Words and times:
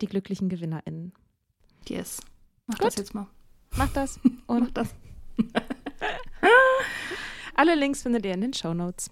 die 0.00 0.06
glücklichen 0.06 0.48
GewinnerInnen. 0.48 1.12
Yes. 1.88 2.20
Mach 2.66 2.78
Gut. 2.78 2.86
das 2.88 2.96
jetzt 2.96 3.14
mal. 3.14 3.26
Macht 3.76 3.96
das 3.96 4.18
Mach 4.46 4.56
und 4.56 4.76
das. 4.76 4.94
alle 7.54 7.74
Links 7.74 8.02
findet 8.02 8.24
ihr 8.24 8.34
in 8.34 8.40
den 8.40 8.52
Show 8.52 8.74
Notes. 8.74 9.10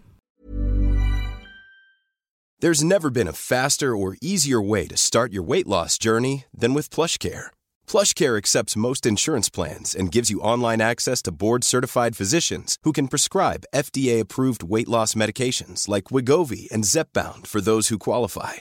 There's 2.60 2.82
never 2.82 3.10
been 3.10 3.28
a 3.28 3.32
faster 3.32 3.94
or 3.94 4.16
easier 4.22 4.60
way 4.60 4.86
to 4.86 4.96
start 4.96 5.32
your 5.34 5.42
weight 5.42 5.66
loss 5.66 5.98
journey 5.98 6.44
than 6.58 6.72
with 6.72 6.88
PlushCare. 6.88 7.48
PlushCare 7.86 8.38
accepts 8.38 8.76
most 8.76 9.04
insurance 9.04 9.50
plans 9.50 9.94
and 9.94 10.10
gives 10.10 10.30
you 10.30 10.40
online 10.40 10.80
access 10.80 11.20
to 11.22 11.32
board-certified 11.32 12.16
physicians 12.16 12.78
who 12.82 12.92
can 12.92 13.08
prescribe 13.08 13.66
FDA-approved 13.74 14.62
weight 14.62 14.88
loss 14.88 15.14
medications 15.14 15.88
like 15.88 16.04
Wigovi 16.04 16.70
and 16.72 16.84
Zepbound 16.84 17.46
for 17.46 17.60
those 17.60 17.88
who 17.88 17.98
qualify. 17.98 18.60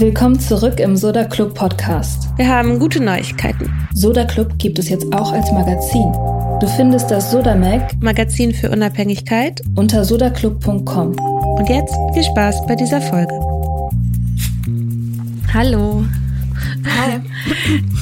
Willkommen 0.00 0.40
zurück 0.40 0.80
im 0.80 0.96
Soda 0.96 1.24
Club 1.24 1.52
Podcast. 1.54 2.30
Wir 2.38 2.48
haben 2.48 2.78
gute 2.78 3.04
Neuigkeiten. 3.04 3.70
Soda 3.92 4.24
Club 4.24 4.54
gibt 4.56 4.78
es 4.78 4.88
jetzt 4.88 5.12
auch 5.12 5.30
als 5.30 5.52
Magazin. 5.52 6.10
Du 6.58 6.66
findest 6.74 7.10
das 7.10 7.30
Soda 7.30 7.54
Mag 7.54 8.00
Magazin 8.00 8.54
für 8.54 8.70
Unabhängigkeit. 8.70 9.60
unter 9.76 10.06
sodaclub.com. 10.06 11.16
Und 11.18 11.68
jetzt 11.68 11.94
viel 12.14 12.24
Spaß 12.24 12.66
bei 12.66 12.76
dieser 12.76 13.02
Folge. 13.02 13.38
Hallo. 15.52 16.02
Hi. 16.84 17.20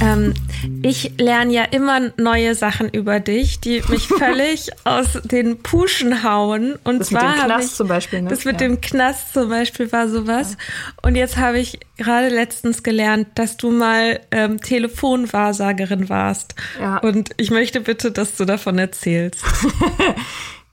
Ähm, 0.01 0.35
ich 0.83 1.13
lerne 1.19 1.53
ja 1.53 1.65
immer 1.65 2.13
neue 2.17 2.55
Sachen 2.55 2.89
über 2.89 3.21
dich, 3.21 3.61
die 3.61 3.83
mich 3.89 4.07
völlig 4.19 4.71
aus 4.85 5.19
den 5.25 5.59
Puschen 5.63 6.23
hauen. 6.23 6.77
Und 6.85 7.01
Das 7.01 7.11
mit 7.11 7.21
zwar 7.21 7.33
dem 7.35 7.39
habe 7.43 7.53
Knast 7.55 7.69
ich, 7.71 7.75
zum 7.75 7.89
Beispiel, 7.89 8.23
ne? 8.23 8.31
Das 8.31 8.45
mit 8.45 8.61
Ja. 8.61 8.67
dem 8.69 8.81
Knast 8.81 9.33
zum 9.33 9.49
Beispiel 9.49 9.91
war 9.93 10.09
sowas. 10.09 10.57
Und 11.03 11.15
jetzt 11.17 11.37
habe 11.37 11.59
ich 11.59 11.79
gerade 11.97 12.29
letztens 12.29 12.83
gelernt, 12.83 13.29
dass 13.35 13.57
du 13.57 13.71
mal 13.71 14.21
ähm, 14.31 14.61
Telefonwahrsagerin 14.61 16.09
warst. 16.09 16.55
Ja. 16.81 16.99
Und 16.99 17.31
ich 17.37 17.51
möchte 17.51 17.81
bitte, 17.81 18.11
dass 18.13 18.37
du 18.37 18.45
davon 18.45 18.79
erzählst. 18.79 19.45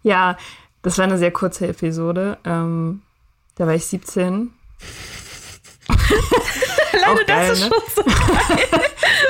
Ja, 0.04 0.38
das 0.84 1.00
war 1.00 1.06
eine 1.06 1.18
sehr 1.18 1.32
kurze 1.32 1.68
Episode. 1.68 2.38
Ähm, 2.46 3.02
da 3.56 3.66
war 3.66 3.74
ich 3.74 3.86
17. 3.88 4.52
Alleine 7.04 7.22
Auch 7.22 7.26
geil, 7.26 7.50
das 7.50 7.60
ist 7.60 7.70
ne? 7.70 7.76
schon 7.96 8.06
so. 8.06 8.12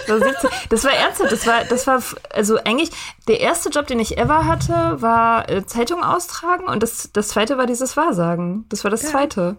Das 0.07 0.21
war, 0.21 0.29
17. 0.29 0.49
das 0.69 0.83
war 0.83 0.91
ernsthaft. 0.93 1.31
Das 1.31 1.47
war, 1.47 1.63
das 1.65 1.87
war, 1.87 2.01
also 2.31 2.57
eigentlich 2.63 2.91
der 3.27 3.39
erste 3.39 3.69
Job, 3.69 3.87
den 3.87 3.99
ich 3.99 4.17
ever 4.17 4.45
hatte, 4.45 5.01
war 5.01 5.49
äh, 5.49 5.65
Zeitung 5.65 6.03
austragen 6.03 6.65
und 6.65 6.83
das, 6.83 7.09
das 7.11 7.29
zweite 7.29 7.57
war 7.57 7.65
dieses 7.65 7.97
Wahrsagen. 7.97 8.65
Das 8.69 8.83
war 8.83 8.91
das 8.91 9.01
zweite. 9.01 9.57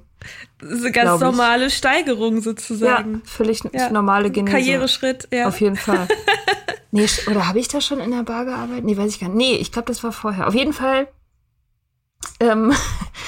Das 0.61 0.71
ist 0.71 0.81
eine 0.83 0.93
Glaub 0.93 1.05
ganz 1.05 1.17
ich. 1.21 1.25
normale 1.27 1.71
Steigerung 1.71 2.37
Ja, 2.37 2.43
sozusagen. 2.43 3.22
völlig 3.25 3.61
Ja. 3.72 3.91
normale 3.91 4.31
Genese. 4.31 4.56
Karriereschritt, 4.56 5.28
ja. 5.33 5.49
Auf 5.49 5.61
jeden 5.61 5.77
Fall. 5.77 6.06
Nee, 6.93 7.09
oder 7.28 7.47
habe 7.49 7.59
ich 7.59 7.69
da 7.69 7.83
schon 7.83 7.99
in 8.00 8.11
der 8.12 8.23
Bar 8.23 8.47
gearbeitet? 8.47 8.84
Nee, 8.84 8.97
weiß 8.97 9.11
ich 9.11 9.21
gar 9.21 9.28
nicht. 9.28 9.37
Nee, 9.37 9.56
ich 9.56 9.71
glaube, 9.71 9.88
das 9.88 10.03
war 10.03 10.12
vorher. 10.12 10.47
Auf 10.47 10.55
jeden 10.55 10.73
Fall. 10.73 11.09
Ähm, 12.41 12.73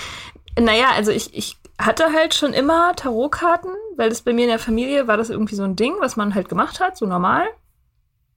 naja, 0.59 0.87
also 0.97 1.10
ich, 1.10 1.34
ich 1.37 1.56
hatte 1.78 2.12
halt 2.12 2.34
schon 2.34 2.53
immer 2.53 2.94
Tarotkarten, 2.97 3.71
weil 3.97 4.09
das 4.09 4.22
bei 4.22 4.33
mir 4.33 4.43
in 4.43 4.50
der 4.50 4.59
Familie 4.59 5.06
war 5.06 5.16
das 5.16 5.31
irgendwie 5.31 5.55
so 5.55 5.62
ein 5.62 5.77
Ding, 5.77 5.94
was 6.00 6.16
man 6.16 6.34
halt 6.34 6.49
gemacht 6.49 6.81
hat, 6.81 6.97
so 6.97 7.06
normal. 7.06 7.47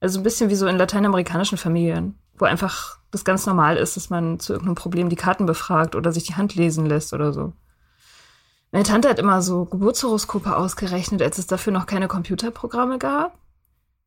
Also 0.00 0.20
ein 0.20 0.22
bisschen 0.22 0.50
wie 0.50 0.54
so 0.54 0.66
in 0.66 0.76
lateinamerikanischen 0.76 1.58
Familien, 1.58 2.18
wo 2.36 2.44
einfach 2.44 2.98
das 3.10 3.24
ganz 3.24 3.46
normal 3.46 3.76
ist, 3.76 3.96
dass 3.96 4.10
man 4.10 4.40
zu 4.40 4.52
irgendeinem 4.52 4.76
Problem 4.76 5.08
die 5.08 5.16
Karten 5.16 5.46
befragt 5.46 5.94
oder 5.94 6.12
sich 6.12 6.24
die 6.24 6.34
Hand 6.34 6.54
lesen 6.54 6.86
lässt 6.86 7.12
oder 7.12 7.32
so. 7.32 7.52
Meine 8.70 8.84
Tante 8.84 9.08
hat 9.08 9.18
immer 9.18 9.42
so 9.42 9.66
Geburtshoroskope 9.66 10.56
ausgerechnet, 10.56 11.20
als 11.20 11.38
es 11.38 11.46
dafür 11.46 11.72
noch 11.72 11.86
keine 11.86 12.08
Computerprogramme 12.08 12.98
gab. 12.98 13.38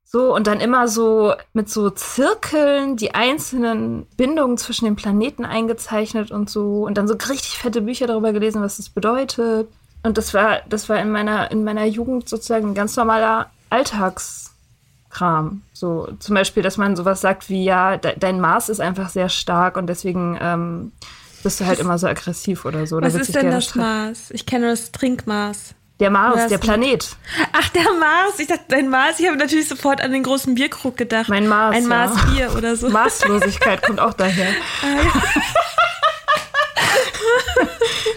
So, 0.07 0.33
und 0.35 0.45
dann 0.45 0.59
immer 0.59 0.87
so 0.87 1.33
mit 1.53 1.67
so 1.67 1.89
Zirkeln 1.89 2.95
die 2.95 3.15
einzelnen 3.15 4.05
Bindungen 4.15 4.57
zwischen 4.57 4.85
den 4.85 4.95
Planeten 4.95 5.45
eingezeichnet 5.45 6.31
und 6.31 6.49
so. 6.49 6.85
Und 6.85 6.97
dann 6.97 7.07
so 7.07 7.15
richtig 7.15 7.57
fette 7.57 7.81
Bücher 7.81 8.05
darüber 8.05 8.31
gelesen, 8.31 8.61
was 8.61 8.77
das 8.77 8.89
bedeutet. 8.89 9.67
Und 10.03 10.17
das 10.19 10.33
war, 10.35 10.59
das 10.69 10.87
war 10.87 10.99
in 10.99 11.11
meiner, 11.11 11.49
in 11.49 11.63
meiner 11.63 11.85
Jugend 11.85 12.29
sozusagen 12.29 12.69
ein 12.69 12.75
ganz 12.75 12.95
normaler 12.95 13.49
Alltagskram. 13.71 15.63
So, 15.73 16.07
zum 16.19 16.35
Beispiel, 16.35 16.61
dass 16.61 16.77
man 16.77 16.95
sowas 16.95 17.21
sagt 17.21 17.49
wie, 17.49 17.63
ja, 17.63 17.97
de 17.97 18.13
dein 18.17 18.39
Maß 18.39 18.69
ist 18.69 18.79
einfach 18.79 19.09
sehr 19.09 19.29
stark 19.29 19.75
und 19.75 19.87
deswegen 19.87 20.37
ähm, 20.39 20.91
bist 21.41 21.59
du 21.59 21.65
halt 21.65 21.79
immer 21.79 21.97
so 21.97 22.05
aggressiv 22.05 22.65
oder 22.65 22.85
so. 22.85 23.01
Was 23.01 23.15
ist 23.15 23.33
denn 23.33 23.49
das 23.49 23.73
Maß? 23.73 24.29
Ich 24.31 24.45
kenne 24.45 24.67
das 24.67 24.91
Trinkmaß. 24.91 25.73
Der 25.99 26.09
Mars, 26.09 26.47
der 26.47 26.57
Planet. 26.57 27.15
Ach, 27.53 27.69
der 27.69 27.93
Mars. 27.93 28.37
Ich 28.39 28.47
dachte, 28.47 28.65
dein 28.67 28.89
Mars. 28.89 29.19
Ich 29.19 29.27
habe 29.27 29.37
natürlich 29.37 29.69
sofort 29.69 30.01
an 30.01 30.11
den 30.11 30.23
großen 30.23 30.53
Bierkrug 30.53 30.97
gedacht. 30.97 31.29
Mein 31.29 31.47
Mars, 31.47 31.73
Ein 31.73 31.83
ja. 31.83 31.89
Maß 31.89 32.25
Bier 32.25 32.53
oder 32.57 32.75
so. 32.75 32.89
Maßlosigkeit 32.89 33.81
kommt 33.81 34.01
auch 34.01 34.13
daher. 34.13 34.49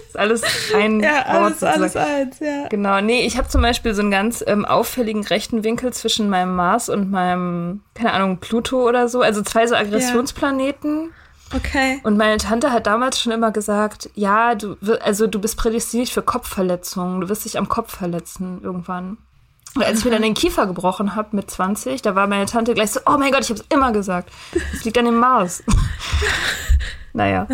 ist 0.08 0.16
alles 0.16 0.42
ein 0.74 1.00
ja, 1.00 1.18
Wort 1.18 1.28
alles, 1.28 1.62
alles 1.62 1.92
sozusagen. 1.92 2.14
eins, 2.14 2.40
ja. 2.40 2.68
Genau, 2.68 3.00
nee, 3.00 3.24
ich 3.24 3.38
habe 3.38 3.46
zum 3.48 3.62
Beispiel 3.62 3.94
so 3.94 4.02
einen 4.02 4.10
ganz 4.10 4.42
ähm, 4.46 4.64
auffälligen 4.64 5.24
rechten 5.24 5.62
Winkel 5.62 5.92
zwischen 5.92 6.28
meinem 6.28 6.56
Mars 6.56 6.88
und 6.88 7.12
meinem, 7.12 7.82
keine 7.94 8.12
Ahnung, 8.12 8.38
Pluto 8.38 8.88
oder 8.88 9.08
so. 9.08 9.22
Also 9.22 9.42
zwei 9.42 9.68
so 9.68 9.76
Aggressionsplaneten. 9.76 11.12
Okay. 11.54 12.00
Und 12.02 12.16
meine 12.16 12.36
Tante 12.36 12.72
hat 12.72 12.86
damals 12.86 13.20
schon 13.20 13.32
immer 13.32 13.50
gesagt, 13.50 14.10
ja, 14.14 14.54
du, 14.54 14.76
also 15.00 15.26
du 15.26 15.40
bist 15.40 15.56
prädestiniert 15.56 16.10
für 16.10 16.22
Kopfverletzungen. 16.22 17.20
Du 17.20 17.28
wirst 17.28 17.44
dich 17.44 17.58
am 17.58 17.68
Kopf 17.68 17.96
verletzen 17.96 18.60
irgendwann. 18.62 19.16
Und 19.74 19.84
als 19.84 20.00
ich 20.00 20.04
mir 20.04 20.10
dann 20.10 20.22
den 20.22 20.34
Kiefer 20.34 20.66
gebrochen 20.66 21.14
habe 21.14 21.36
mit 21.36 21.50
20, 21.50 22.02
da 22.02 22.14
war 22.14 22.26
meine 22.26 22.46
Tante 22.46 22.74
gleich 22.74 22.90
so, 22.90 23.00
oh 23.06 23.16
mein 23.18 23.32
Gott, 23.32 23.42
ich 23.42 23.50
habe 23.50 23.60
es 23.60 23.66
immer 23.68 23.92
gesagt. 23.92 24.30
Das 24.72 24.84
liegt 24.84 24.98
an 24.98 25.04
dem 25.04 25.16
Mars. 25.16 25.62
naja. 27.12 27.46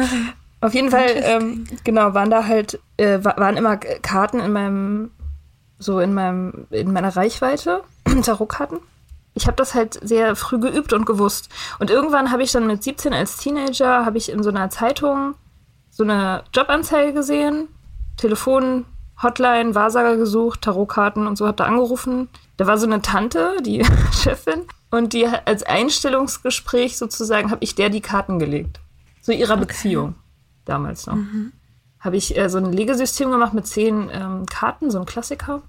Auf 0.60 0.74
jeden 0.74 0.90
Fall, 0.90 1.08
ähm, 1.16 1.66
genau, 1.84 2.14
waren 2.14 2.30
da 2.30 2.46
halt, 2.46 2.80
äh, 2.96 3.18
waren 3.22 3.56
immer 3.56 3.76
Karten 3.76 4.40
in 4.40 4.52
meinem, 4.52 5.10
so 5.78 6.00
in 6.00 6.14
meinem, 6.14 6.66
in 6.70 6.92
meiner 6.92 7.14
Reichweite, 7.14 7.82
Tarotkarten. 8.22 8.78
Ich 9.34 9.46
habe 9.46 9.56
das 9.56 9.74
halt 9.74 9.98
sehr 10.02 10.36
früh 10.36 10.58
geübt 10.58 10.92
und 10.92 11.06
gewusst. 11.06 11.48
Und 11.78 11.90
irgendwann 11.90 12.30
habe 12.30 12.42
ich 12.42 12.52
dann 12.52 12.66
mit 12.66 12.82
17 12.82 13.12
als 13.12 13.36
Teenager, 13.36 14.04
habe 14.04 14.18
ich 14.18 14.30
in 14.30 14.42
so 14.42 14.50
einer 14.50 14.70
Zeitung 14.70 15.34
so 15.90 16.04
eine 16.04 16.44
Jobanzeige 16.52 17.12
gesehen, 17.12 17.68
Telefon, 18.16 18.84
Hotline, 19.22 19.74
Wahrsager 19.74 20.16
gesucht, 20.16 20.62
Tarotkarten 20.62 21.26
und 21.26 21.36
so, 21.36 21.46
habe 21.46 21.56
da 21.56 21.64
angerufen. 21.64 22.28
Da 22.56 22.66
war 22.66 22.78
so 22.78 22.86
eine 22.86 23.02
Tante, 23.02 23.56
die 23.62 23.84
Chefin, 24.12 24.62
und 24.94 25.12
die 25.12 25.26
als 25.26 25.64
Einstellungsgespräch 25.64 26.96
sozusagen 26.96 27.50
habe 27.50 27.64
ich 27.64 27.74
der 27.74 27.90
die 27.90 28.00
Karten 28.00 28.38
gelegt. 28.38 28.80
So 29.22 29.32
ihrer 29.32 29.54
okay. 29.54 29.66
Beziehung 29.66 30.14
damals 30.64 31.06
noch. 31.06 31.16
Mhm. 31.16 31.52
Habe 31.98 32.16
ich 32.16 32.36
äh, 32.36 32.48
so 32.48 32.58
ein 32.58 32.72
Legesystem 32.72 33.30
gemacht 33.30 33.54
mit 33.54 33.66
zehn 33.66 34.08
ähm, 34.12 34.46
Karten, 34.46 34.90
so 34.90 35.00
ein 35.00 35.06
Klassiker. 35.06 35.62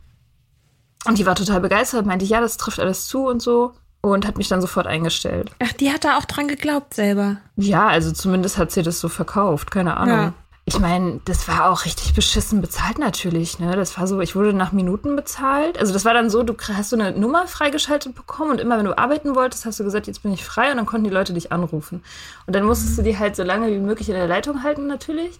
Und 1.07 1.17
die 1.17 1.25
war 1.25 1.35
total 1.35 1.61
begeistert, 1.61 2.05
meinte, 2.05 2.25
ja, 2.25 2.41
das 2.41 2.57
trifft 2.57 2.79
alles 2.79 3.07
zu 3.07 3.27
und 3.27 3.41
so. 3.41 3.73
Und 4.01 4.27
hat 4.27 4.37
mich 4.37 4.47
dann 4.47 4.61
sofort 4.61 4.85
eingestellt. 4.85 5.49
Ach, 5.63 5.73
die 5.73 5.91
hat 5.91 6.05
da 6.05 6.17
auch 6.17 6.25
dran 6.25 6.47
geglaubt 6.47 6.93
selber. 6.93 7.37
Ja, 7.55 7.87
also 7.87 8.11
zumindest 8.11 8.59
hat 8.59 8.71
sie 8.71 8.83
das 8.83 8.99
so 8.99 9.09
verkauft, 9.09 9.71
keine 9.71 9.97
Ahnung. 9.97 10.17
Ja. 10.17 10.33
Ich 10.67 10.79
meine, 10.79 11.21
das 11.25 11.47
war 11.47 11.69
auch 11.69 11.85
richtig 11.85 12.15
beschissen 12.15 12.59
bezahlt 12.59 12.97
natürlich, 12.97 13.59
ne? 13.59 13.75
Das 13.75 13.99
war 13.99 14.07
so, 14.07 14.19
ich 14.19 14.35
wurde 14.35 14.51
nach 14.51 14.71
Minuten 14.71 15.15
bezahlt. 15.15 15.77
Also 15.77 15.93
das 15.93 16.05
war 16.05 16.15
dann 16.15 16.31
so, 16.31 16.41
du 16.41 16.55
hast 16.73 16.89
so 16.89 16.97
eine 16.97 17.11
Nummer 17.11 17.47
freigeschaltet 17.47 18.15
bekommen 18.15 18.51
und 18.51 18.59
immer 18.59 18.79
wenn 18.79 18.85
du 18.85 18.97
arbeiten 18.97 19.35
wolltest, 19.35 19.65
hast 19.65 19.79
du 19.79 19.83
gesagt, 19.83 20.07
jetzt 20.07 20.23
bin 20.23 20.33
ich 20.33 20.43
frei 20.43 20.71
und 20.71 20.77
dann 20.77 20.87
konnten 20.87 21.03
die 21.03 21.13
Leute 21.13 21.33
dich 21.33 21.51
anrufen. 21.51 22.03
Und 22.47 22.55
dann 22.55 22.63
musstest 22.63 22.97
du 22.97 23.03
die 23.03 23.17
halt 23.17 23.35
so 23.35 23.43
lange 23.43 23.67
wie 23.67 23.77
möglich 23.77 24.09
in 24.09 24.15
der 24.15 24.27
Leitung 24.27 24.63
halten 24.63 24.87
natürlich, 24.87 25.39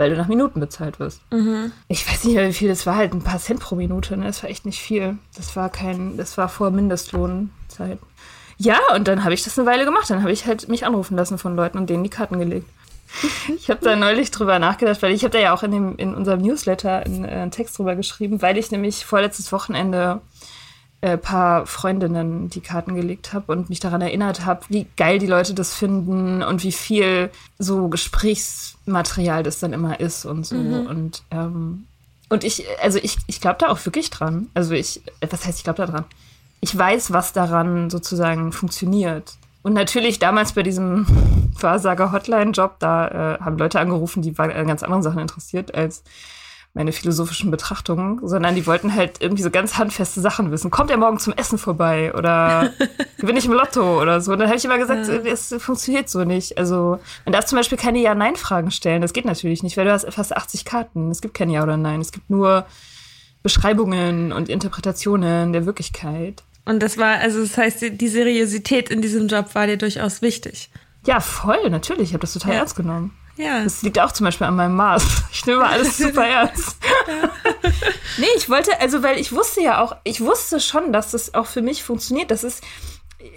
weil 0.00 0.08
du 0.08 0.16
nach 0.16 0.28
Minuten 0.28 0.60
bezahlt 0.60 0.98
wirst. 0.98 1.20
Mhm. 1.30 1.72
Ich 1.86 2.10
weiß 2.10 2.24
nicht 2.24 2.34
mehr, 2.34 2.48
wie 2.48 2.54
viel 2.54 2.68
das 2.68 2.86
war, 2.86 2.96
halt 2.96 3.12
ein 3.12 3.22
paar 3.22 3.38
Cent 3.38 3.60
pro 3.60 3.76
Minute, 3.76 4.16
ne? 4.16 4.24
Das 4.24 4.42
war 4.42 4.48
echt 4.48 4.64
nicht 4.64 4.80
viel. 4.80 5.18
Das 5.36 5.54
war 5.56 5.68
kein, 5.68 6.16
das 6.16 6.38
war 6.38 6.48
vor 6.48 6.70
Mindestlohnzeit. 6.70 7.98
Ja, 8.56 8.78
und 8.94 9.08
dann 9.08 9.24
habe 9.24 9.34
ich 9.34 9.44
das 9.44 9.58
eine 9.58 9.68
Weile 9.68 9.84
gemacht. 9.84 10.08
Dann 10.08 10.22
habe 10.22 10.32
ich 10.32 10.46
halt 10.46 10.68
mich 10.68 10.86
anrufen 10.86 11.18
lassen 11.18 11.36
von 11.36 11.54
Leuten 11.54 11.76
und 11.76 11.90
denen 11.90 12.02
die 12.02 12.10
Karten 12.10 12.38
gelegt. 12.38 12.66
Ich 13.56 13.68
habe 13.68 13.80
da 13.82 13.94
neulich 13.94 14.30
drüber 14.30 14.58
nachgedacht, 14.58 15.02
weil 15.02 15.12
ich 15.12 15.22
habe 15.22 15.32
da 15.32 15.38
ja 15.38 15.52
auch 15.52 15.62
in, 15.64 15.72
dem, 15.72 15.96
in 15.96 16.14
unserem 16.14 16.40
Newsletter 16.40 17.00
einen, 17.00 17.24
äh, 17.24 17.28
einen 17.28 17.50
Text 17.50 17.76
drüber 17.76 17.94
geschrieben, 17.94 18.40
weil 18.40 18.56
ich 18.56 18.70
nämlich 18.70 19.04
vorletztes 19.04 19.52
Wochenende 19.52 20.22
äh, 21.02 21.16
paar 21.16 21.66
Freundinnen 21.66 22.50
die 22.50 22.60
Karten 22.60 22.94
gelegt 22.94 23.32
habe 23.32 23.52
und 23.52 23.70
mich 23.70 23.80
daran 23.80 24.02
erinnert 24.02 24.44
habe, 24.44 24.60
wie 24.68 24.86
geil 24.96 25.18
die 25.18 25.26
Leute 25.26 25.54
das 25.54 25.74
finden 25.74 26.42
und 26.42 26.62
wie 26.62 26.72
viel 26.72 27.30
so 27.58 27.88
Gesprächsmaterial 27.88 29.42
das 29.42 29.60
dann 29.60 29.72
immer 29.72 29.98
ist 30.00 30.26
und 30.26 30.44
so. 30.46 30.56
Mhm. 30.56 30.86
Und, 30.86 31.22
ähm, 31.30 31.86
und 32.28 32.44
ich, 32.44 32.64
also 32.82 32.98
ich, 33.02 33.16
ich 33.26 33.40
glaube 33.40 33.56
da 33.60 33.68
auch 33.68 33.84
wirklich 33.86 34.10
dran. 34.10 34.48
Also 34.52 34.74
ich, 34.74 35.00
was 35.26 35.46
heißt, 35.46 35.58
ich 35.58 35.64
glaube 35.64 35.78
da 35.78 35.86
dran? 35.86 36.04
Ich 36.60 36.76
weiß, 36.76 37.12
was 37.12 37.32
daran 37.32 37.88
sozusagen 37.88 38.52
funktioniert. 38.52 39.34
Und 39.62 39.72
natürlich 39.72 40.18
damals 40.18 40.52
bei 40.52 40.62
diesem 40.62 41.06
Wahrsager-Hotline-Job, 41.60 42.76
da 42.78 43.08
äh, 43.08 43.38
haben 43.40 43.58
Leute 43.58 43.80
angerufen, 43.80 44.22
die 44.22 44.36
waren 44.36 44.50
an 44.52 44.66
ganz 44.66 44.82
anderen 44.82 45.02
Sachen 45.02 45.20
interessiert 45.20 45.74
als 45.74 46.02
meine 46.72 46.92
philosophischen 46.92 47.50
Betrachtungen, 47.50 48.20
sondern 48.22 48.54
die 48.54 48.66
wollten 48.66 48.94
halt 48.94 49.20
irgendwie 49.20 49.42
so 49.42 49.50
ganz 49.50 49.76
handfeste 49.76 50.20
Sachen 50.20 50.52
wissen. 50.52 50.70
Kommt 50.70 50.90
er 50.90 50.98
morgen 50.98 51.18
zum 51.18 51.32
Essen 51.32 51.58
vorbei 51.58 52.14
oder 52.14 52.72
gewinne 53.18 53.40
ich 53.40 53.46
im 53.46 53.52
Lotto 53.52 54.00
oder 54.00 54.20
so? 54.20 54.32
Und 54.32 54.38
dann 54.38 54.48
habe 54.48 54.56
ich 54.56 54.64
immer 54.64 54.78
gesagt, 54.78 55.08
ja. 55.08 55.14
es 55.32 55.54
funktioniert 55.58 56.08
so 56.08 56.24
nicht. 56.24 56.58
Also 56.58 57.00
man 57.24 57.32
darf 57.32 57.46
zum 57.46 57.56
Beispiel 57.56 57.76
keine 57.76 57.98
Ja-Nein-Fragen 57.98 58.70
stellen. 58.70 59.02
Das 59.02 59.12
geht 59.12 59.24
natürlich 59.24 59.64
nicht, 59.64 59.76
weil 59.76 59.84
du 59.84 59.92
hast 59.92 60.12
fast 60.12 60.36
80 60.36 60.64
Karten. 60.64 61.10
Es 61.10 61.20
gibt 61.20 61.34
kein 61.34 61.50
Ja 61.50 61.64
oder 61.64 61.76
Nein. 61.76 62.00
Es 62.00 62.12
gibt 62.12 62.30
nur 62.30 62.66
Beschreibungen 63.42 64.32
und 64.32 64.48
Interpretationen 64.48 65.52
der 65.52 65.66
Wirklichkeit. 65.66 66.44
Und 66.66 66.80
das 66.80 66.98
war, 66.98 67.18
also 67.18 67.40
das 67.40 67.56
heißt, 67.56 67.84
die 68.00 68.08
Seriosität 68.08 68.90
in 68.90 69.02
diesem 69.02 69.26
Job 69.26 69.54
war 69.56 69.66
dir 69.66 69.76
durchaus 69.76 70.22
wichtig. 70.22 70.70
Ja, 71.06 71.18
voll, 71.20 71.68
natürlich. 71.70 72.10
Ich 72.10 72.12
habe 72.12 72.20
das 72.20 72.34
total 72.34 72.52
ja. 72.52 72.58
ernst 72.58 72.76
genommen. 72.76 73.16
Ja. 73.36 73.64
Das 73.64 73.82
liegt 73.82 73.98
auch 73.98 74.12
zum 74.12 74.24
Beispiel 74.24 74.46
an 74.46 74.56
meinem 74.56 74.76
Maß. 74.76 75.04
Ich 75.32 75.46
nehme 75.46 75.64
alles 75.64 75.98
super 75.98 76.26
ernst. 76.26 76.76
nee, 78.18 78.26
ich 78.36 78.50
wollte, 78.50 78.78
also, 78.80 79.02
weil 79.02 79.18
ich 79.18 79.32
wusste 79.32 79.62
ja 79.62 79.80
auch, 79.82 79.96
ich 80.04 80.20
wusste 80.20 80.60
schon, 80.60 80.92
dass 80.92 81.12
das 81.12 81.34
auch 81.34 81.46
für 81.46 81.62
mich 81.62 81.82
funktioniert. 81.82 82.30
Das 82.30 82.44
ist, 82.44 82.62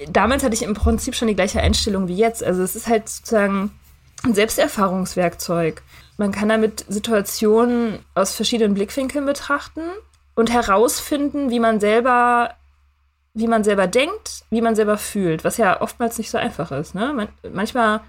damals 0.10 0.44
hatte 0.44 0.56
ich 0.56 0.63
im 0.63 0.74
Prinzip 0.74 1.16
schon 1.16 1.28
die 1.28 1.36
gleiche 1.36 1.62
Einstellung 1.62 2.07
wie 2.07 2.18
jetzt. 2.18 2.44
Also, 2.44 2.63
es 2.63 2.75
ist 2.75 2.88
halt 2.88 3.07
sozusagen 3.07 3.72
ein 4.24 4.34
Selbsterfahrungswerkzeug. 4.34 5.81
Man 6.18 6.31
kann 6.31 6.50
damit 6.50 6.86
Situationen 6.88 8.00
aus 8.13 8.36
verschiedenen 8.36 8.74
Blickwinkeln 8.74 9.25
betrachten 9.25 9.81
und 10.36 10.51
herausfinden, 10.51 11.50
wie 11.50 11.60
man 11.60 11.80
selber 11.80 12.56
wie 13.34 13.48
man 13.48 13.63
selber 13.63 13.88
denkt, 13.88 14.44
wie 14.51 14.62
man 14.62 14.75
selber 14.75 14.98
fühlt, 14.98 15.44
was 15.44 15.57
ja 15.57 15.81
oftmals 15.81 16.18
nicht 16.18 16.30
so 16.30 16.38
einfach 16.38 16.72
ist. 16.72 16.94
Ne? 16.94 17.13
Man, 17.13 17.28
manchmal 17.51 18.01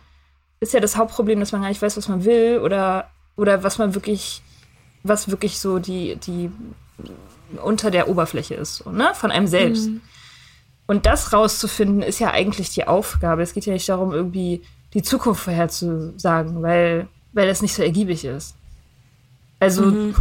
ist 0.64 0.72
ja 0.72 0.80
das 0.80 0.96
Hauptproblem, 0.96 1.38
dass 1.40 1.52
man 1.52 1.60
gar 1.60 1.68
nicht 1.68 1.82
weiß, 1.82 1.96
was 1.96 2.08
man 2.08 2.24
will 2.24 2.58
oder, 2.58 3.10
oder 3.36 3.62
was 3.62 3.78
man 3.78 3.94
wirklich, 3.94 4.42
was 5.02 5.30
wirklich 5.30 5.58
so 5.58 5.78
die, 5.78 6.16
die 6.16 6.50
unter 7.62 7.90
der 7.90 8.08
Oberfläche 8.08 8.54
ist, 8.54 8.76
so, 8.76 8.90
ne? 8.90 9.12
von 9.14 9.30
einem 9.30 9.46
selbst. 9.46 9.88
Mhm. 9.90 10.00
Und 10.86 11.06
das 11.06 11.32
rauszufinden, 11.32 12.02
ist 12.02 12.18
ja 12.18 12.30
eigentlich 12.30 12.70
die 12.70 12.86
Aufgabe. 12.86 13.42
Es 13.42 13.52
geht 13.52 13.66
ja 13.66 13.72
nicht 13.72 13.88
darum, 13.88 14.12
irgendwie 14.12 14.62
die 14.94 15.02
Zukunft 15.02 15.44
vorherzusagen, 15.44 16.62
weil, 16.62 17.08
weil 17.32 17.46
das 17.46 17.62
nicht 17.62 17.74
so 17.74 17.82
ergiebig 17.82 18.24
ist. 18.24 18.54
Also 19.60 19.82
mhm. 19.82 20.14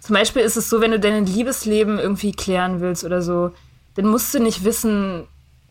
zum 0.00 0.14
Beispiel 0.14 0.42
ist 0.42 0.56
es 0.56 0.70
so, 0.70 0.80
wenn 0.80 0.92
du 0.92 1.00
dein 1.00 1.26
Liebesleben 1.26 1.98
irgendwie 1.98 2.32
klären 2.32 2.80
willst 2.80 3.04
oder 3.04 3.22
so, 3.22 3.52
dann 3.94 4.06
musst 4.06 4.32
du 4.34 4.38
nicht 4.40 4.64
wissen, 4.64 5.26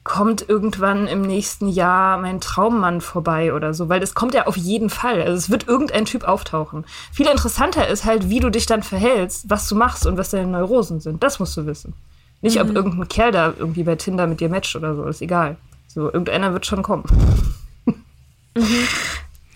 kommt 0.08 0.48
irgendwann 0.48 1.06
im 1.08 1.22
nächsten 1.22 1.68
Jahr 1.68 2.18
mein 2.18 2.40
Traummann 2.40 3.02
vorbei 3.02 3.54
oder 3.54 3.74
so, 3.74 3.90
weil 3.90 4.00
das 4.00 4.14
kommt 4.14 4.34
ja 4.34 4.48
auf 4.48 4.56
jeden 4.56 4.90
Fall. 4.90 5.22
Also 5.22 5.34
es 5.34 5.50
wird 5.50 5.68
irgendein 5.68 6.06
Typ 6.06 6.24
auftauchen. 6.24 6.86
Viel 7.12 7.28
interessanter 7.28 7.88
ist 7.88 8.06
halt, 8.06 8.30
wie 8.30 8.40
du 8.40 8.50
dich 8.50 8.66
dann 8.66 8.84
verhältst, 8.84 9.50
was 9.50 9.68
du 9.68 9.76
machst 9.76 10.06
und 10.08 10.18
was 10.18 10.32
deine 10.32 10.48
Neurosen 10.48 11.02
sind. 11.02 11.22
Das 11.24 11.40
musst 11.40 11.58
du 11.58 11.66
wissen. 11.66 11.94
Nicht, 12.42 12.56
mhm. 12.56 12.70
ob 12.70 12.76
irgendein 12.76 13.08
Kerl 13.10 13.32
da 13.32 13.54
irgendwie 13.58 13.84
bei 13.84 13.96
Tinder 13.96 14.28
mit 14.28 14.40
dir 14.40 14.50
matcht 14.50 14.76
oder 14.76 14.96
so, 14.96 15.04
ist 15.04 15.22
egal. 15.22 15.58
So, 15.88 16.06
irgendeiner 16.06 16.54
wird 16.54 16.66
schon 16.66 16.84
kommen. 16.84 17.04
Mhm. 18.56 18.88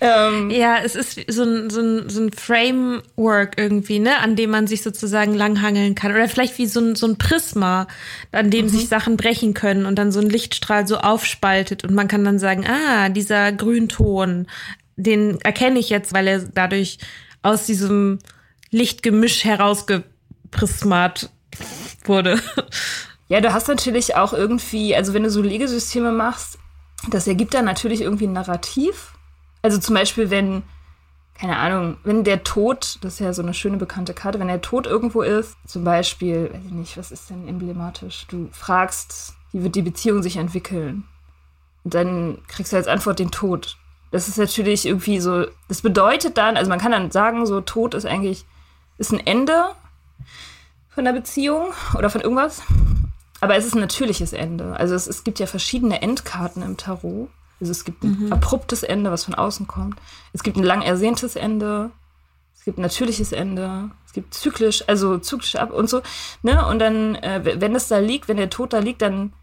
Ähm, 0.04 0.50
ja, 0.50 0.80
es 0.84 0.96
ist 0.96 1.32
so 1.32 1.44
ein, 1.44 1.70
so, 1.70 1.80
ein, 1.80 2.10
so 2.10 2.22
ein 2.22 2.32
Framework 2.32 3.60
irgendwie, 3.60 4.00
ne, 4.00 4.18
an 4.18 4.36
dem 4.36 4.50
man 4.50 4.66
sich 4.66 4.82
sozusagen 4.82 5.36
langhangeln 5.36 5.94
kann. 5.94 6.12
Oder 6.12 6.28
vielleicht 6.28 6.58
wie 6.58 6.66
so 6.66 6.80
ein, 6.80 6.96
so 6.96 7.06
ein 7.06 7.20
Prisma, 7.20 7.88
an 8.32 8.50
dem 8.50 8.66
mhm. 8.66 8.70
sich 8.70 8.88
Sachen 8.88 9.16
brechen 9.16 9.54
können 9.54 9.86
und 9.86 9.96
dann 9.98 10.12
so 10.12 10.20
ein 10.20 10.28
Lichtstrahl 10.28 10.88
so 10.88 10.98
aufspaltet 10.98 11.84
und 11.84 11.94
man 11.94 12.08
kann 12.08 12.26
dann 12.26 12.40
sagen, 12.40 12.66
ah, 12.66 13.10
dieser 13.10 13.52
Grünton, 13.52 14.48
den 14.96 15.40
erkenne 15.42 15.78
ich 15.78 15.90
jetzt, 15.90 16.14
weil 16.14 16.28
er 16.28 16.40
dadurch 16.40 16.98
aus 17.44 17.68
diesem 17.68 18.18
Lichtgemisch 18.72 19.44
herausgeprismat 19.44 21.30
wurde. 22.06 22.42
Ja, 23.28 23.40
du 23.40 23.54
hast 23.54 23.70
natürlich 23.70 24.16
auch 24.16 24.34
irgendwie, 24.34 24.94
also 24.94 25.14
wenn 25.14 25.24
du 25.24 25.30
so 25.30 25.42
Legesysteme 25.42 26.12
machst, 26.12 26.58
das 27.10 27.28
ergibt 27.28 27.54
dann 27.54 27.66
natürlich 27.66 28.02
irgendwie 28.02 28.28
ein 28.28 28.34
Narrativ 28.34 29.14
also 29.62 29.78
zum 29.78 29.96
Beispiel, 29.96 30.30
wenn, 30.30 30.64
keine 31.34 31.58
Ahnung, 31.58 31.98
wenn 32.04 32.24
der 32.24 32.44
Tod, 32.44 32.98
das 33.02 33.14
ist 33.14 33.20
ja 33.20 33.34
so 33.34 33.42
eine 33.42 33.54
schöne 33.54 33.78
bekannte 33.78 34.14
Karte, 34.14 34.40
wenn 34.40 34.48
der 34.48 34.62
Tod 34.62 34.88
irgendwo 34.88 35.22
ist, 35.22 35.56
zum 35.66 35.84
Beispiel, 35.84 36.52
weiß 36.54 36.66
ich 36.66 36.72
nicht, 36.72 36.98
was 36.98 37.12
ist 37.12 37.30
denn 37.30 37.48
emblematisch? 37.48 38.26
Du 38.28 38.50
fragst, 38.52 39.36
wie 39.52 39.64
wird 39.64 39.76
die 39.76 39.82
Beziehung 39.82 40.24
sich 40.24 40.38
entwickeln? 40.38 41.04
Und 41.84 41.94
dann 41.94 42.38
kriegst 42.48 42.74
du 42.74 42.78
als 42.78 42.88
Antwort 42.88 43.20
den 43.20 43.32
Tod. 43.32 43.78
Das 44.12 44.28
ist 44.28 44.38
natürlich 44.38 44.86
irgendwie 44.86 45.20
so, 45.20 45.46
das 45.68 45.82
bedeutet 45.82 46.38
dann, 46.38 46.58
also 46.58 46.70
man 46.70 46.80
kann 46.80 46.92
dann 46.92 47.12
sagen, 47.12 47.46
so 47.46 47.62
Tod 47.62 47.94
ist 47.94 48.06
eigentlich, 48.06 48.46
ist 48.98 49.12
ein 49.12 49.26
Ende 49.26 49.72
von 50.90 51.06
der 51.06 51.14
Beziehung 51.14 51.74
oder 51.98 52.10
von 52.10 52.22
irgendwas. 52.22 52.62
Aber 53.40 53.56
es 53.56 53.66
ist 53.66 53.74
ein 53.74 53.82
natürliches 53.82 54.34
Ende. 54.34 54.76
Also 54.78 54.94
es, 54.94 55.08
es 55.08 55.24
gibt 55.24 55.40
ja 55.40 55.48
verschiedene 55.48 56.02
Endkarten 56.02 56.62
im 56.62 56.78
Tarot. 56.78 57.30
Also 57.62 57.72
es 57.72 57.86
gibt 57.86 58.04
ein 58.04 58.26
mhm. 58.26 58.34
abruptes 58.34 58.82
Ende, 58.82 59.12
was 59.12 59.24
von 59.24 59.36
außen 59.36 59.68
kommt. 59.68 60.00
Es 60.34 60.42
gibt 60.42 60.58
ein 60.58 60.64
lang 60.64 60.82
ersehntes 60.82 61.36
Ende. 61.36 61.92
Es 62.56 62.66
gibt 62.66 62.80
ein 62.80 62.82
natürliches 62.82 63.32
Ende. 63.32 63.92
Es 64.06 64.14
gibt 64.14 64.34
zyklisch, 64.34 64.84
also 64.88 65.20
zyklisch 65.20 65.56
ab 65.56 65.72
und 65.72 65.88
so. 65.88 66.02
Ne? 66.42 66.66
Und 66.66 66.80
dann, 66.80 67.16
äh, 67.16 67.62
wenn 67.62 67.76
es 67.76 67.88
da 67.88 68.00
liegt, 68.00 68.28
wenn 68.28 68.38
der 68.38 68.50
Tod 68.50 68.74
da 68.74 68.80
liegt, 68.80 69.04
dann 69.04 69.34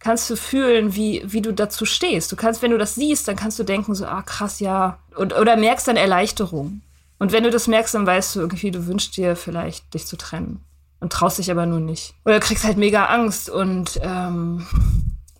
kannst 0.00 0.28
du 0.30 0.36
fühlen, 0.36 0.96
wie, 0.96 1.22
wie 1.24 1.42
du 1.42 1.52
dazu 1.52 1.84
stehst. 1.84 2.32
Du 2.32 2.36
kannst, 2.36 2.60
wenn 2.60 2.72
du 2.72 2.78
das 2.78 2.96
siehst, 2.96 3.28
dann 3.28 3.36
kannst 3.36 3.58
du 3.58 3.64
denken 3.64 3.94
so, 3.94 4.04
ah 4.04 4.22
krass, 4.22 4.58
ja. 4.58 4.98
Und, 5.14 5.38
oder 5.38 5.56
merkst 5.56 5.86
dann 5.86 5.96
Erleichterung. 5.96 6.82
Und 7.18 7.32
wenn 7.32 7.44
du 7.44 7.50
das 7.50 7.68
merkst, 7.68 7.94
dann 7.94 8.06
weißt 8.06 8.34
du 8.34 8.40
irgendwie, 8.40 8.72
du 8.72 8.86
wünschst 8.86 9.16
dir 9.16 9.36
vielleicht, 9.36 9.94
dich 9.94 10.06
zu 10.06 10.16
trennen. 10.16 10.64
Und 10.98 11.12
traust 11.12 11.38
dich 11.38 11.50
aber 11.50 11.66
nur 11.66 11.80
nicht. 11.80 12.14
Oder 12.24 12.40
kriegst 12.40 12.64
halt 12.64 12.78
mega 12.78 13.06
Angst 13.06 13.48
und, 13.48 14.00
ähm, 14.02 14.66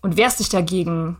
und 0.01 0.15
wehrst 0.15 0.39
dich 0.39 0.49
dagegen 0.49 1.17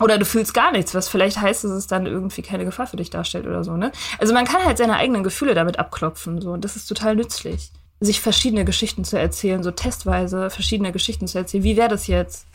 Oder 0.00 0.18
du 0.18 0.24
fühlst 0.24 0.54
gar 0.54 0.72
nichts, 0.72 0.94
was 0.94 1.08
vielleicht 1.08 1.40
heißt, 1.40 1.64
dass 1.64 1.72
es 1.72 1.86
dann 1.86 2.06
irgendwie 2.06 2.42
keine 2.42 2.64
Gefahr 2.64 2.86
für 2.86 2.96
dich 2.96 3.10
darstellt 3.10 3.46
oder 3.46 3.64
so, 3.64 3.76
ne? 3.76 3.92
Also 4.18 4.32
man 4.32 4.44
kann 4.44 4.64
halt 4.64 4.78
seine 4.78 4.96
eigenen 4.96 5.24
Gefühle 5.24 5.54
damit 5.54 5.78
abklopfen, 5.78 6.40
so, 6.40 6.52
und 6.52 6.64
das 6.64 6.76
ist 6.76 6.86
total 6.86 7.16
nützlich. 7.16 7.72
Sich 8.00 8.20
verschiedene 8.20 8.64
Geschichten 8.64 9.04
zu 9.04 9.18
erzählen, 9.18 9.62
so 9.62 9.72
testweise 9.72 10.50
verschiedene 10.50 10.92
Geschichten 10.92 11.26
zu 11.26 11.38
erzählen. 11.38 11.64
Wie 11.64 11.76
wäre 11.76 11.88
das 11.88 12.06
jetzt, 12.06 12.46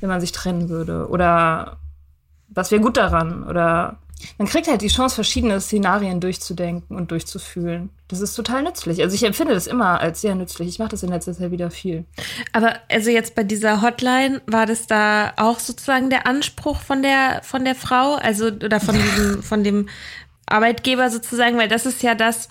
wenn 0.00 0.10
man 0.10 0.20
sich 0.20 0.32
trennen 0.32 0.68
würde? 0.68 1.08
Oder 1.08 1.78
was 2.48 2.70
wäre 2.70 2.82
gut 2.82 2.98
daran? 2.98 3.44
Oder 3.44 3.96
man 4.38 4.48
kriegt 4.48 4.68
halt 4.68 4.82
die 4.82 4.88
Chance, 4.88 5.14
verschiedene 5.14 5.60
Szenarien 5.60 6.20
durchzudenken 6.20 6.96
und 6.96 7.10
durchzufühlen. 7.10 7.90
Das 8.08 8.20
ist 8.20 8.34
total 8.34 8.62
nützlich. 8.62 9.02
Also 9.02 9.14
ich 9.14 9.22
empfinde 9.22 9.54
das 9.54 9.66
immer 9.66 10.00
als 10.00 10.20
sehr 10.20 10.34
nützlich. 10.34 10.68
Ich 10.68 10.78
mache 10.78 10.90
das 10.90 11.02
in 11.02 11.08
letzter 11.08 11.32
Zeit 11.32 11.50
wieder 11.50 11.70
viel. 11.70 12.04
Aber 12.52 12.74
also 12.90 13.10
jetzt 13.10 13.34
bei 13.34 13.42
dieser 13.42 13.80
Hotline 13.80 14.42
war 14.46 14.66
das 14.66 14.86
da 14.86 15.32
auch 15.36 15.58
sozusagen 15.58 16.10
der 16.10 16.26
Anspruch 16.26 16.80
von 16.80 17.02
der 17.02 17.40
von 17.42 17.64
der 17.64 17.74
Frau, 17.74 18.14
also 18.16 18.46
oder 18.46 18.80
von 18.80 18.94
diesem 19.16 19.42
von 19.42 19.64
dem 19.64 19.88
Arbeitgeber 20.46 21.08
sozusagen, 21.10 21.56
weil 21.56 21.68
das 21.68 21.86
ist 21.86 22.02
ja 22.02 22.14
das, 22.14 22.48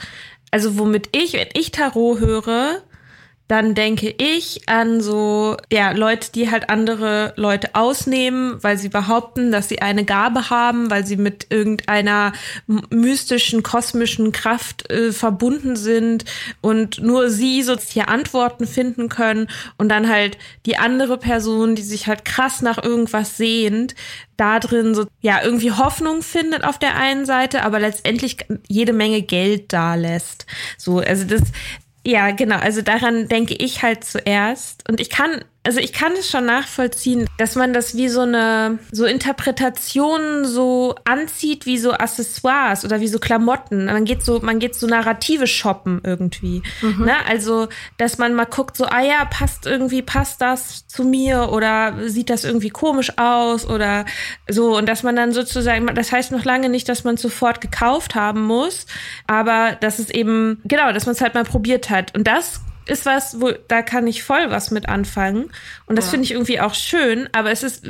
also 0.50 0.78
womit 0.78 1.16
ich, 1.16 1.34
wenn 1.34 1.50
ich 1.54 1.72
Tarot 1.72 2.20
höre, 2.20 2.82
dann 3.51 3.75
denke 3.75 4.15
ich 4.17 4.70
an 4.70 5.01
so, 5.01 5.58
ja, 5.70 5.91
Leute, 5.91 6.31
die 6.31 6.50
halt 6.50 6.70
andere 6.70 7.34
Leute 7.36 7.75
ausnehmen, 7.75 8.63
weil 8.63 8.77
sie 8.77 8.88
behaupten, 8.88 9.51
dass 9.51 9.67
sie 9.67 9.81
eine 9.81 10.05
Gabe 10.05 10.50
haben, 10.50 10.89
weil 10.89 11.05
sie 11.05 11.17
mit 11.17 11.48
irgendeiner 11.50 12.31
mystischen, 12.89 13.62
kosmischen 13.62 14.31
Kraft 14.31 14.89
äh, 14.89 15.12
verbunden 15.12 15.75
sind 15.75 16.24
und 16.62 17.01
nur 17.01 17.29
sie 17.29 17.62
so 17.62 17.75
hier 17.75 18.08
Antworten 18.08 18.65
finden 18.65 19.10
können 19.10 19.50
und 19.77 19.89
dann 19.89 20.08
halt 20.08 20.38
die 20.65 20.77
andere 20.77 21.17
Person, 21.17 21.75
die 21.75 21.81
sich 21.81 22.08
halt 22.08 22.24
krass 22.24 22.62
nach 22.62 22.81
irgendwas 22.81 23.36
sehnt, 23.36 23.96
da 24.38 24.60
drin 24.60 24.96
so, 24.96 25.08
ja, 25.20 25.43
irgendwie 25.43 25.74
Hoffnung 25.74 26.22
findet 26.22 26.63
auf 26.63 26.79
der 26.79 26.96
einen 26.96 27.25
Seite, 27.25 27.63
aber 27.63 27.81
letztendlich 27.81 28.38
jede 28.70 28.93
Menge 28.93 29.22
Geld 29.22 29.74
da 29.74 29.96
lässt. 29.96 30.46
So, 30.77 31.00
also 31.00 31.25
das, 31.25 31.41
ja, 32.05 32.31
genau. 32.31 32.58
Also 32.58 32.81
daran 32.81 33.27
denke 33.27 33.53
ich 33.53 33.84
halt 33.84 34.03
zuerst. 34.03 34.88
Und 34.89 35.00
ich 35.00 35.10
kann 35.10 35.43
also 35.63 35.80
ich 35.80 35.94
kann 35.94 36.13
es 36.13 36.30
schon 36.30 36.46
nachvollziehen, 36.46 37.27
dass 37.38 37.56
man 37.56 37.72
das 37.72 37.96
wie 37.96 38.10
so 38.10 38.22
eine 38.22 38.80
so 38.91 39.06
Interpretationen 39.06 40.46
so 40.46 40.96
anzieht 41.06 41.68
wie 41.68 41.77
so 41.77 41.91
Accessoires 41.91 42.84
oder 42.84 43.00
wie 43.00 43.08
so 43.08 43.20
Klamotten. 43.20 43.86
Man 43.86 44.06
geht 44.06 44.24
so 44.24 44.39
man 44.39 44.58
geht 44.58 44.74
so 44.74 44.88
narrative 44.88 45.46
shoppen 45.46 46.01
irgendwie. 46.03 46.63
Mhm. 46.82 47.06
Ne? 47.06 47.13
Also 47.27 47.68
dass 47.98 48.18
man 48.18 48.34
mal 48.34 48.46
guckt 48.46 48.75
so 48.75 48.86
ah 48.86 49.01
ja 49.01 49.24
passt 49.25 49.68
irgendwie 49.68 50.01
passt 50.01 50.41
das 50.41 50.88
zu 50.88 51.03
mir 51.03 51.50
oder 51.51 52.10
sieht 52.10 52.32
das 52.32 52.44
irgendwie 52.44 52.70
komisch 52.70 53.20
aus 53.20 53.68
oder 53.68 54.06
so 54.50 54.75
und 54.75 54.89
dass 54.89 55.03
man 55.03 55.15
dann 55.15 55.32
sozusagen 55.32 55.86
das 55.94 56.12
heißt 56.12 56.32
noch 56.32 56.44
lange 56.44 56.70
nicht, 56.70 56.89
dass 56.89 57.03
man 57.03 57.18
sofort 57.18 57.62
gekauft 57.62 58.15
haben 58.15 58.41
muss, 58.41 58.88
aber 59.27 59.77
dass 59.80 60.00
es 60.00 60.10
eben 60.10 60.60
genau, 60.65 60.91
dass 60.91 61.06
man 61.06 61.13
es 61.13 61.22
halt 61.22 61.36
mal 61.36 61.44
probiert 61.44 61.91
hat 61.91 62.15
und 62.15 62.25
das 62.25 62.62
ist 62.85 63.05
was, 63.05 63.39
wo 63.39 63.51
da 63.67 63.81
kann 63.81 64.07
ich 64.07 64.23
voll 64.23 64.50
was 64.50 64.71
mit 64.71 64.89
anfangen. 64.89 65.51
Und 65.85 65.97
das 65.97 66.05
ja. 66.05 66.11
finde 66.11 66.25
ich 66.25 66.31
irgendwie 66.31 66.59
auch 66.59 66.73
schön. 66.73 67.29
Aber 67.31 67.51
es 67.51 67.63
ist, 67.63 67.85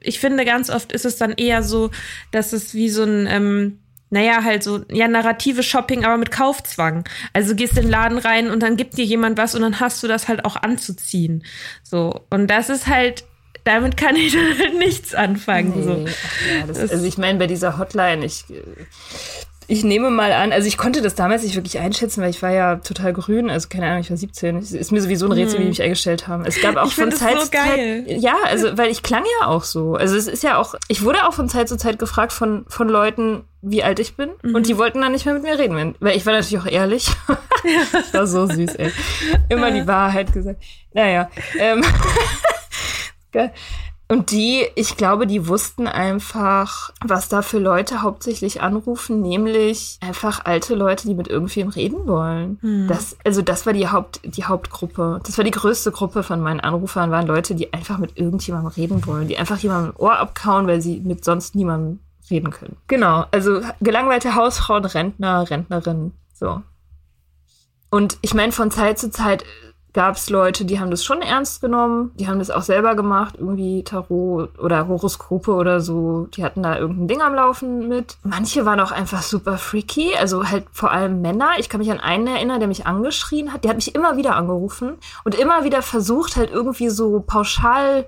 ich 0.00 0.20
finde, 0.20 0.44
ganz 0.44 0.70
oft 0.70 0.92
ist 0.92 1.04
es 1.04 1.16
dann 1.16 1.32
eher 1.32 1.62
so, 1.62 1.90
dass 2.30 2.52
es 2.52 2.74
wie 2.74 2.88
so 2.88 3.02
ein, 3.02 3.26
ähm, 3.28 3.78
naja, 4.10 4.44
halt 4.44 4.62
so, 4.62 4.84
ja, 4.90 5.08
narrative 5.08 5.62
Shopping, 5.62 6.04
aber 6.04 6.16
mit 6.16 6.30
Kaufzwang. 6.30 7.04
Also 7.32 7.50
du 7.50 7.56
gehst 7.56 7.76
in 7.76 7.84
den 7.84 7.90
Laden 7.90 8.18
rein 8.18 8.50
und 8.50 8.62
dann 8.62 8.76
gibt 8.76 8.96
dir 8.96 9.04
jemand 9.04 9.36
was 9.36 9.54
und 9.54 9.62
dann 9.62 9.80
hast 9.80 10.02
du 10.02 10.08
das 10.08 10.28
halt 10.28 10.44
auch 10.44 10.56
anzuziehen. 10.56 11.44
So. 11.82 12.24
Und 12.30 12.46
das 12.46 12.70
ist 12.70 12.86
halt, 12.86 13.24
damit 13.64 13.96
kann 13.96 14.14
ich 14.14 14.36
halt 14.58 14.78
nichts 14.78 15.14
anfangen. 15.14 15.72
Nee. 15.76 15.82
So. 15.82 16.04
Ja, 16.56 16.66
das, 16.68 16.78
also 16.78 17.04
ich 17.04 17.18
meine, 17.18 17.38
bei 17.38 17.48
dieser 17.48 17.78
Hotline, 17.78 18.24
ich 18.24 18.44
ich 19.68 19.82
nehme 19.82 20.10
mal 20.10 20.32
an, 20.32 20.52
also 20.52 20.68
ich 20.68 20.78
konnte 20.78 21.02
das 21.02 21.14
damals 21.14 21.42
nicht 21.42 21.56
wirklich 21.56 21.78
einschätzen, 21.78 22.22
weil 22.22 22.30
ich 22.30 22.40
war 22.42 22.52
ja 22.52 22.76
total 22.76 23.12
grün, 23.12 23.50
also 23.50 23.68
keine 23.68 23.86
Ahnung, 23.86 24.00
ich 24.00 24.10
war 24.10 24.16
17. 24.16 24.56
Es 24.58 24.72
ist 24.72 24.92
mir 24.92 25.00
sowieso 25.00 25.26
ein 25.26 25.32
Rätsel, 25.32 25.58
wie 25.58 25.64
die 25.64 25.68
mich 25.70 25.82
eingestellt 25.82 26.28
haben. 26.28 26.44
Es 26.44 26.60
gab 26.60 26.76
auch 26.76 26.86
ich 26.86 26.94
von 26.94 27.10
Zeit 27.10 27.34
so 27.38 27.44
zu 27.44 27.50
Zeit. 27.50 28.04
Ja, 28.06 28.36
also 28.44 28.78
weil 28.78 28.90
ich 28.90 29.02
klang 29.02 29.24
ja 29.40 29.48
auch 29.48 29.64
so. 29.64 29.94
Also 29.94 30.16
es 30.16 30.28
ist 30.28 30.42
ja 30.42 30.58
auch, 30.58 30.74
ich 30.88 31.02
wurde 31.02 31.26
auch 31.26 31.32
von 31.32 31.48
Zeit 31.48 31.68
zu 31.68 31.76
Zeit 31.76 31.98
gefragt 31.98 32.32
von, 32.32 32.64
von 32.68 32.88
Leuten, 32.88 33.44
wie 33.60 33.82
alt 33.82 33.98
ich 33.98 34.16
bin. 34.16 34.30
Mhm. 34.42 34.54
Und 34.54 34.68
die 34.68 34.78
wollten 34.78 35.00
dann 35.00 35.12
nicht 35.12 35.26
mehr 35.26 35.34
mit 35.34 35.42
mir 35.42 35.58
reden. 35.58 35.96
Weil 35.98 36.16
ich 36.16 36.24
war 36.26 36.32
natürlich 36.32 36.58
auch 36.58 36.70
ehrlich. 36.70 37.10
das 37.92 38.14
war 38.14 38.26
so 38.26 38.46
süß, 38.46 38.76
ey. 38.76 38.92
Immer 39.48 39.72
die 39.72 39.86
Wahrheit 39.86 40.32
gesagt. 40.32 40.62
Naja. 40.92 41.28
Ähm, 41.58 41.82
Und 44.08 44.30
die, 44.30 44.64
ich 44.76 44.96
glaube, 44.96 45.26
die 45.26 45.48
wussten 45.48 45.88
einfach, 45.88 46.92
was 47.04 47.28
da 47.28 47.42
für 47.42 47.58
Leute 47.58 48.02
hauptsächlich 48.02 48.62
anrufen, 48.62 49.20
nämlich 49.20 49.98
einfach 50.00 50.44
alte 50.44 50.76
Leute, 50.76 51.08
die 51.08 51.14
mit 51.14 51.26
irgendwem 51.26 51.68
reden 51.68 52.06
wollen. 52.06 52.58
Hm. 52.60 52.86
Das, 52.86 53.16
also 53.24 53.42
das 53.42 53.66
war 53.66 53.72
die 53.72 53.88
Haupt, 53.88 54.20
die 54.22 54.44
Hauptgruppe. 54.44 55.20
Das 55.24 55.36
war 55.38 55.44
die 55.44 55.50
größte 55.50 55.90
Gruppe 55.90 56.22
von 56.22 56.40
meinen 56.40 56.60
Anrufern, 56.60 57.10
waren 57.10 57.26
Leute, 57.26 57.56
die 57.56 57.72
einfach 57.72 57.98
mit 57.98 58.16
irgendjemandem 58.16 58.72
reden 58.72 59.06
wollen, 59.06 59.26
die 59.26 59.38
einfach 59.38 59.58
jemandem 59.58 59.94
Ohr 59.96 60.16
abkauen, 60.18 60.68
weil 60.68 60.80
sie 60.80 61.00
mit 61.00 61.24
sonst 61.24 61.56
niemandem 61.56 61.98
reden 62.30 62.50
können. 62.50 62.76
Genau, 62.86 63.24
also 63.32 63.60
gelangweilte 63.80 64.36
Hausfrauen, 64.36 64.84
Rentner, 64.84 65.50
Rentnerinnen, 65.50 66.12
so. 66.32 66.62
Und 67.90 68.18
ich 68.20 68.34
meine, 68.34 68.52
von 68.52 68.70
Zeit 68.70 68.98
zu 68.98 69.10
Zeit 69.10 69.44
gab 69.96 70.16
es 70.16 70.28
Leute, 70.28 70.66
die 70.66 70.78
haben 70.78 70.90
das 70.90 71.02
schon 71.02 71.22
ernst 71.22 71.62
genommen, 71.62 72.12
die 72.16 72.28
haben 72.28 72.38
das 72.38 72.50
auch 72.50 72.60
selber 72.60 72.94
gemacht, 72.94 73.36
irgendwie 73.38 73.82
Tarot 73.82 74.58
oder 74.58 74.88
Horoskope 74.88 75.54
oder 75.54 75.80
so, 75.80 76.28
die 76.36 76.44
hatten 76.44 76.62
da 76.62 76.76
irgendein 76.76 77.08
Ding 77.08 77.22
am 77.22 77.34
Laufen 77.34 77.88
mit. 77.88 78.18
Manche 78.22 78.66
waren 78.66 78.78
auch 78.78 78.92
einfach 78.92 79.22
super 79.22 79.56
freaky, 79.56 80.14
also 80.14 80.44
halt 80.44 80.66
vor 80.70 80.90
allem 80.90 81.22
Männer. 81.22 81.52
Ich 81.56 81.70
kann 81.70 81.80
mich 81.80 81.90
an 81.90 81.98
einen 81.98 82.26
erinnern, 82.26 82.60
der 82.60 82.68
mich 82.68 82.86
angeschrien 82.86 83.54
hat, 83.54 83.64
der 83.64 83.70
hat 83.70 83.78
mich 83.78 83.94
immer 83.94 84.18
wieder 84.18 84.36
angerufen 84.36 84.98
und 85.24 85.34
immer 85.34 85.64
wieder 85.64 85.80
versucht 85.80 86.36
halt 86.36 86.50
irgendwie 86.50 86.90
so 86.90 87.24
pauschal 87.26 88.04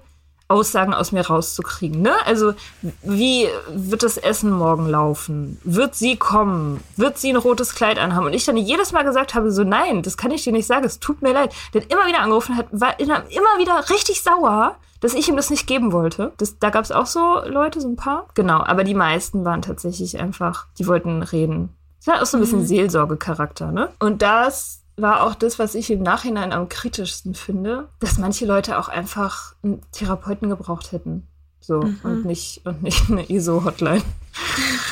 Aussagen 0.49 0.95
aus 0.95 1.13
mir 1.13 1.27
rauszukriegen. 1.27 2.01
Ne? 2.01 2.13
Also 2.25 2.55
wie 3.03 3.49
wird 3.71 4.03
das 4.03 4.17
Essen 4.17 4.51
morgen 4.51 4.89
laufen? 4.89 5.61
Wird 5.63 5.95
sie 5.95 6.17
kommen? 6.17 6.83
Wird 6.97 7.19
sie 7.19 7.31
ein 7.31 7.37
rotes 7.37 7.75
Kleid 7.75 7.99
anhaben? 7.99 8.27
Und 8.27 8.33
ich 8.33 8.47
dann 8.47 8.57
jedes 8.57 8.93
Mal 8.93 9.05
gesagt 9.05 9.35
habe, 9.35 9.53
so 9.53 9.63
nein, 9.63 10.03
das 10.03 10.17
kann 10.17 10.31
ich 10.31 10.45
dir 10.45 10.53
nicht 10.53 10.67
sagen, 10.67 10.85
es 10.85 10.99
tut 10.99 11.21
mir 11.21 11.33
leid. 11.33 11.55
Der 11.75 11.83
immer 11.91 12.07
wieder 12.07 12.21
angerufen 12.21 12.57
hat, 12.57 12.67
war 12.71 12.99
immer 12.99 13.23
wieder 13.59 13.91
richtig 13.91 14.23
sauer, 14.23 14.77
dass 15.01 15.15
ich 15.15 15.29
ihm 15.29 15.37
das 15.37 15.51
nicht 15.51 15.67
geben 15.67 15.93
wollte. 15.93 16.33
Das, 16.39 16.59
da 16.59 16.71
gab 16.71 16.85
es 16.85 16.93
auch 16.93 17.07
so 17.07 17.41
Leute, 17.47 17.81
so 17.81 17.89
ein 17.89 17.97
paar. 17.97 18.27
Genau, 18.35 18.61
aber 18.61 18.85
die 18.85 18.95
meisten 18.95 19.45
waren 19.45 19.63
tatsächlich 19.63 20.19
einfach, 20.19 20.67
die 20.79 20.87
wollten 20.87 21.23
reden. 21.23 21.75
Das 21.99 22.15
war 22.15 22.23
auch 22.23 22.27
so 22.27 22.37
ein 22.37 22.41
bisschen 22.41 22.61
mhm. 22.61 22.67
Seelsorgecharakter, 22.67 23.71
ne? 23.73 23.91
Und 23.99 24.23
das 24.23 24.78
war 25.01 25.25
auch 25.25 25.35
das, 25.35 25.59
was 25.59 25.75
ich 25.75 25.91
im 25.91 26.03
Nachhinein 26.03 26.53
am 26.53 26.69
kritischsten 26.69 27.35
finde, 27.35 27.89
dass 28.01 28.19
manche 28.19 28.47
Leute 28.47 28.79
auch 28.79 28.89
einfach 28.89 29.55
einen 29.63 29.83
Therapeuten 29.93 30.49
gebraucht 30.49 30.93
hätten. 30.93 31.27
So, 31.61 31.83
mhm. 31.83 31.99
und 32.03 32.25
nicht, 32.25 32.63
und 32.65 32.83
nicht 32.83 33.11
eine 33.11 33.29
ISO-Hotline. 33.29 34.03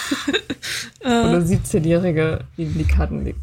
Oder 1.01 1.39
17-Jährige, 1.39 2.41
die 2.57 2.65
in 2.65 2.79
die 2.79 2.85
Karten 2.85 3.25
legt. 3.25 3.39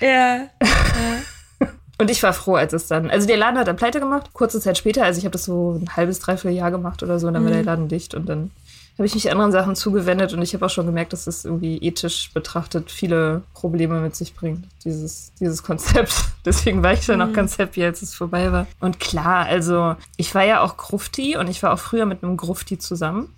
Ja. 0.00 0.48
Und 2.00 2.12
ich 2.12 2.22
war 2.22 2.32
froh, 2.32 2.54
als 2.54 2.72
es 2.72 2.86
dann. 2.86 3.10
Also 3.10 3.26
der 3.26 3.36
Laden 3.36 3.58
hat 3.58 3.66
dann 3.66 3.74
pleite 3.74 3.98
gemacht, 3.98 4.32
kurze 4.32 4.60
Zeit 4.60 4.78
später. 4.78 5.02
Also 5.02 5.18
ich 5.18 5.24
habe 5.24 5.32
das 5.32 5.44
so 5.44 5.80
ein 5.82 5.96
halbes, 5.96 6.20
dreiviertel 6.20 6.56
Jahr 6.56 6.70
gemacht 6.70 7.02
oder 7.02 7.18
so, 7.18 7.26
und 7.26 7.34
dann 7.34 7.42
mhm. 7.42 7.46
war 7.46 7.52
der 7.52 7.62
mhm. 7.62 7.66
Laden 7.66 7.88
dicht 7.88 8.14
und 8.14 8.28
dann 8.28 8.52
habe 8.98 9.06
ich 9.06 9.14
mich 9.14 9.30
anderen 9.30 9.52
Sachen 9.52 9.76
zugewendet 9.76 10.32
und 10.32 10.42
ich 10.42 10.54
habe 10.54 10.66
auch 10.66 10.70
schon 10.70 10.86
gemerkt, 10.86 11.12
dass 11.12 11.26
das 11.26 11.44
irgendwie 11.44 11.78
ethisch 11.78 12.32
betrachtet 12.34 12.90
viele 12.90 13.42
Probleme 13.54 14.00
mit 14.00 14.16
sich 14.16 14.34
bringt, 14.34 14.66
dieses, 14.84 15.32
dieses 15.38 15.62
Konzept. 15.62 16.12
Deswegen 16.44 16.82
war 16.82 16.92
ich 16.92 17.06
dann 17.06 17.22
auch 17.22 17.28
mhm. 17.28 17.34
ganz 17.34 17.58
happy, 17.58 17.84
als 17.84 18.02
es 18.02 18.14
vorbei 18.14 18.50
war. 18.50 18.66
Und 18.80 18.98
klar, 18.98 19.46
also 19.46 19.94
ich 20.16 20.34
war 20.34 20.44
ja 20.44 20.62
auch 20.62 20.76
Grufti 20.76 21.36
und 21.36 21.48
ich 21.48 21.62
war 21.62 21.72
auch 21.72 21.78
früher 21.78 22.06
mit 22.06 22.24
einem 22.24 22.36
Grufti 22.36 22.78
zusammen. 22.78 23.32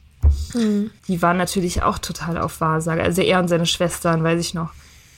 Mhm. 0.54 0.90
Die 1.08 1.20
waren 1.20 1.36
natürlich 1.36 1.82
auch 1.82 1.98
total 1.98 2.38
auf 2.38 2.62
Wahrsage. 2.62 3.02
Also 3.02 3.20
er 3.20 3.38
und 3.38 3.48
seine 3.48 3.66
Schwestern, 3.66 4.24
weiß 4.24 4.40
ich 4.40 4.54
noch 4.54 4.70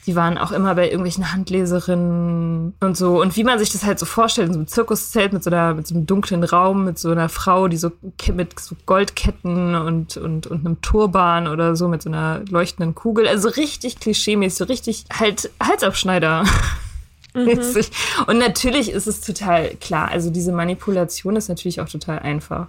die 0.05 0.15
waren 0.15 0.37
auch 0.37 0.51
immer 0.51 0.75
bei 0.75 0.85
irgendwelchen 0.85 1.31
Handleserinnen 1.31 2.73
und 2.79 2.97
so. 2.97 3.21
Und 3.21 3.35
wie 3.35 3.43
man 3.43 3.59
sich 3.59 3.71
das 3.71 3.83
halt 3.83 3.99
so 3.99 4.05
vorstellt, 4.05 4.47
in 4.47 4.53
so 4.53 4.59
einem 4.59 4.67
Zirkuszelt 4.67 5.33
mit 5.33 5.43
so, 5.43 5.49
einer, 5.49 5.73
mit 5.73 5.87
so 5.87 5.95
einem 5.95 6.05
dunklen 6.05 6.43
Raum, 6.43 6.85
mit 6.85 6.99
so 6.99 7.11
einer 7.11 7.29
Frau, 7.29 7.67
die 7.67 7.77
so 7.77 7.91
mit 8.33 8.59
so 8.59 8.75
Goldketten 8.85 9.75
und, 9.75 10.17
und, 10.17 10.47
und 10.47 10.65
einem 10.65 10.81
Turban 10.81 11.47
oder 11.47 11.75
so, 11.75 11.87
mit 11.87 12.01
so 12.01 12.09
einer 12.09 12.41
leuchtenden 12.49 12.95
Kugel. 12.95 13.27
Also 13.27 13.49
richtig 13.49 13.99
klischeemäßig, 13.99 14.57
so 14.57 14.65
richtig 14.65 15.05
halt 15.11 15.49
Halsabschneider. 15.61 16.43
Mhm. 17.35 17.59
Und 18.27 18.37
natürlich 18.37 18.91
ist 18.91 19.07
es 19.07 19.21
total 19.21 19.69
klar. 19.75 20.09
Also 20.09 20.29
diese 20.29 20.51
Manipulation 20.51 21.35
ist 21.35 21.49
natürlich 21.49 21.81
auch 21.81 21.89
total 21.89 22.19
einfach. 22.19 22.67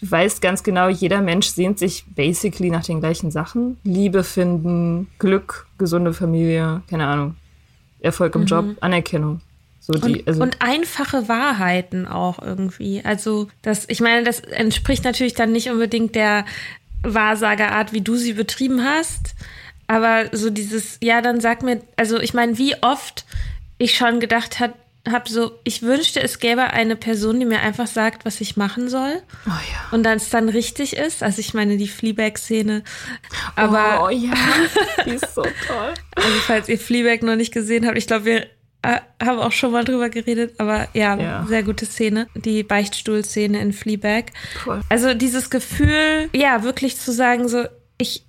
Du 0.00 0.10
weißt 0.10 0.42
ganz 0.42 0.62
genau, 0.62 0.88
jeder 0.88 1.22
Mensch 1.22 1.46
sehnt 1.48 1.78
sich 1.78 2.04
basically 2.14 2.70
nach 2.70 2.84
den 2.84 3.00
gleichen 3.00 3.30
Sachen. 3.30 3.78
Liebe 3.82 4.24
finden, 4.24 5.08
Glück, 5.18 5.66
gesunde 5.78 6.12
Familie, 6.12 6.82
keine 6.88 7.06
Ahnung. 7.06 7.36
Erfolg 8.00 8.34
im 8.34 8.42
mhm. 8.42 8.46
Job, 8.46 8.64
Anerkennung. 8.80 9.40
So 9.80 9.94
die, 9.94 10.20
und, 10.20 10.28
also 10.28 10.42
und, 10.42 10.56
einfache 10.60 11.28
Wahrheiten 11.28 12.06
auch 12.06 12.40
irgendwie. 12.42 13.02
Also 13.04 13.48
das, 13.62 13.88
ich 13.88 14.00
meine, 14.00 14.24
das 14.24 14.40
entspricht 14.40 15.04
natürlich 15.04 15.34
dann 15.34 15.52
nicht 15.52 15.70
unbedingt 15.70 16.14
der 16.14 16.44
Wahrsagerart, 17.02 17.92
wie 17.92 18.00
du 18.00 18.16
sie 18.16 18.32
betrieben 18.32 18.84
hast. 18.84 19.34
Aber 19.86 20.24
so 20.32 20.50
dieses, 20.50 20.98
ja, 21.00 21.22
dann 21.22 21.40
sag 21.40 21.62
mir, 21.62 21.80
also 21.96 22.18
ich 22.18 22.34
meine, 22.34 22.58
wie 22.58 22.74
oft 22.82 23.24
ich 23.78 23.94
schon 23.94 24.20
gedacht 24.20 24.58
habe, 25.06 25.12
hab 25.16 25.28
so, 25.28 25.58
ich 25.64 25.82
wünschte, 25.82 26.20
es 26.22 26.38
gäbe 26.38 26.62
eine 26.64 26.96
Person, 26.96 27.38
die 27.40 27.46
mir 27.46 27.60
einfach 27.60 27.86
sagt, 27.86 28.24
was 28.24 28.40
ich 28.40 28.56
machen 28.56 28.88
soll. 28.88 29.22
Oh 29.46 29.50
ja. 29.50 29.88
Und 29.92 30.02
dann 30.02 30.16
es 30.18 30.30
dann 30.30 30.48
richtig 30.48 30.96
ist. 30.96 31.22
Also 31.22 31.40
ich 31.40 31.54
meine 31.54 31.76
die 31.76 31.88
Fleabag-Szene. 31.88 32.82
Aber 33.54 34.04
oh 34.04 34.10
ja, 34.10 34.32
die 35.06 35.10
ist 35.10 35.34
so 35.34 35.42
toll. 35.42 35.94
Also 36.14 36.28
falls 36.46 36.68
ihr 36.68 36.78
Fleabag 36.78 37.22
noch 37.22 37.36
nicht 37.36 37.52
gesehen 37.52 37.86
habt, 37.86 37.96
ich 37.98 38.06
glaube, 38.06 38.24
wir 38.24 38.46
äh, 38.82 39.00
haben 39.22 39.38
auch 39.38 39.52
schon 39.52 39.72
mal 39.72 39.84
drüber 39.84 40.08
geredet, 40.10 40.54
aber 40.58 40.88
ja, 40.92 41.16
Ja. 41.18 41.46
sehr 41.48 41.62
gute 41.62 41.86
Szene. 41.86 42.26
Die 42.34 42.62
Beichtstuhl-Szene 42.62 43.60
in 43.60 43.72
Fleabag. 43.72 44.26
Cool. 44.66 44.80
Also 44.88 45.14
dieses 45.14 45.50
Gefühl, 45.50 46.28
ja, 46.34 46.62
wirklich 46.62 46.98
zu 46.98 47.12
sagen, 47.12 47.48
so, 47.48 47.64
ich, 47.98 48.24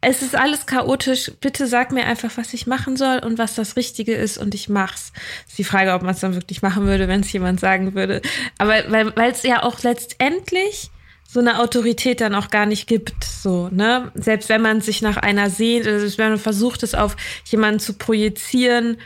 es 0.00 0.22
ist 0.22 0.36
alles 0.36 0.66
chaotisch, 0.66 1.32
bitte 1.40 1.66
sag 1.66 1.90
mir 1.90 2.04
einfach, 2.04 2.30
was 2.36 2.54
ich 2.54 2.66
machen 2.66 2.96
soll 2.96 3.18
und 3.18 3.38
was 3.38 3.54
das 3.54 3.76
Richtige 3.76 4.14
ist 4.14 4.38
und 4.38 4.54
ich 4.54 4.68
mach's. 4.68 5.12
Ist 5.48 5.58
die 5.58 5.64
Frage, 5.64 5.94
ob 5.94 6.02
man 6.02 6.14
es 6.14 6.20
dann 6.20 6.34
wirklich 6.34 6.62
machen 6.62 6.86
würde, 6.86 7.08
wenn 7.08 7.20
es 7.20 7.32
jemand 7.32 7.60
sagen 7.60 7.94
würde. 7.94 8.22
Aber 8.58 8.74
weil 8.90 9.30
es 9.30 9.42
ja 9.42 9.62
auch 9.62 9.82
letztendlich 9.82 10.90
so 11.28 11.40
eine 11.40 11.60
Autorität 11.60 12.20
dann 12.20 12.34
auch 12.34 12.50
gar 12.50 12.66
nicht 12.66 12.86
gibt, 12.86 13.24
so, 13.24 13.68
ne? 13.68 14.12
Selbst 14.14 14.48
wenn 14.48 14.62
man 14.62 14.80
sich 14.80 15.02
nach 15.02 15.16
einer 15.16 15.50
sehnt, 15.50 15.84
selbst 15.84 16.18
wenn 16.18 16.30
man 16.30 16.38
versucht, 16.38 16.82
es 16.82 16.94
auf 16.94 17.16
jemanden 17.46 17.80
zu 17.80 17.94
projizieren, 17.94 18.98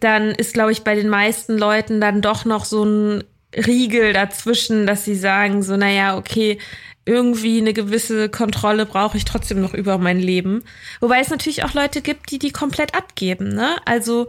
dann 0.00 0.30
ist, 0.30 0.54
glaube 0.54 0.72
ich, 0.72 0.82
bei 0.82 0.94
den 0.94 1.08
meisten 1.08 1.58
Leuten 1.58 2.00
dann 2.00 2.22
doch 2.22 2.44
noch 2.44 2.64
so 2.64 2.84
ein 2.84 3.24
Riegel 3.54 4.12
dazwischen, 4.12 4.86
dass 4.86 5.04
sie 5.04 5.14
sagen, 5.14 5.62
so, 5.62 5.76
naja, 5.76 6.16
okay, 6.16 6.58
irgendwie 7.06 7.58
eine 7.58 7.72
gewisse 7.72 8.28
Kontrolle 8.28 8.86
brauche 8.86 9.16
ich 9.16 9.24
trotzdem 9.24 9.60
noch 9.60 9.74
über 9.74 9.98
mein 9.98 10.18
Leben. 10.18 10.64
Wobei 11.00 11.20
es 11.20 11.30
natürlich 11.30 11.64
auch 11.64 11.74
Leute 11.74 12.00
gibt, 12.00 12.30
die 12.30 12.38
die 12.38 12.50
komplett 12.50 12.94
abgeben, 12.94 13.48
ne? 13.48 13.76
Also, 13.84 14.26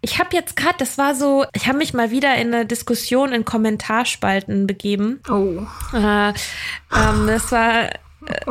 ich 0.00 0.18
habe 0.18 0.30
jetzt 0.32 0.56
gerade, 0.56 0.76
das 0.78 0.98
war 0.98 1.14
so, 1.14 1.46
ich 1.54 1.66
habe 1.66 1.78
mich 1.78 1.94
mal 1.94 2.10
wieder 2.10 2.34
in 2.36 2.54
eine 2.54 2.66
Diskussion 2.66 3.32
in 3.32 3.44
Kommentarspalten 3.44 4.66
begeben. 4.66 5.20
Oh. 5.30 5.66
Äh, 5.96 6.28
ähm, 6.28 7.26
das 7.26 7.50
war 7.52 7.90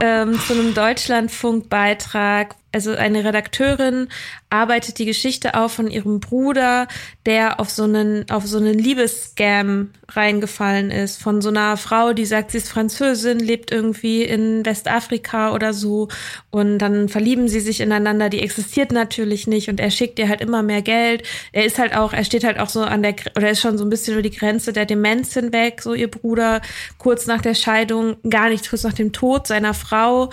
ähm, 0.02 0.40
zu 0.40 0.54
einem 0.54 0.74
Deutschlandfunk-Beitrag. 0.74 2.56
Also 2.74 2.96
eine 2.96 3.24
Redakteurin 3.24 4.08
arbeitet 4.50 4.98
die 4.98 5.06
Geschichte 5.06 5.54
auf 5.54 5.74
von 5.74 5.92
ihrem 5.92 6.20
Bruder, 6.20 6.88
der 7.28 7.60
auf 7.60 7.70
so 7.70 7.84
einen, 7.84 8.28
auf 8.32 8.48
so 8.48 8.58
einen 8.58 8.74
Liebesscam 8.74 9.92
reingefallen 10.10 10.90
ist. 10.90 11.22
Von 11.22 11.42
so 11.44 11.50
einer 11.50 11.78
Frau, 11.78 12.14
die 12.14 12.26
sagt, 12.26 12.50
sie 12.50 12.58
ist 12.58 12.70
Französin, 12.70 13.38
lebt 13.38 13.72
irgendwie 13.72 14.24
in 14.24 14.66
Westafrika 14.66 15.54
oder 15.54 15.72
so. 15.72 16.08
Und 16.50 16.80
dann 16.80 17.10
verlieben 17.10 17.48
sie 17.48 17.60
sich 17.60 17.80
ineinander. 17.80 18.30
Die 18.30 18.42
existiert 18.42 18.92
natürlich 18.92 19.46
nicht. 19.46 19.70
Und 19.70 19.80
er 19.80 19.92
schickt 19.92 20.18
ihr 20.18 20.28
halt 20.28 20.42
immer 20.42 20.64
mehr 20.64 20.82
Geld. 20.82 21.22
Er 21.52 21.66
ist 21.66 21.78
halt 21.78 21.96
auch, 21.96 22.12
er 22.12 22.26
steht 22.26 22.44
halt 22.44 22.60
auch 22.60 22.70
so 22.70 22.82
an 22.82 23.04
der, 23.04 23.14
oder 23.38 23.52
ist 23.52 23.62
schon 23.62 23.78
so 23.78 23.86
ein 23.86 23.92
bisschen 23.92 24.14
über 24.14 24.24
die 24.24 24.36
Grenze 24.36 24.74
der 24.74 24.88
Demenz 24.88 25.36
hinweg, 25.36 25.84
so 25.84 25.94
ihr 25.94 26.10
Bruder, 26.10 26.62
kurz 26.98 27.28
nach 27.28 27.42
der 27.42 27.54
Scheidung, 27.54 28.18
gar 28.28 28.50
nicht 28.50 28.68
kurz 28.68 28.82
nach 28.82 28.94
dem 28.94 29.14
Tod 29.14 29.46
seiner 29.46 29.76
Frau. 29.76 30.32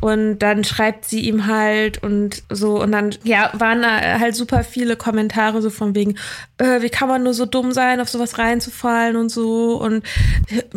Und 0.00 0.38
dann 0.38 0.64
schreibt 0.64 1.04
sie 1.04 1.20
ihm 1.20 1.46
halt 1.46 2.02
und 2.02 2.42
so. 2.48 2.80
Und 2.80 2.92
dann 2.92 3.14
ja 3.22 3.50
waren 3.52 3.82
da 3.82 4.18
halt 4.18 4.34
super 4.34 4.64
viele 4.64 4.96
Kommentare 4.96 5.60
so 5.60 5.68
von 5.68 5.94
wegen 5.94 6.16
äh, 6.56 6.80
wie 6.80 6.88
kann 6.88 7.08
man 7.08 7.22
nur 7.22 7.34
so 7.34 7.44
dumm 7.44 7.72
sein 7.72 8.00
auf 8.00 8.08
sowas 8.08 8.38
reinzufallen 8.38 9.16
und 9.16 9.28
so. 9.28 9.76
Und 9.76 10.04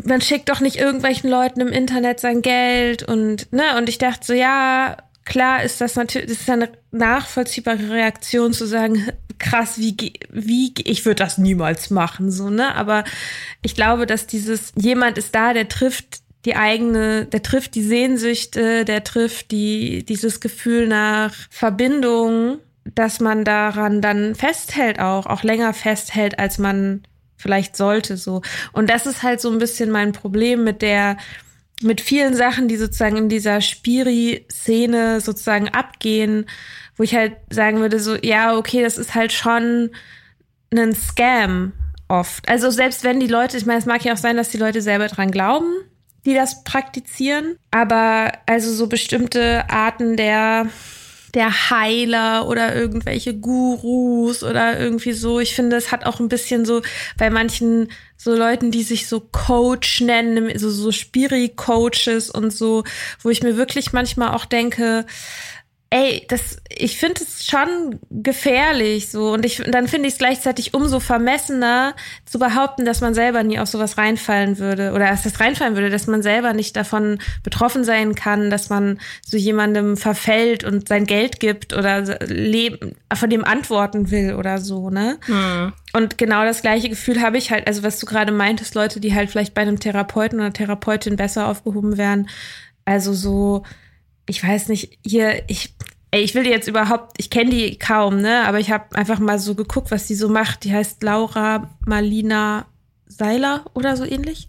man 0.03 0.21
schickt 0.21 0.49
doch 0.49 0.59
nicht 0.59 0.75
irgendwelchen 0.75 1.29
Leuten 1.29 1.61
im 1.61 1.69
Internet 1.69 2.19
sein 2.19 2.41
Geld. 2.41 3.03
Und 3.03 3.51
ne 3.53 3.77
und 3.77 3.87
ich 3.87 3.97
dachte 3.97 4.25
so 4.25 4.33
ja 4.33 4.97
klar 5.23 5.63
ist 5.63 5.79
das 5.79 5.95
natürlich 5.95 6.27
das 6.27 6.41
ist 6.41 6.49
eine 6.49 6.69
nachvollziehbare 6.91 7.91
Reaktion 7.91 8.51
zu 8.51 8.65
sagen 8.65 9.07
krass 9.39 9.77
wie 9.77 10.13
wie 10.29 10.73
ich 10.83 11.05
würde 11.05 11.23
das 11.23 11.37
niemals 11.37 11.89
machen 11.89 12.31
so 12.31 12.49
ne? 12.49 12.75
Aber 12.75 13.05
ich 13.61 13.75
glaube 13.75 14.05
dass 14.05 14.27
dieses 14.27 14.73
jemand 14.75 15.17
ist 15.17 15.33
da 15.33 15.53
der 15.53 15.69
trifft 15.69 16.20
die 16.45 16.55
eigene, 16.55 17.25
der 17.25 17.43
trifft 17.43 17.75
die 17.75 17.83
Sehnsüchte, 17.83 18.85
der 18.85 19.03
trifft 19.03 19.51
die, 19.51 20.03
dieses 20.05 20.39
Gefühl 20.39 20.87
nach 20.87 21.33
Verbindung, 21.49 22.57
dass 22.83 23.19
man 23.19 23.43
daran 23.45 24.01
dann 24.01 24.33
festhält 24.33 24.99
auch, 24.99 25.27
auch 25.27 25.43
länger 25.43 25.73
festhält, 25.73 26.39
als 26.39 26.57
man 26.57 27.03
vielleicht 27.37 27.75
sollte, 27.75 28.17
so. 28.17 28.41
Und 28.71 28.89
das 28.89 29.05
ist 29.05 29.23
halt 29.23 29.41
so 29.41 29.51
ein 29.51 29.59
bisschen 29.59 29.91
mein 29.91 30.13
Problem 30.13 30.63
mit 30.63 30.81
der, 30.81 31.17
mit 31.81 32.01
vielen 32.01 32.33
Sachen, 32.35 32.67
die 32.67 32.77
sozusagen 32.77 33.17
in 33.17 33.29
dieser 33.29 33.61
Spiri-Szene 33.61 35.21
sozusagen 35.21 35.69
abgehen, 35.69 36.45
wo 36.95 37.03
ich 37.03 37.15
halt 37.15 37.33
sagen 37.49 37.79
würde, 37.79 37.99
so, 37.99 38.15
ja, 38.15 38.55
okay, 38.55 38.83
das 38.83 38.97
ist 38.97 39.15
halt 39.15 39.31
schon 39.31 39.91
ein 40.71 40.95
Scam 40.95 41.73
oft. 42.07 42.47
Also 42.47 42.69
selbst 42.69 43.03
wenn 43.03 43.19
die 43.19 43.27
Leute, 43.27 43.57
ich 43.57 43.65
meine, 43.65 43.79
es 43.79 43.85
mag 43.85 44.03
ja 44.03 44.13
auch 44.13 44.17
sein, 44.17 44.37
dass 44.37 44.49
die 44.49 44.57
Leute 44.57 44.81
selber 44.81 45.07
dran 45.07 45.31
glauben, 45.31 45.73
die 46.25 46.33
das 46.33 46.63
praktizieren, 46.63 47.57
aber 47.71 48.31
also 48.45 48.71
so 48.71 48.87
bestimmte 48.87 49.69
Arten 49.69 50.17
der 50.17 50.67
der 51.33 51.69
Heiler 51.69 52.47
oder 52.47 52.75
irgendwelche 52.75 53.33
Gurus 53.33 54.43
oder 54.43 54.79
irgendwie 54.79 55.13
so. 55.13 55.39
Ich 55.39 55.55
finde, 55.55 55.77
es 55.77 55.91
hat 55.91 56.05
auch 56.05 56.19
ein 56.19 56.27
bisschen 56.27 56.65
so 56.65 56.81
bei 57.17 57.29
manchen 57.29 57.89
so 58.17 58.35
Leuten, 58.35 58.71
die 58.71 58.83
sich 58.83 59.07
so 59.07 59.19
Coach 59.19 60.01
nennen, 60.01 60.57
so, 60.57 60.69
so 60.69 60.91
Spiri-Coaches 60.91 62.29
und 62.29 62.51
so, 62.51 62.83
wo 63.21 63.29
ich 63.29 63.43
mir 63.43 63.57
wirklich 63.57 63.93
manchmal 63.93 64.35
auch 64.35 64.45
denke, 64.45 65.05
ey, 65.93 66.25
das, 66.29 66.55
ich 66.69 66.97
finde 66.97 67.21
es 67.21 67.45
schon 67.45 67.99
gefährlich 68.09 69.11
so. 69.11 69.33
Und 69.33 69.45
ich, 69.45 69.61
dann 69.67 69.89
finde 69.89 70.07
ich 70.07 70.13
es 70.13 70.19
gleichzeitig 70.19 70.73
umso 70.73 71.01
vermessener 71.01 71.95
zu 72.25 72.39
behaupten, 72.39 72.85
dass 72.85 73.01
man 73.01 73.13
selber 73.13 73.43
nie 73.43 73.59
auf 73.59 73.67
sowas 73.67 73.97
reinfallen 73.97 74.57
würde 74.57 74.93
oder 74.93 75.09
dass 75.09 75.23
das 75.23 75.41
reinfallen 75.41 75.75
würde, 75.75 75.89
dass 75.89 76.07
man 76.07 76.23
selber 76.23 76.53
nicht 76.53 76.77
davon 76.77 77.19
betroffen 77.43 77.83
sein 77.83 78.15
kann, 78.15 78.49
dass 78.49 78.69
man 78.69 78.99
so 79.21 79.35
jemandem 79.35 79.97
verfällt 79.97 80.63
und 80.63 80.87
sein 80.87 81.05
Geld 81.05 81.41
gibt 81.41 81.73
oder 81.73 82.01
leben, 82.25 82.95
von 83.13 83.29
dem 83.29 83.43
antworten 83.43 84.11
will 84.11 84.35
oder 84.35 84.59
so, 84.59 84.89
ne? 84.89 85.19
Und 85.91 86.17
genau 86.17 86.45
das 86.45 86.61
gleiche 86.61 86.87
Gefühl 86.87 87.21
habe 87.21 87.37
ich 87.37 87.51
halt, 87.51 87.67
also 87.67 87.83
was 87.83 87.99
du 87.99 88.05
gerade 88.05 88.31
meintest, 88.31 88.75
Leute, 88.75 89.01
die 89.01 89.13
halt 89.13 89.29
vielleicht 89.29 89.53
bei 89.53 89.61
einem 89.61 89.77
Therapeuten 89.81 90.39
oder 90.39 90.53
Therapeutin 90.53 91.17
besser 91.17 91.47
aufgehoben 91.47 91.97
wären, 91.97 92.29
also 92.85 93.11
so, 93.13 93.63
ich 94.31 94.41
weiß 94.41 94.69
nicht, 94.69 94.97
hier, 95.05 95.43
ich, 95.47 95.75
ey, 96.11 96.21
ich 96.21 96.33
will 96.33 96.43
die 96.43 96.49
jetzt 96.49 96.69
überhaupt, 96.69 97.15
ich 97.17 97.29
kenne 97.29 97.49
die 97.49 97.77
kaum, 97.77 98.21
ne? 98.21 98.45
Aber 98.47 98.59
ich 98.59 98.71
habe 98.71 98.95
einfach 98.95 99.19
mal 99.19 99.39
so 99.39 99.55
geguckt, 99.55 99.91
was 99.91 100.07
die 100.07 100.15
so 100.15 100.29
macht. 100.29 100.63
Die 100.63 100.73
heißt 100.73 101.03
Laura 101.03 101.69
Malina 101.85 102.65
Seiler 103.07 103.65
oder 103.73 103.97
so 103.97 104.05
ähnlich. 104.05 104.47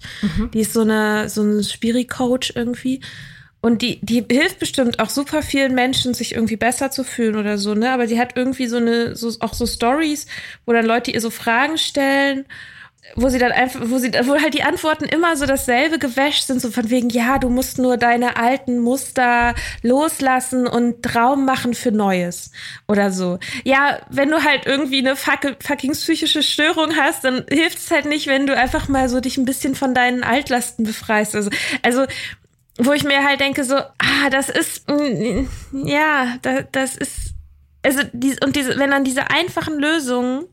Die 0.54 0.60
ist 0.60 0.72
so 0.72 0.82
eine, 0.82 1.28
so 1.28 1.42
ein 1.42 1.64
Spiri-Coach 1.64 2.52
irgendwie. 2.54 3.00
Und 3.60 3.82
die, 3.82 3.98
die 4.02 4.24
hilft 4.30 4.60
bestimmt 4.60 5.00
auch 5.00 5.10
super 5.10 5.42
vielen 5.42 5.74
Menschen, 5.74 6.14
sich 6.14 6.34
irgendwie 6.34 6.56
besser 6.56 6.92
zu 6.92 7.02
fühlen 7.02 7.34
oder 7.34 7.58
so, 7.58 7.74
ne? 7.74 7.90
Aber 7.90 8.06
sie 8.06 8.20
hat 8.20 8.36
irgendwie 8.36 8.68
so 8.68 8.76
eine, 8.76 9.16
so, 9.16 9.32
auch 9.40 9.54
so 9.54 9.66
Stories, 9.66 10.26
wo 10.64 10.72
dann 10.72 10.86
Leute 10.86 11.10
ihr 11.10 11.20
so 11.20 11.30
Fragen 11.30 11.76
stellen 11.76 12.44
wo 13.16 13.28
sie 13.28 13.38
dann 13.38 13.52
einfach, 13.52 13.80
wo 13.84 13.98
sie, 13.98 14.12
wo 14.12 14.40
halt 14.40 14.54
die 14.54 14.62
Antworten 14.62 15.04
immer 15.04 15.36
so 15.36 15.44
dasselbe 15.44 15.98
gewäscht 15.98 16.44
sind, 16.44 16.60
so 16.60 16.70
von 16.70 16.88
wegen, 16.88 17.08
ja, 17.10 17.38
du 17.38 17.48
musst 17.48 17.78
nur 17.78 17.96
deine 17.96 18.36
alten 18.36 18.78
Muster 18.78 19.54
loslassen 19.82 20.66
und 20.66 21.14
Raum 21.14 21.44
machen 21.44 21.74
für 21.74 21.90
Neues 21.90 22.52
oder 22.86 23.10
so. 23.10 23.38
Ja, 23.64 23.98
wenn 24.08 24.30
du 24.30 24.44
halt 24.44 24.66
irgendwie 24.66 25.00
eine 25.00 25.16
fuck, 25.16 25.56
fucking 25.60 25.92
psychische 25.92 26.42
Störung 26.42 26.96
hast, 26.96 27.24
dann 27.24 27.44
hilft 27.50 27.78
es 27.78 27.90
halt 27.90 28.06
nicht, 28.06 28.28
wenn 28.28 28.46
du 28.46 28.56
einfach 28.56 28.88
mal 28.88 29.08
so 29.08 29.20
dich 29.20 29.36
ein 29.36 29.44
bisschen 29.44 29.74
von 29.74 29.94
deinen 29.94 30.22
Altlasten 30.22 30.84
befreist. 30.84 31.34
Also, 31.34 31.50
also 31.82 32.06
wo 32.78 32.92
ich 32.92 33.04
mir 33.04 33.24
halt 33.24 33.40
denke, 33.40 33.64
so, 33.64 33.74
ah, 33.76 34.30
das 34.30 34.48
ist, 34.48 34.88
mm, 34.88 35.46
ja, 35.84 36.36
da, 36.42 36.62
das 36.62 36.96
ist, 36.96 37.34
also, 37.82 38.02
die, 38.12 38.36
und 38.44 38.54
diese, 38.54 38.78
wenn 38.78 38.92
dann 38.92 39.04
diese 39.04 39.28
einfachen 39.30 39.78
Lösungen 39.78 40.44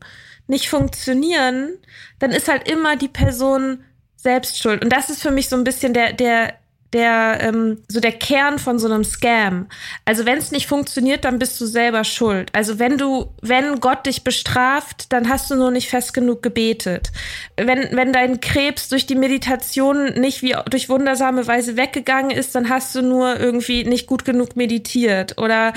nicht 0.50 0.68
funktionieren, 0.68 1.78
dann 2.18 2.32
ist 2.32 2.48
halt 2.48 2.70
immer 2.70 2.96
die 2.96 3.08
Person 3.08 3.84
selbst 4.16 4.58
schuld. 4.58 4.84
Und 4.84 4.92
das 4.92 5.08
ist 5.08 5.22
für 5.22 5.30
mich 5.30 5.48
so 5.48 5.56
ein 5.56 5.64
bisschen 5.64 5.94
der, 5.94 6.12
der, 6.12 6.54
der, 6.92 7.38
ähm, 7.40 7.82
so 7.88 8.00
der 8.00 8.12
Kern 8.12 8.58
von 8.58 8.78
so 8.78 8.86
einem 8.86 9.04
Scam. 9.04 9.68
Also 10.04 10.26
wenn 10.26 10.38
es 10.38 10.50
nicht 10.50 10.66
funktioniert, 10.66 11.24
dann 11.24 11.38
bist 11.38 11.60
du 11.60 11.66
selber 11.66 12.04
schuld. 12.04 12.50
Also 12.52 12.78
wenn 12.78 12.98
du, 12.98 13.32
wenn 13.40 13.80
Gott 13.80 14.06
dich 14.06 14.24
bestraft, 14.24 15.12
dann 15.12 15.28
hast 15.28 15.50
du 15.50 15.54
nur 15.54 15.70
nicht 15.70 15.88
fest 15.88 16.12
genug 16.12 16.42
gebetet. 16.42 17.12
Wenn, 17.56 17.96
wenn 17.96 18.12
dein 18.12 18.40
Krebs 18.40 18.88
durch 18.88 19.06
die 19.06 19.14
Meditation 19.14 20.14
nicht 20.14 20.42
wie 20.42 20.54
durch 20.68 20.88
wundersame 20.88 21.46
Weise 21.46 21.76
weggegangen 21.76 22.32
ist, 22.32 22.54
dann 22.54 22.68
hast 22.68 22.94
du 22.94 23.02
nur 23.02 23.38
irgendwie 23.38 23.84
nicht 23.84 24.06
gut 24.06 24.24
genug 24.24 24.56
meditiert 24.56 25.38
oder 25.38 25.72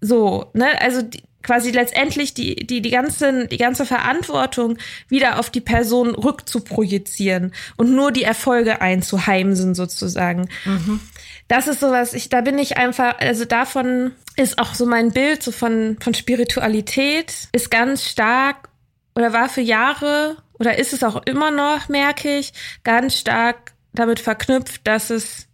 so. 0.00 0.46
Ne? 0.54 0.80
Also 0.80 1.02
die, 1.02 1.22
quasi 1.42 1.70
letztendlich 1.70 2.34
die, 2.34 2.56
die, 2.56 2.80
die, 2.80 2.90
ganze, 2.90 3.46
die 3.46 3.56
ganze 3.56 3.86
Verantwortung 3.86 4.78
wieder 5.08 5.38
auf 5.38 5.50
die 5.50 5.60
Person 5.60 6.14
rückzuprojizieren 6.14 7.52
und 7.76 7.94
nur 7.94 8.12
die 8.12 8.22
Erfolge 8.22 8.80
einzuheimsen 8.80 9.74
sozusagen. 9.74 10.48
Mhm. 10.64 11.00
Das 11.48 11.66
ist 11.66 11.80
sowas, 11.80 12.14
ich, 12.14 12.28
da 12.28 12.40
bin 12.40 12.58
ich 12.58 12.76
einfach, 12.76 13.18
also 13.18 13.44
davon 13.44 14.12
ist 14.36 14.58
auch 14.58 14.74
so 14.74 14.86
mein 14.86 15.12
Bild 15.12 15.42
so 15.42 15.52
von, 15.52 15.98
von 16.00 16.14
Spiritualität, 16.14 17.48
ist 17.52 17.70
ganz 17.70 18.08
stark 18.08 18.68
oder 19.14 19.32
war 19.32 19.48
für 19.48 19.60
Jahre 19.60 20.36
oder 20.58 20.78
ist 20.78 20.92
es 20.92 21.02
auch 21.02 21.22
immer 21.26 21.50
noch, 21.50 21.88
merke 21.88 22.38
ich, 22.38 22.52
ganz 22.84 23.18
stark 23.18 23.72
damit 23.92 24.20
verknüpft, 24.20 24.86
dass 24.86 25.10
es 25.10 25.48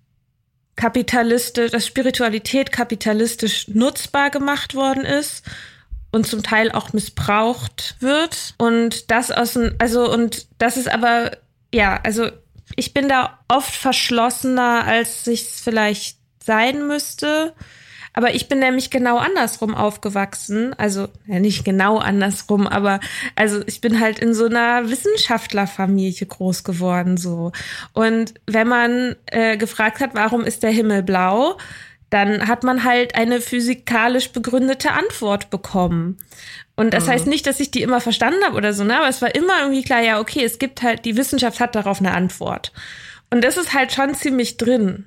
kapitalistisch, 0.77 1.73
dass 1.73 1.87
Spiritualität 1.87 2.71
kapitalistisch 2.71 3.69
nutzbar 3.69 4.31
gemacht 4.31 4.75
worden 4.75 5.05
ist 5.05 5.43
und 6.11 6.27
zum 6.27 6.43
Teil 6.43 6.73
auch 6.73 6.93
missbraucht 6.93 7.97
wird. 8.01 8.55
Und 8.59 9.11
das 9.11 9.31
aus 9.31 9.55
dem, 9.55 9.75
also, 9.79 10.11
und 10.11 10.47
das 10.59 10.77
ist 10.77 10.91
aber, 10.91 11.33
ja, 11.73 12.01
also 12.03 12.29
ich 12.77 12.95
bin 12.95 13.09
da 13.09 13.39
oft 13.49 13.75
verschlossener, 13.75 14.85
als 14.85 15.27
ich 15.27 15.43
es 15.43 15.61
vielleicht 15.61 16.19
sein 16.43 16.87
müsste. 16.87 17.55
Aber 18.15 18.35
ich 18.35 18.49
bin 18.49 18.59
nämlich 18.59 18.91
genau 18.91 19.19
andersrum 19.19 19.77
aufgewachsen. 19.77 20.75
Also 20.75 21.09
ja, 21.27 21.39
nicht 21.39 21.65
genau 21.65 21.99
andersrum, 21.99 22.67
aber 22.67 22.99
also 23.37 23.63
ich 23.67 23.81
bin 23.81 24.01
halt 24.01 24.19
in 24.19 24.35
so 24.35 24.47
einer 24.47 24.91
Wissenschaftlerfamilie 24.91 26.27
groß 26.27 26.65
geworden 26.65 27.17
so. 27.17 27.53
Und 27.93 28.35
wenn 28.47 28.67
man 28.67 29.15
äh, 29.27 29.57
gefragt 29.57 30.01
hat, 30.01 30.15
warum 30.15 30.43
ist 30.43 30.65
der 30.65 30.71
Himmel 30.71 31.05
blau, 31.05 31.59
dann 32.11 32.49
hat 32.49 32.65
man 32.65 32.85
halt 32.85 33.15
eine 33.15 33.41
physikalisch 33.41 34.31
begründete 34.33 34.93
Antwort 34.93 35.51
bekommen. 35.51 36.19
Und 36.77 36.95
das 36.95 37.07
mhm. 37.07 37.11
heißt 37.11 37.27
nicht, 37.27 37.47
dass 37.47 37.61
ich 37.61 37.71
die 37.71 37.83
immer 37.83 38.01
verstanden 38.01 38.43
habe 38.45 38.57
oder 38.57 38.73
so, 38.73 38.85
ne? 38.85 38.99
aber 38.99 39.09
es 39.09 39.21
war 39.21 39.35
immer 39.35 39.61
irgendwie 39.61 39.83
klar, 39.83 40.01
ja, 40.01 40.21
okay, 40.21 40.45
es 40.45 40.59
gibt 40.59 40.83
halt, 40.83 41.05
die 41.05 41.17
Wissenschaft 41.17 41.61
hat 41.61 41.75
darauf 41.75 42.01
eine 42.01 42.13
Antwort. 42.13 42.73
Und 43.31 43.45
das 43.45 43.57
ist 43.57 43.75
halt 43.75 43.93
schon 43.93 44.15
ziemlich 44.15 44.57
drin. 44.57 45.07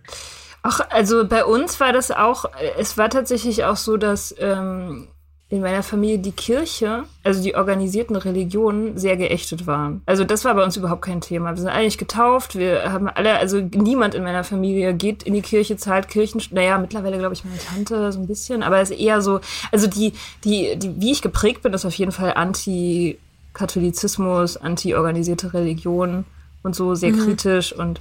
Ach, 0.63 0.81
also 0.89 1.27
bei 1.27 1.43
uns 1.43 1.79
war 1.79 1.91
das 1.91 2.11
auch, 2.11 2.45
es 2.77 2.97
war 2.97 3.09
tatsächlich 3.09 3.63
auch 3.63 3.77
so, 3.77 3.97
dass 3.97 4.35
ähm, 4.37 5.07
in 5.51 5.61
meiner 5.61 5.83
Familie 5.83 6.17
die 6.17 6.31
Kirche, 6.31 7.03
also 7.25 7.43
die 7.43 7.55
organisierten 7.55 8.15
Religionen, 8.15 8.97
sehr 8.97 9.17
geächtet 9.17 9.67
waren. 9.67 10.01
Also 10.05 10.23
das 10.23 10.45
war 10.45 10.55
bei 10.55 10.63
uns 10.63 10.77
überhaupt 10.77 11.01
kein 11.01 11.19
Thema. 11.19 11.49
Wir 11.49 11.57
sind 11.57 11.67
eigentlich 11.67 11.97
getauft, 11.97 12.57
wir 12.57 12.89
haben 12.89 13.09
alle, 13.09 13.37
also 13.37 13.59
niemand 13.59 14.15
in 14.15 14.23
meiner 14.23 14.45
Familie 14.45 14.93
geht 14.93 15.23
in 15.23 15.33
die 15.33 15.41
Kirche, 15.41 15.75
zahlt 15.75 16.07
Kirchen, 16.07 16.41
naja, 16.51 16.77
mittlerweile 16.77 17.17
glaube 17.17 17.33
ich 17.33 17.43
meine 17.43 17.57
Tante 17.57 18.13
so 18.13 18.21
ein 18.21 18.27
bisschen, 18.27 18.63
aber 18.63 18.79
es 18.79 18.91
ist 18.91 18.99
eher 18.99 19.21
so, 19.21 19.41
also 19.73 19.87
die, 19.87 20.13
die, 20.45 20.77
die, 20.77 21.01
wie 21.01 21.11
ich 21.11 21.21
geprägt 21.21 21.63
bin, 21.63 21.73
ist 21.73 21.83
auf 21.83 21.95
jeden 21.95 22.13
Fall 22.13 22.31
Anti-Katholizismus, 22.33 24.55
anti-organisierte 24.55 25.53
Religion 25.53 26.23
und 26.63 26.77
so, 26.77 26.95
sehr 26.95 27.11
mhm. 27.11 27.25
kritisch 27.25 27.73
und 27.73 27.99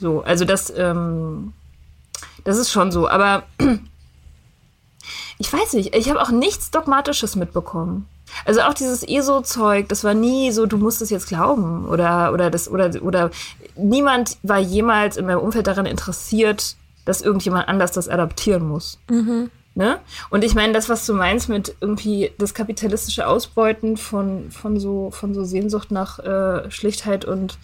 so. 0.00 0.24
Also 0.24 0.44
das, 0.44 0.76
ähm, 0.76 1.52
das 2.42 2.58
ist 2.58 2.72
schon 2.72 2.90
so, 2.90 3.08
aber 3.08 3.44
ich 5.44 5.52
weiß 5.52 5.74
nicht, 5.74 5.94
ich 5.94 6.08
habe 6.08 6.22
auch 6.22 6.30
nichts 6.30 6.70
Dogmatisches 6.70 7.36
mitbekommen. 7.36 8.08
Also 8.46 8.62
auch 8.62 8.72
dieses 8.72 9.02
ESO-Zeug, 9.02 9.90
das 9.90 10.02
war 10.02 10.14
nie 10.14 10.50
so, 10.52 10.64
du 10.64 10.78
musst 10.78 11.02
es 11.02 11.10
jetzt 11.10 11.28
glauben 11.28 11.86
oder 11.86 12.32
oder 12.32 12.50
das 12.50 12.66
oder 12.70 12.90
oder 13.02 13.30
niemand 13.76 14.38
war 14.42 14.58
jemals 14.58 15.18
in 15.18 15.26
meinem 15.26 15.40
Umfeld 15.40 15.66
daran 15.66 15.84
interessiert, 15.84 16.76
dass 17.04 17.20
irgendjemand 17.20 17.68
anders 17.68 17.92
das 17.92 18.08
adaptieren 18.08 18.66
muss. 18.66 18.98
Mhm. 19.10 19.50
Ne? 19.74 19.98
Und 20.30 20.44
ich 20.44 20.54
meine, 20.54 20.72
das, 20.72 20.88
was 20.88 21.04
du 21.04 21.12
meinst 21.12 21.50
mit 21.50 21.76
irgendwie 21.80 22.32
das 22.38 22.54
kapitalistische 22.54 23.26
Ausbeuten 23.26 23.98
von, 23.98 24.50
von, 24.50 24.80
so, 24.80 25.10
von 25.10 25.34
so 25.34 25.44
Sehnsucht 25.44 25.90
nach 25.90 26.20
äh, 26.20 26.70
Schlichtheit 26.70 27.26
und 27.26 27.58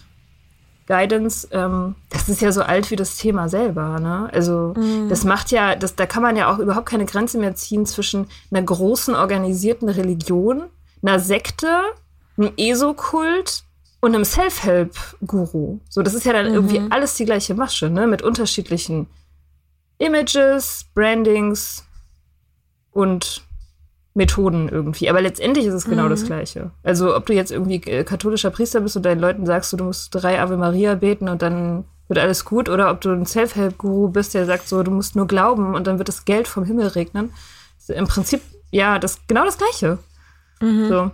Guidance, 0.91 1.47
ähm, 1.51 1.95
das 2.09 2.27
ist 2.27 2.41
ja 2.41 2.51
so 2.51 2.63
alt 2.63 2.91
wie 2.91 2.97
das 2.97 3.15
Thema 3.15 3.47
selber. 3.47 3.97
Ne? 4.01 4.29
Also 4.33 4.73
mm. 4.75 5.07
das 5.07 5.23
macht 5.23 5.51
ja, 5.51 5.77
das, 5.77 5.95
da 5.95 6.05
kann 6.05 6.21
man 6.21 6.35
ja 6.35 6.53
auch 6.53 6.59
überhaupt 6.59 6.89
keine 6.89 7.05
Grenze 7.05 7.37
mehr 7.37 7.55
ziehen 7.55 7.85
zwischen 7.85 8.27
einer 8.51 8.61
großen 8.61 9.15
organisierten 9.15 9.87
Religion, 9.87 10.63
einer 11.01 11.19
Sekte, 11.19 11.81
einem 12.37 12.51
ESO-Kult 12.57 13.63
und 14.01 14.13
einem 14.13 14.25
Self-Help-Guru. 14.25 15.79
So, 15.87 16.01
das 16.01 16.13
ist 16.13 16.25
ja 16.25 16.33
dann 16.33 16.49
mhm. 16.49 16.55
irgendwie 16.55 16.81
alles 16.89 17.15
die 17.15 17.25
gleiche 17.25 17.53
Masche, 17.53 17.89
ne? 17.89 18.05
Mit 18.05 18.21
unterschiedlichen 18.21 19.07
Images, 19.97 20.87
Brandings 20.93 21.85
und 22.91 23.43
Methoden 24.13 24.67
irgendwie. 24.69 25.09
Aber 25.09 25.21
letztendlich 25.21 25.65
ist 25.65 25.73
es 25.73 25.85
genau 25.85 26.05
mhm. 26.05 26.09
das 26.09 26.25
Gleiche. 26.25 26.71
Also 26.83 27.15
ob 27.15 27.25
du 27.25 27.33
jetzt 27.33 27.51
irgendwie 27.51 27.75
äh, 27.83 28.03
katholischer 28.03 28.49
Priester 28.49 28.81
bist 28.81 28.97
und 28.97 29.05
deinen 29.05 29.21
Leuten 29.21 29.45
sagst, 29.45 29.71
du, 29.73 29.83
musst 29.83 30.13
drei 30.13 30.41
Ave 30.41 30.57
Maria 30.57 30.95
beten 30.95 31.29
und 31.29 31.41
dann 31.41 31.85
wird 32.07 32.19
alles 32.19 32.43
gut, 32.43 32.67
oder 32.67 32.91
ob 32.91 32.99
du 32.99 33.11
ein 33.11 33.25
Self-Help-Guru 33.25 34.09
bist, 34.09 34.33
der 34.33 34.45
sagt 34.45 34.67
so, 34.67 34.83
du 34.83 34.91
musst 34.91 35.15
nur 35.15 35.27
glauben 35.27 35.75
und 35.75 35.87
dann 35.87 35.97
wird 35.97 36.09
das 36.09 36.25
Geld 36.25 36.47
vom 36.49 36.65
Himmel 36.65 36.87
regnen. 36.87 37.31
Im 37.87 38.05
Prinzip, 38.05 38.41
ja, 38.69 38.99
das 38.99 39.19
genau 39.27 39.45
das 39.45 39.57
Gleiche. 39.57 39.97
Mhm. 40.59 40.89
So. 40.89 41.11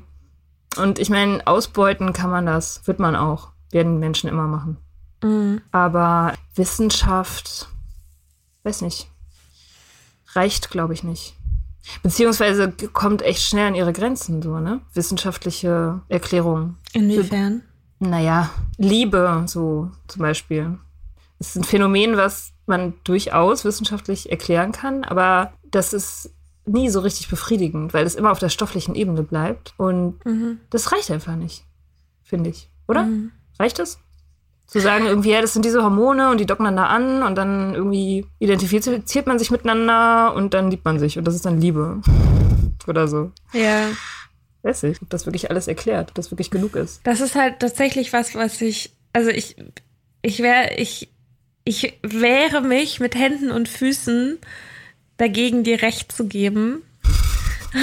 Und 0.81 0.97
ich 0.97 1.11
meine, 1.11 1.45
ausbeuten 1.45 2.13
kann 2.13 2.31
man 2.31 2.47
das, 2.47 2.81
wird 2.87 2.97
man 2.97 3.15
auch, 3.15 3.49
werden 3.71 3.99
Menschen 3.99 4.27
immer 4.27 4.47
machen. 4.47 4.77
Mhm. 5.23 5.61
Aber 5.71 6.33
Wissenschaft, 6.55 7.69
weiß 8.63 8.81
nicht, 8.81 9.07
reicht, 10.33 10.71
glaube 10.71 10.93
ich, 10.93 11.03
nicht. 11.03 11.36
Beziehungsweise 12.03 12.71
kommt 12.93 13.21
echt 13.21 13.41
schnell 13.41 13.67
an 13.67 13.75
ihre 13.75 13.93
Grenzen, 13.93 14.41
so, 14.41 14.59
ne? 14.59 14.81
Wissenschaftliche 14.93 16.01
Erklärungen. 16.09 16.77
Inwiefern? 16.93 17.63
Naja, 17.99 18.49
Liebe, 18.77 19.43
so 19.47 19.91
zum 20.07 20.21
Beispiel. 20.21 20.77
Das 21.39 21.49
ist 21.49 21.55
ein 21.55 21.63
Phänomen, 21.63 22.17
was 22.17 22.51
man 22.65 22.93
durchaus 23.03 23.65
wissenschaftlich 23.65 24.31
erklären 24.31 24.71
kann, 24.71 25.03
aber 25.03 25.53
das 25.71 25.93
ist 25.93 26.31
nie 26.65 26.89
so 26.89 26.99
richtig 26.99 27.29
befriedigend, 27.29 27.93
weil 27.93 28.05
es 28.05 28.15
immer 28.15 28.31
auf 28.31 28.39
der 28.39 28.49
stofflichen 28.49 28.95
Ebene 28.95 29.23
bleibt. 29.23 29.73
Und 29.77 30.23
mhm. 30.25 30.59
das 30.69 30.91
reicht 30.91 31.09
einfach 31.11 31.35
nicht, 31.35 31.63
finde 32.23 32.49
ich. 32.49 32.69
Oder? 32.87 33.03
Mhm. 33.03 33.31
Reicht 33.59 33.79
das? 33.79 33.99
Zu 34.67 34.81
sagen, 34.81 35.05
irgendwie, 35.05 35.31
ja, 35.31 35.41
das 35.41 35.53
sind 35.53 35.63
diese 35.63 35.81
Hormone 35.81 36.29
und 36.29 36.39
die 36.39 36.45
docken 36.45 36.65
dann 36.65 36.75
da 36.75 36.87
an 36.87 37.23
und 37.23 37.35
dann 37.35 37.73
irgendwie 37.73 38.25
identifiziert 38.39 39.25
man 39.25 39.39
sich 39.39 39.49
miteinander 39.49 40.35
und 40.35 40.53
dann 40.53 40.69
liebt 40.69 40.83
man 40.83 40.99
sich 40.99 41.17
und 41.17 41.25
das 41.25 41.35
ist 41.35 41.45
dann 41.45 41.61
Liebe. 41.61 42.01
Oder 42.87 43.07
so. 43.07 43.31
Ja. 43.53 43.87
Weiß 44.63 44.83
ich, 44.83 45.01
ob 45.01 45.09
das 45.09 45.25
wirklich 45.25 45.49
alles 45.49 45.67
erklärt, 45.67 46.09
ob 46.09 46.15
das 46.15 46.31
wirklich 46.31 46.51
genug 46.51 46.75
ist. 46.75 46.99
Das 47.05 47.21
ist 47.21 47.35
halt 47.35 47.59
tatsächlich 47.59 48.11
was, 48.11 48.35
was 48.35 48.61
ich, 48.61 48.91
also 49.13 49.29
ich, 49.29 49.55
ich 50.21 50.39
wäre, 50.39 50.73
ich, 50.75 51.09
ich 51.63 51.99
wehre 52.01 52.61
mich 52.61 52.99
mit 52.99 53.15
Händen 53.15 53.51
und 53.51 53.69
Füßen 53.69 54.37
dagegen, 55.17 55.63
dir 55.63 55.81
Recht 55.81 56.11
zu 56.11 56.27
geben. 56.27 56.83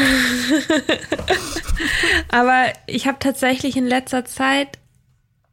Aber 2.30 2.72
ich 2.86 3.06
habe 3.06 3.18
tatsächlich 3.20 3.76
in 3.76 3.86
letzter 3.86 4.24
Zeit 4.24 4.78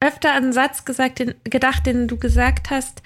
öfter 0.02 0.34
einen 0.34 0.52
Satz 0.52 0.84
gesagt, 0.84 1.20
den, 1.20 1.36
gedacht, 1.46 1.86
den 1.86 2.08
du 2.08 2.18
gesagt 2.18 2.70
hast, 2.70 3.02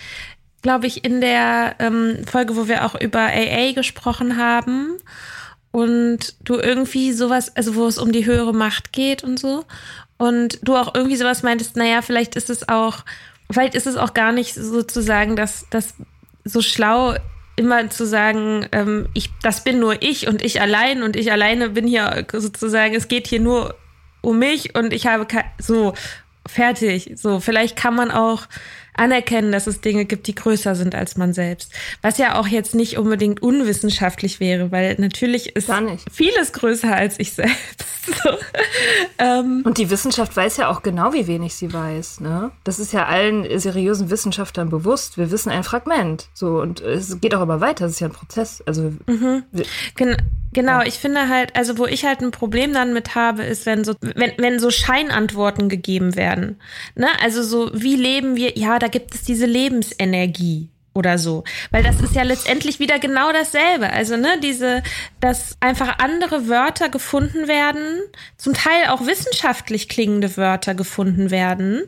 glaube 0.62 0.88
ich, 0.88 1.06
in 1.06 1.22
der 1.22 1.76
ähm, 1.78 2.26
Folge, 2.26 2.56
wo 2.56 2.68
wir 2.68 2.86
auch 2.86 3.00
über 3.00 3.20
AA 3.20 3.74
gesprochen 3.74 4.38
haben 4.38 4.98
und 5.72 6.36
du 6.40 6.56
irgendwie 6.56 7.12
sowas, 7.12 7.56
also 7.56 7.76
wo 7.76 7.86
es 7.86 8.00
um 8.00 8.12
die 8.12 8.26
höhere 8.26 8.54
Macht 8.54 8.94
geht 8.94 9.24
und 9.24 9.38
so. 9.38 9.66
Und 10.18 10.60
du 10.64 10.76
auch 10.76 10.96
irgendwie 10.96 11.18
sowas 11.18 11.44
meintest, 11.44 11.76
naja, 11.76 12.02
vielleicht 12.02 12.36
ist 12.36 12.50
es 12.50 12.70
auch, 12.70 13.00
vielleicht 13.52 13.76
ist 13.76 13.86
es 13.86 13.98
auch 13.98 14.14
gar 14.14 14.32
nicht 14.32 14.56
sozusagen, 14.56 15.36
dass 15.36 15.68
das 15.70 15.94
so 16.46 16.62
schlau 16.62 17.16
immer 17.58 17.90
zu 17.90 18.06
sagen, 18.06 18.68
ähm, 18.72 19.08
ich, 19.14 19.30
das 19.42 19.64
bin 19.64 19.80
nur 19.80 20.02
ich 20.02 20.28
und 20.28 20.44
ich 20.44 20.62
allein 20.62 21.04
und 21.04 21.16
ich 21.16 21.32
alleine 21.32 21.70
bin 21.70 21.88
hier 21.88 22.26
sozusagen, 22.32 22.96
es 22.96 23.08
geht 23.08 23.28
hier 23.28 23.40
nur 23.40 23.76
um 24.22 24.40
mich 24.40 24.76
und 24.76 24.94
ich 24.94 25.08
habe 25.08 25.28
so 25.58 25.94
fertig. 26.48 27.14
So, 27.16 27.40
vielleicht 27.40 27.76
kann 27.76 27.96
man 27.96 28.12
auch 28.12 28.48
anerkennen, 28.98 29.52
dass 29.52 29.68
es 29.68 29.82
Dinge 29.82 30.06
gibt, 30.06 30.28
die 30.28 30.36
größer 30.36 30.76
sind 30.76 30.96
als 30.96 31.18
man 31.18 31.34
selbst. 31.34 31.74
Was 32.02 32.18
ja 32.18 32.40
auch 32.40 32.48
jetzt 32.48 32.76
nicht 32.76 32.98
unbedingt 32.98 33.42
unwissenschaftlich 33.42 34.40
wäre, 34.40 34.72
weil 34.72 34.96
natürlich 34.98 35.56
ist 35.56 35.72
vieles 36.12 36.54
größer 36.54 36.94
als 36.94 37.20
ich 37.20 37.34
selbst. 37.34 37.86
So. 38.06 38.30
Ähm. 39.18 39.64
Und 39.66 39.80
die 39.80 39.90
Wissenschaft 39.90 40.38
weiß 40.38 40.58
ja 40.58 40.70
auch 40.70 40.84
genau, 40.84 41.14
wie 41.14 41.26
wenig 41.26 41.56
sie 41.56 41.74
weiß. 41.74 42.20
Ne? 42.20 42.52
Das 42.64 42.78
ist 42.78 42.94
ja 42.94 43.08
allen 43.08 43.60
seriösen 43.60 44.12
Wissenschaftlern 44.12 44.70
bewusst. 44.70 45.18
Wir 45.18 45.32
wissen 45.32 45.50
ein 45.50 45.64
Fragment. 45.64 46.28
So, 46.36 46.62
und 46.62 46.82
es 46.82 47.20
geht 47.20 47.34
auch 47.34 47.40
aber 47.40 47.62
weiter. 47.62 47.88
Es 47.88 47.94
ist 47.94 48.02
ja 48.02 48.08
ein 48.10 48.14
Prozess. 48.14 48.62
Also 48.68 48.94
mhm. 49.08 49.42
Gen 49.96 50.18
Genau, 50.56 50.82
ich 50.84 50.94
finde 50.94 51.28
halt, 51.28 51.54
also 51.58 51.78
wo 51.78 51.86
ich 51.86 52.06
halt 52.06 52.22
ein 52.22 52.32
Problem 52.32 52.72
dann 52.72 52.94
mit 52.94 53.14
habe, 53.14 53.44
ist, 53.44 53.66
wenn 53.66 53.84
so, 53.84 53.94
wenn, 54.00 54.32
wenn 54.38 54.58
so 54.58 54.72
Scheinantworten 54.72 55.68
gegeben 55.68 56.16
werden. 56.16 56.62
Ne? 56.96 57.08
Also 57.22 57.44
so, 57.44 57.72
wie 57.74 57.98
leben 57.98 58.38
wir? 58.38 58.58
Ja, 58.58 58.80
da 58.80 58.88
gibt 58.88 59.14
es 59.14 59.24
diese 59.24 59.46
Lebensenergie. 59.46 60.70
oder 60.96 61.18
so. 61.18 61.44
Weil 61.72 61.84
das 61.84 62.00
ist 62.00 62.16
ja 62.16 62.24
letztendlich 62.24 62.80
wieder 62.80 63.00
genau 63.00 63.32
dasselbe. 63.34 63.92
Also, 63.92 64.16
ne, 64.16 64.40
diese, 64.42 64.82
dass 65.20 65.58
einfach 65.60 66.00
andere 66.00 66.48
Wörter 66.48 66.90
gefunden 66.90 67.48
werden, 67.48 68.00
zum 68.38 68.54
Teil 68.54 68.88
auch 68.88 69.06
wissenschaftlich 69.06 69.90
klingende 69.90 70.38
Wörter 70.38 70.74
gefunden 70.74 71.32
werden, 71.32 71.84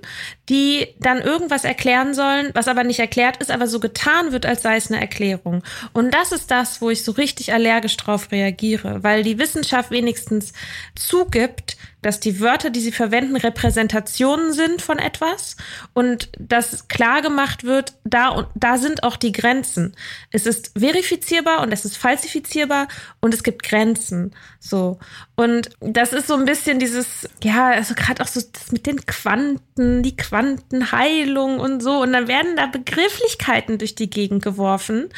die 0.49 0.87
dann 0.99 1.21
irgendwas 1.21 1.63
erklären 1.63 2.13
sollen, 2.13 2.51
was 2.53 2.67
aber 2.67 2.83
nicht 2.83 2.99
erklärt 2.99 3.37
ist, 3.37 3.51
aber 3.51 3.67
so 3.67 3.79
getan 3.79 4.31
wird, 4.31 4.45
als 4.45 4.61
sei 4.61 4.77
es 4.77 4.89
eine 4.89 5.01
Erklärung. 5.01 5.63
Und 5.93 6.13
das 6.13 6.31
ist 6.31 6.51
das, 6.51 6.81
wo 6.81 6.89
ich 6.89 7.03
so 7.03 7.11
richtig 7.11 7.53
allergisch 7.53 7.97
drauf 7.97 8.31
reagiere, 8.31 9.03
weil 9.03 9.23
die 9.23 9.39
Wissenschaft 9.39 9.91
wenigstens 9.91 10.53
zugibt, 10.95 11.77
dass 12.01 12.19
die 12.19 12.39
Wörter, 12.39 12.69
die 12.69 12.79
sie 12.79 12.91
verwenden, 12.91 13.35
Repräsentationen 13.35 14.53
sind 14.53 14.81
von 14.81 14.99
etwas 14.99 15.57
und 15.93 16.29
dass 16.39 16.87
klar 16.87 17.21
gemacht 17.21 17.63
wird, 17.63 17.93
da 18.03 18.49
da 18.55 18.77
sind 18.77 19.03
auch 19.03 19.17
die 19.17 19.31
Grenzen. 19.31 19.95
Es 20.31 20.45
ist 20.45 20.71
verifizierbar 20.77 21.61
und 21.61 21.73
es 21.73 21.85
ist 21.85 21.97
falsifizierbar 21.97 22.87
und 23.19 23.33
es 23.33 23.43
gibt 23.43 23.63
Grenzen. 23.63 24.33
So. 24.59 24.99
Und 25.39 25.69
das 25.81 26.13
ist 26.13 26.25
so 26.25 26.33
ein 26.33 26.45
bisschen 26.45 26.79
dieses, 26.79 27.29
ja, 27.43 27.67
also 27.69 27.93
gerade 27.93 28.23
auch 28.23 28.27
so 28.27 28.41
das 28.41 28.71
mit 28.71 28.87
den 28.87 29.05
Quanten, 29.05 30.01
die 30.01 30.17
Quantenheilung 30.17 31.59
und 31.59 31.83
so. 31.83 32.01
Und 32.01 32.13
dann 32.13 32.27
werden 32.27 32.55
da 32.55 32.65
Begrifflichkeiten 32.65 33.77
durch 33.77 33.93
die 33.93 34.09
Gegend 34.09 34.41
geworfen, 34.41 35.09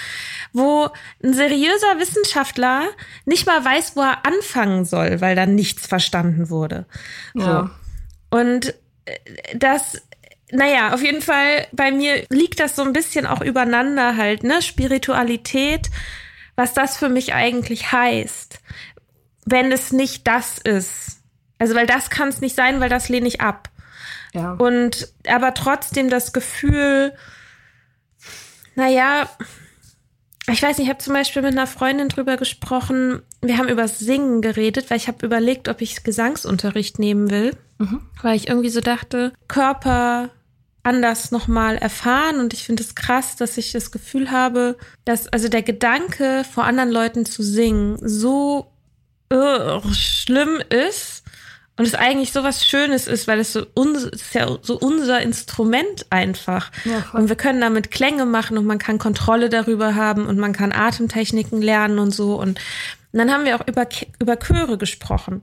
wo 0.52 0.90
ein 1.24 1.34
seriöser 1.34 2.00
Wissenschaftler 2.00 2.90
nicht 3.24 3.48
mal 3.48 3.64
weiß, 3.64 3.96
wo 3.96 4.02
er 4.02 4.26
anfangen 4.26 4.84
soll, 4.84 5.22
weil 5.22 5.38
da 5.38 5.46
nichts 5.46 5.88
verstanden 5.88 6.50
wurde. 6.50 6.86
Ja. 7.34 7.72
So. 8.30 8.38
Und 8.38 8.74
äh, 9.06 9.16
das 9.56 10.02
naja, 10.52 10.94
auf 10.94 11.02
jeden 11.02 11.22
Fall, 11.22 11.68
bei 11.72 11.92
mir 11.92 12.26
liegt 12.30 12.60
das 12.60 12.76
so 12.76 12.82
ein 12.82 12.92
bisschen 12.92 13.26
auch 13.26 13.42
übereinander 13.42 14.18
halt, 14.18 14.44
ne? 14.44 14.62
Spiritualität, 14.64 15.90
was 16.56 16.74
das 16.74 16.98
für 16.98 17.08
mich 17.08 17.34
eigentlich 17.36 17.94
heißt 17.94 18.60
wenn 19.52 19.72
es 19.72 19.92
nicht 19.92 20.28
das 20.28 20.58
ist. 20.58 21.22
Also, 21.58 21.76
weil 21.76 21.88
das 21.88 22.10
kann 22.10 22.30
es 22.30 22.42
nicht 22.42 22.56
sein, 22.56 22.80
weil 22.80 22.90
das 22.90 23.10
lehne 23.10 23.28
ich 23.28 23.42
ab. 23.42 23.70
Ja. 24.34 24.54
Und 24.54 25.12
aber 25.28 25.54
trotzdem 25.54 26.10
das 26.10 26.34
Gefühl, 26.34 27.14
naja, 28.76 29.28
ich 30.52 30.62
weiß 30.62 30.78
nicht, 30.78 30.88
ich 30.88 30.90
habe 30.90 31.04
zum 31.04 31.14
Beispiel 31.14 31.42
mit 31.42 31.52
einer 31.52 31.68
Freundin 31.68 32.10
drüber 32.10 32.38
gesprochen. 32.38 33.22
Wir 33.42 33.58
haben 33.58 33.70
über 33.70 33.88
Singen 33.88 34.42
geredet, 34.42 34.90
weil 34.90 34.98
ich 34.98 35.08
habe 35.08 35.26
überlegt, 35.26 35.68
ob 35.68 35.82
ich 35.82 36.04
Gesangsunterricht 36.04 37.00
nehmen 37.00 37.30
will, 37.30 37.56
mhm. 37.78 38.02
weil 38.22 38.36
ich 38.36 38.48
irgendwie 38.48 38.70
so 38.70 38.82
dachte, 38.82 39.34
Körper 39.48 40.30
anders 40.84 41.32
nochmal 41.32 41.78
erfahren 41.78 42.40
und 42.40 42.54
ich 42.54 42.64
finde 42.64 42.84
es 42.84 42.96
krass, 42.96 43.36
dass 43.36 43.58
ich 43.58 43.74
das 43.74 43.92
Gefühl 43.92 44.32
habe, 44.32 44.78
dass 45.06 45.28
also 45.28 45.50
der 45.50 45.62
Gedanke 45.62 46.44
vor 46.50 46.64
anderen 46.64 46.90
Leuten 46.90 47.26
zu 47.26 47.44
singen 47.44 47.98
so 48.02 48.72
uh, 49.34 49.82
schlimm 49.94 50.62
ist 50.70 51.24
und 51.80 51.86
es 51.86 51.96
eigentlich 51.96 52.34
so 52.34 52.44
was 52.44 52.66
Schönes 52.66 53.08
ist, 53.08 53.26
weil 53.30 53.40
es 53.40 53.54
so 53.54 53.66
uns 53.74 54.04
ist 54.04 54.34
ja 54.34 54.58
so 54.62 54.78
unser 54.78 55.22
Instrument 55.22 56.08
einfach. 56.10 56.72
Ja, 56.84 57.06
und 57.14 57.30
wir 57.30 57.38
können 57.38 57.62
damit 57.62 57.90
Klänge 57.90 58.26
machen 58.26 58.58
und 58.58 58.66
man 58.66 58.80
kann 58.80 59.00
Kontrolle 59.00 59.48
darüber 59.48 59.96
haben 59.96 60.26
und 60.28 60.38
man 60.38 60.52
kann 60.52 60.74
Atemtechniken 60.74 61.62
lernen 61.62 62.00
und 62.00 62.12
so. 62.12 62.36
Und, 62.36 62.60
und 63.14 63.20
dann 63.20 63.32
haben 63.32 63.46
wir 63.46 63.56
auch 63.56 63.66
über, 63.66 63.88
über 64.20 64.38
Chöre 64.38 64.78
gesprochen. 64.78 65.42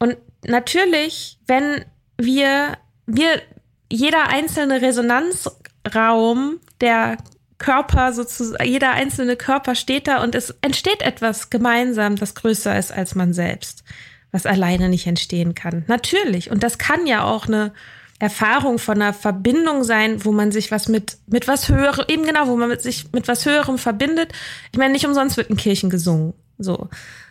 Und 0.00 0.16
natürlich, 0.44 1.38
wenn 1.46 1.84
wir, 2.18 2.78
wir, 3.06 3.40
jeder 3.88 4.26
einzelne 4.26 4.82
Resonanzraum 4.82 6.58
der 6.80 7.16
Körper 7.58 8.12
sozusagen, 8.12 8.68
jeder 8.68 8.92
einzelne 8.92 9.36
Körper 9.36 9.74
steht 9.74 10.08
da 10.08 10.22
und 10.22 10.34
es 10.34 10.54
entsteht 10.60 11.02
etwas 11.02 11.50
gemeinsam, 11.50 12.16
das 12.16 12.34
größer 12.34 12.78
ist 12.78 12.92
als 12.92 13.14
man 13.14 13.32
selbst, 13.32 13.82
was 14.30 14.46
alleine 14.46 14.88
nicht 14.88 15.06
entstehen 15.06 15.54
kann. 15.54 15.84
Natürlich. 15.86 16.50
Und 16.50 16.62
das 16.62 16.78
kann 16.78 17.06
ja 17.06 17.24
auch 17.24 17.46
eine 17.46 17.72
Erfahrung 18.18 18.78
von 18.78 19.00
einer 19.00 19.12
Verbindung 19.12 19.84
sein, 19.84 20.24
wo 20.24 20.32
man 20.32 20.52
sich 20.52 20.70
was 20.70 20.88
mit, 20.88 21.18
mit 21.26 21.48
was 21.48 21.68
höherem, 21.68 22.04
eben 22.08 22.24
genau, 22.24 22.46
wo 22.48 22.56
man 22.56 22.68
mit 22.68 22.82
sich 22.82 23.12
mit 23.12 23.28
was 23.28 23.44
höherem 23.44 23.78
verbindet. 23.78 24.32
Ich 24.72 24.78
meine, 24.78 24.92
nicht 24.92 25.06
umsonst 25.06 25.36
wird 25.36 25.50
in 25.50 25.56
Kirchen 25.56 25.90
gesungen. 25.90 26.32
So. 26.58 26.88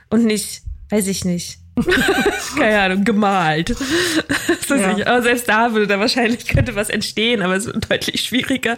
Und 0.10 0.26
nicht, 0.26 0.62
weiß 0.90 1.08
ich 1.08 1.26
nicht, 1.26 1.60
keine 2.58 2.80
Ahnung, 2.80 3.04
gemalt. 3.04 3.76
Ja. 4.70 5.08
Aber 5.08 5.22
selbst 5.22 5.50
da 5.50 5.74
würde 5.74 5.88
da 5.88 6.00
wahrscheinlich 6.00 6.48
könnte 6.48 6.76
was 6.76 6.90
entstehen, 6.90 7.42
aber 7.42 7.56
es 7.56 7.66
ist 7.66 7.90
deutlich 7.90 8.22
schwieriger. 8.22 8.78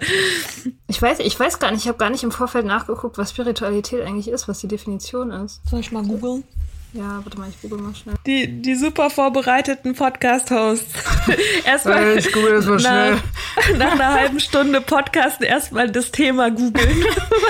Ich 0.87 1.01
weiß, 1.01 1.19
ich 1.19 1.39
weiß 1.39 1.59
gar 1.59 1.71
nicht, 1.71 1.81
ich 1.81 1.87
habe 1.87 1.97
gar 1.97 2.09
nicht 2.09 2.23
im 2.23 2.31
Vorfeld 2.31 2.65
nachgeguckt, 2.65 3.17
was 3.17 3.31
Spiritualität 3.31 4.01
eigentlich 4.01 4.29
ist, 4.29 4.47
was 4.47 4.59
die 4.59 4.67
Definition 4.67 5.31
ist. 5.31 5.61
Soll 5.69 5.79
ich 5.79 5.91
mal 5.91 6.03
googeln? 6.03 6.43
Ja, 6.93 7.19
warte 7.21 7.37
mal, 7.37 7.49
ich 7.49 7.61
google 7.61 7.79
mal 7.79 7.93
schnell. 7.93 8.15
Die, 8.25 8.61
die 8.61 8.75
super 8.75 9.09
vorbereiteten 9.09 9.93
Podcast-Hosts. 9.93 10.93
erstmal. 11.65 12.17
Ich 12.17 12.31
google 12.31 12.51
das 12.51 12.65
mal 12.65 12.79
schnell. 12.79 13.17
Nach, 13.77 13.91
einer 13.91 14.13
halben 14.13 14.39
Stunde 14.39 14.79
Podcasten 14.79 15.45
erstmal 15.45 15.91
das 15.91 16.11
Thema 16.11 16.49
googeln, 16.49 17.03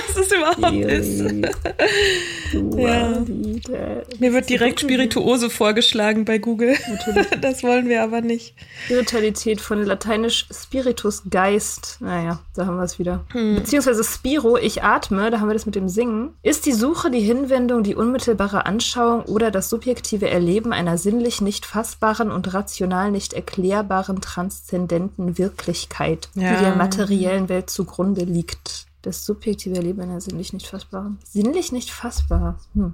was 0.08 0.17
es 0.17 0.32
überhaupt 0.32 0.86
ist. 0.86 1.19
ja. 2.78 3.23
Mir 4.19 4.34
wird 4.34 4.50
direkt 4.50 4.80
Spirituose 4.80 5.50
vorgeschlagen 5.50 6.26
bei 6.26 6.39
Google. 6.39 6.76
Natürlich. 6.89 7.28
Das 7.41 7.63
wollen 7.63 7.88
wir 7.89 8.02
aber 8.02 8.21
nicht. 8.21 8.56
Spiritualität 8.86 9.62
von 9.62 9.84
lateinisch 9.84 10.47
Spiritus 10.52 11.23
Geist. 11.30 11.97
Naja, 12.00 12.39
da 12.56 12.65
haben 12.65 12.78
wir 12.78 12.84
es 12.84 12.97
wieder. 12.97 13.23
Hm. 13.34 13.56
Beziehungsweise 13.56 14.04
Spiro, 14.04 14.58
ich 14.58 14.84
atme, 14.84 15.30
da 15.30 15.39
haben 15.39 15.50
wir 15.50 15.54
das 15.54 15.67
mit 15.67 15.76
dem 15.76 15.89
Singen. 15.89 16.34
Ist 16.41 16.65
die 16.65 16.73
Suche, 16.73 17.12
die 17.12 17.19
Hinwendung, 17.19 17.84
die 17.84 17.93
unmittelbare 17.93 18.65
Anschauung 18.65 19.27
oder 19.28 19.52
das 19.52 19.70
subjektive 19.70 20.30
Erleben 20.30 20.74
einer 20.74 20.98
sinnlich 20.98 21.42
nicht 21.42 21.66
fassbaren 21.66 22.32
und 22.32 22.54
rational 22.54 23.12
nicht 23.12 23.34
erklärbaren 23.34 24.22
transzendenten 24.22 25.38
Wirklichkeit, 25.38 26.30
ja. 26.36 26.56
die 26.56 26.63
der 26.63 26.76
materiellen 26.76 27.50
Welt 27.50 27.70
zugrunde 27.70 28.24
liegt. 28.24 28.88
Das 29.02 29.26
subjektive 29.26 29.76
Erleben 29.76 30.02
einer 30.02 30.22
sinnlich 30.22 30.54
nicht 30.54 30.68
fassbaren. 30.68 31.20
Sinnlich 31.24 31.72
nicht 31.72 31.92
fassbar. 31.92 32.60
Hm. 32.74 32.94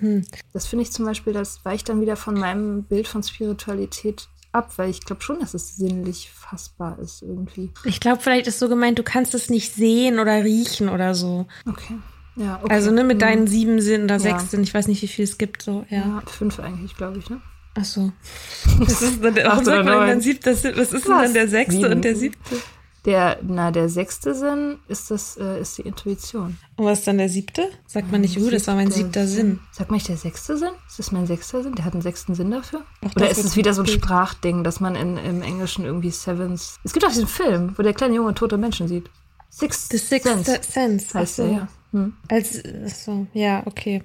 Mhm. 0.00 0.26
Das 0.52 0.66
finde 0.66 0.82
ich 0.82 0.92
zum 0.92 1.04
Beispiel, 1.04 1.32
das 1.32 1.64
weicht 1.64 1.88
dann 1.88 2.00
wieder 2.00 2.16
von 2.16 2.34
meinem 2.34 2.84
Bild 2.84 3.08
von 3.08 3.22
Spiritualität 3.22 4.28
ab, 4.52 4.72
weil 4.76 4.90
ich 4.90 5.00
glaube 5.00 5.22
schon, 5.22 5.40
dass 5.40 5.54
es 5.54 5.76
sinnlich 5.76 6.30
fassbar 6.30 6.98
ist 6.98 7.22
irgendwie. 7.22 7.72
Ich 7.84 8.00
glaube, 8.00 8.20
vielleicht 8.20 8.46
ist 8.46 8.58
so 8.58 8.68
gemeint, 8.68 8.98
du 8.98 9.02
kannst 9.02 9.34
es 9.34 9.50
nicht 9.50 9.74
sehen 9.74 10.18
oder 10.18 10.44
riechen 10.44 10.88
oder 10.88 11.14
so. 11.14 11.46
Okay. 11.66 11.98
Ja, 12.38 12.60
okay. 12.62 12.72
Also 12.72 12.90
ne, 12.90 13.04
mit 13.04 13.16
mhm. 13.16 13.20
deinen 13.20 13.46
sieben 13.46 13.80
Sinnen 13.80 14.04
oder 14.04 14.20
sechs 14.20 14.42
ja. 14.44 14.48
Sinnen, 14.48 14.62
ich 14.62 14.72
weiß 14.72 14.88
nicht, 14.88 15.02
wie 15.02 15.08
viel 15.08 15.24
es 15.24 15.38
gibt. 15.38 15.62
So, 15.62 15.84
ja. 15.90 15.98
ja 15.98 16.22
fünf 16.26 16.60
eigentlich, 16.60 16.96
glaube 16.96 17.18
ich, 17.18 17.28
ne? 17.28 17.40
Ach 17.74 17.84
so. 17.84 18.12
Was 18.78 19.02
ist 19.02 19.22
denn, 19.22 19.36
warum 19.44 19.64
sagt 19.64 19.84
man 19.84 20.08
dann 20.08 20.20
siebter 20.20 20.54
Sinn? 20.54 20.74
Was 20.76 20.92
ist 20.92 21.06
denn 21.06 21.18
dann 21.18 21.34
der 21.34 21.48
sechste 21.48 21.80
Sieben. 21.80 21.92
und 21.92 22.04
der 22.04 22.16
siebte? 22.16 22.56
Der, 23.04 23.38
na, 23.42 23.70
der 23.70 23.88
sechste 23.88 24.34
Sinn 24.34 24.78
ist 24.88 25.10
das, 25.10 25.36
äh, 25.36 25.60
ist 25.60 25.78
die 25.78 25.82
Intuition. 25.82 26.58
Und 26.76 26.84
was 26.84 26.98
ist 26.98 27.08
dann 27.08 27.18
der 27.18 27.28
siebte? 27.28 27.68
Sagt 27.86 28.10
man 28.10 28.20
nicht, 28.20 28.36
uh, 28.38 28.50
das 28.50 28.66
war 28.66 28.74
mein 28.74 28.90
siebter 28.90 29.26
Sinn. 29.26 29.60
Sagt 29.70 29.90
man 29.90 29.96
nicht 29.96 30.08
der 30.08 30.16
sechste 30.16 30.58
Sinn? 30.58 30.70
Ist 30.88 30.98
das 30.98 31.12
mein 31.12 31.26
sechster 31.26 31.62
Sinn? 31.62 31.74
Der 31.74 31.84
hat 31.84 31.92
einen 31.92 32.02
sechsten 32.02 32.34
Sinn 32.34 32.50
dafür? 32.50 32.82
Ach, 33.06 33.14
Oder 33.16 33.30
ist 33.30 33.44
es 33.44 33.56
wieder 33.56 33.72
so 33.72 33.82
ein 33.82 33.86
Sprachding, 33.86 34.64
dass 34.64 34.80
man 34.80 34.96
in, 34.96 35.16
im 35.16 35.42
Englischen 35.42 35.84
irgendwie 35.84 36.10
Sevens. 36.10 36.78
Es 36.82 36.92
gibt 36.92 37.06
auch 37.06 37.10
diesen 37.10 37.28
Film, 37.28 37.72
wo 37.78 37.82
der 37.82 37.94
kleine 37.94 38.16
Junge 38.16 38.34
tote 38.34 38.58
Menschen 38.58 38.88
sieht. 38.88 39.08
Sixth, 39.48 39.90
The 39.90 39.98
Sixth 39.98 40.44
Sense. 40.44 40.60
Sense. 40.68 41.18
Heißt 41.18 41.38
der, 41.38 41.46
ja. 41.46 41.68
Hm. 41.92 42.14
Als, 42.28 42.62
so, 43.04 43.26
ja, 43.32 43.62
okay. 43.66 44.02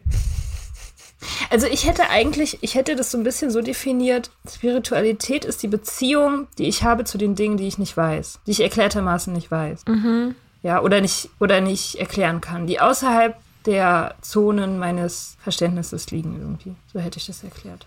Also 1.50 1.68
ich 1.68 1.88
hätte 1.88 2.10
eigentlich, 2.10 2.60
ich 2.62 2.76
hätte 2.76 2.96
das 2.96 3.12
so 3.12 3.18
ein 3.18 3.24
bisschen 3.24 3.52
so 3.52 3.62
definiert, 3.62 4.32
Spiritualität 4.50 5.46
ist 5.46 5.64
die 5.64 5.68
Beziehung, 5.68 6.48
die 6.58 6.68
ich 6.68 6.84
habe 6.84 7.06
zu 7.06 7.18
den 7.18 7.36
Dingen, 7.36 7.58
die 7.58 7.68
ich 7.68 7.78
nicht 7.78 7.96
weiß, 7.96 8.40
die 8.46 8.52
ich 8.52 8.60
erklärtermaßen 8.60 9.32
nicht 9.32 9.52
weiß. 9.52 9.86
Mhm. 9.88 10.36
Ja, 10.62 10.82
oder 10.82 11.02
nicht, 11.02 11.30
oder 11.40 11.62
nicht 11.62 11.96
erklären 11.96 12.42
kann, 12.42 12.68
die 12.68 12.80
außerhalb 12.80 13.36
der 13.66 14.16
Zonen 14.22 14.80
meines 14.80 15.38
Verständnisses 15.42 16.12
liegen 16.12 16.38
irgendwie. 16.40 16.76
So 16.92 17.00
hätte 17.00 17.18
ich 17.18 17.26
das 17.26 17.44
erklärt. 17.44 17.86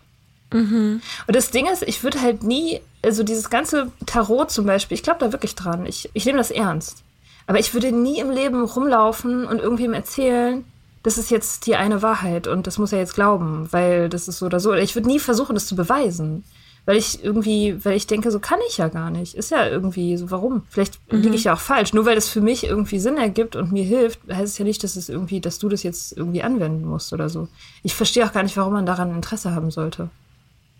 Mhm. 0.52 1.00
Und 1.26 1.36
das 1.36 1.50
Ding 1.50 1.66
ist, 1.66 1.82
ich 1.82 2.02
würde 2.02 2.20
halt 2.20 2.42
nie, 2.42 2.80
also 3.02 3.22
dieses 3.22 3.50
ganze 3.50 3.90
Tarot 4.06 4.50
zum 4.50 4.66
Beispiel, 4.66 4.94
ich 4.94 5.02
glaube 5.02 5.20
da 5.20 5.32
wirklich 5.32 5.54
dran. 5.54 5.86
Ich, 5.86 6.08
ich 6.12 6.24
nehme 6.24 6.38
das 6.38 6.50
ernst. 6.50 7.02
Aber 7.46 7.58
ich 7.58 7.74
würde 7.74 7.92
nie 7.92 8.18
im 8.18 8.30
Leben 8.30 8.64
rumlaufen 8.64 9.46
und 9.46 9.58
irgendwem 9.60 9.92
erzählen, 9.92 10.64
das 11.02 11.18
ist 11.18 11.30
jetzt 11.30 11.66
die 11.66 11.76
eine 11.76 12.02
Wahrheit 12.02 12.48
und 12.48 12.66
das 12.66 12.78
muss 12.78 12.92
er 12.92 12.98
jetzt 12.98 13.14
glauben, 13.14 13.68
weil 13.70 14.08
das 14.08 14.26
ist 14.26 14.38
so 14.38 14.46
oder 14.46 14.58
so. 14.58 14.72
Ich 14.74 14.96
würde 14.96 15.08
nie 15.08 15.20
versuchen, 15.20 15.54
das 15.54 15.66
zu 15.66 15.76
beweisen. 15.76 16.42
Weil 16.84 16.98
ich 16.98 17.22
irgendwie, 17.22 17.84
weil 17.84 17.96
ich 17.96 18.06
denke, 18.06 18.30
so 18.30 18.38
kann 18.38 18.60
ich 18.68 18.78
ja 18.78 18.86
gar 18.86 19.10
nicht. 19.10 19.34
Ist 19.34 19.50
ja 19.50 19.66
irgendwie 19.66 20.16
so, 20.16 20.30
warum? 20.30 20.62
Vielleicht 20.68 21.00
mhm. 21.12 21.20
liege 21.20 21.34
ich 21.34 21.44
ja 21.44 21.54
auch 21.54 21.60
falsch. 21.60 21.92
Nur 21.92 22.06
weil 22.06 22.14
das 22.14 22.28
für 22.28 22.40
mich 22.40 22.64
irgendwie 22.64 23.00
Sinn 23.00 23.16
ergibt 23.16 23.56
und 23.56 23.72
mir 23.72 23.82
hilft, 23.82 24.20
heißt 24.28 24.52
es 24.52 24.58
ja 24.58 24.64
nicht, 24.64 24.84
dass 24.84 24.94
es 24.94 25.08
irgendwie, 25.08 25.40
dass 25.40 25.58
du 25.58 25.68
das 25.68 25.82
jetzt 25.82 26.16
irgendwie 26.16 26.44
anwenden 26.44 26.86
musst 26.86 27.12
oder 27.12 27.28
so. 27.28 27.48
Ich 27.82 27.96
verstehe 27.96 28.24
auch 28.24 28.32
gar 28.32 28.44
nicht, 28.44 28.56
warum 28.56 28.72
man 28.72 28.86
daran 28.86 29.12
Interesse 29.12 29.52
haben 29.52 29.72
sollte. 29.72 30.10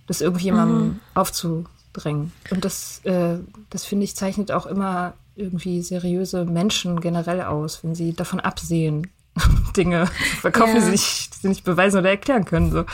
Das 0.07 0.21
irgendwie 0.21 0.45
jemandem 0.45 0.79
mhm. 0.79 1.01
aufzudrängen. 1.15 2.33
Und 2.51 2.65
das, 2.65 3.01
äh, 3.03 3.39
das 3.71 3.85
finde 3.85 4.05
ich, 4.05 4.15
zeichnet 4.15 4.53
auch 4.53 4.67
immer 4.67 5.15
irgendwie 5.37 5.83
seriöse 5.83 6.45
Menschen 6.45 7.01
generell 7.01 7.43
aus, 7.43 7.85
wenn 7.85 7.95
sie 7.95 8.13
davon 8.15 8.41
absehen, 8.41 9.09
Dinge 9.77 10.07
zu 10.07 10.37
verkaufen, 10.41 10.75
ja. 10.75 10.81
die, 10.81 10.85
sie 10.85 10.91
nicht, 10.93 11.35
die 11.35 11.39
sie 11.43 11.49
nicht 11.49 11.65
beweisen 11.65 11.99
oder 11.99 12.11
erklären 12.11 12.45
können. 12.45 12.71
So. 12.73 12.85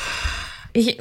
Ich, 0.75 0.99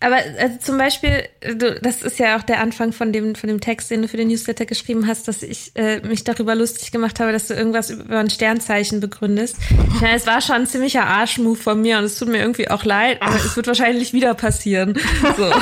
aber 0.00 0.16
also 0.40 0.58
zum 0.58 0.78
Beispiel, 0.78 1.28
du, 1.40 1.78
das 1.80 2.02
ist 2.02 2.18
ja 2.18 2.36
auch 2.36 2.42
der 2.42 2.60
Anfang 2.60 2.92
von 2.92 3.12
dem, 3.12 3.36
von 3.36 3.46
dem 3.48 3.60
Text, 3.60 3.90
den 3.90 4.02
du 4.02 4.08
für 4.08 4.16
den 4.16 4.26
Newsletter 4.28 4.66
geschrieben 4.66 5.06
hast, 5.06 5.28
dass 5.28 5.44
ich 5.44 5.70
äh, 5.76 6.00
mich 6.00 6.24
darüber 6.24 6.56
lustig 6.56 6.90
gemacht 6.90 7.20
habe, 7.20 7.30
dass 7.30 7.46
du 7.46 7.54
irgendwas 7.54 7.90
über 7.90 8.18
ein 8.18 8.30
Sternzeichen 8.30 8.98
begründest. 8.98 9.58
Ich 9.94 10.00
meine, 10.00 10.16
es 10.16 10.26
war 10.26 10.40
schon 10.40 10.56
ein 10.56 10.66
ziemlicher 10.66 11.06
Arschmove 11.06 11.56
von 11.56 11.80
mir 11.80 11.98
und 11.98 12.04
es 12.04 12.18
tut 12.18 12.28
mir 12.28 12.38
irgendwie 12.38 12.68
auch 12.68 12.84
leid, 12.84 13.22
aber 13.22 13.36
es 13.36 13.54
wird 13.54 13.68
wahrscheinlich 13.68 14.12
wieder 14.12 14.34
passieren. 14.34 14.98
So. 15.36 15.44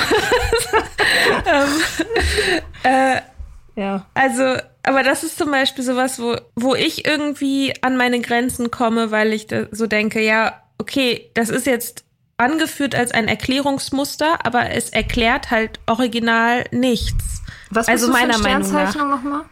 ähm, 1.47 1.69
äh, 2.83 3.21
ja. 3.77 4.07
Also, 4.15 4.57
aber 4.83 5.03
das 5.03 5.25
ist 5.25 5.39
zum 5.39 5.51
Beispiel 5.51 5.85
sowas, 5.85 6.19
wo, 6.19 6.37
wo 6.55 6.75
ich 6.75 7.07
irgendwie 7.07 7.75
an 7.83 7.97
meine 7.97 8.21
Grenzen 8.21 8.71
komme, 8.71 9.11
weil 9.11 9.33
ich 9.33 9.49
so 9.71 9.87
denke, 9.87 10.23
ja, 10.23 10.63
okay, 10.79 11.31
das 11.35 11.51
ist 11.51 11.67
jetzt 11.67 12.05
angeführt 12.39 12.95
als 12.95 13.13
ein 13.13 13.29
Erklärungsmuster, 13.29 14.45
aber 14.45 14.71
es 14.71 14.91
erklärt 14.91 15.51
halt 15.51 15.81
original 15.87 16.65
nichts. 16.71 17.43
Was 17.71 17.89
also 17.89 18.07
du 18.07 18.13
meiner 18.13 18.35
für 18.35 18.43
Meinung 18.43 18.73
nach. 18.73 18.95
Nochmal? 18.95 19.43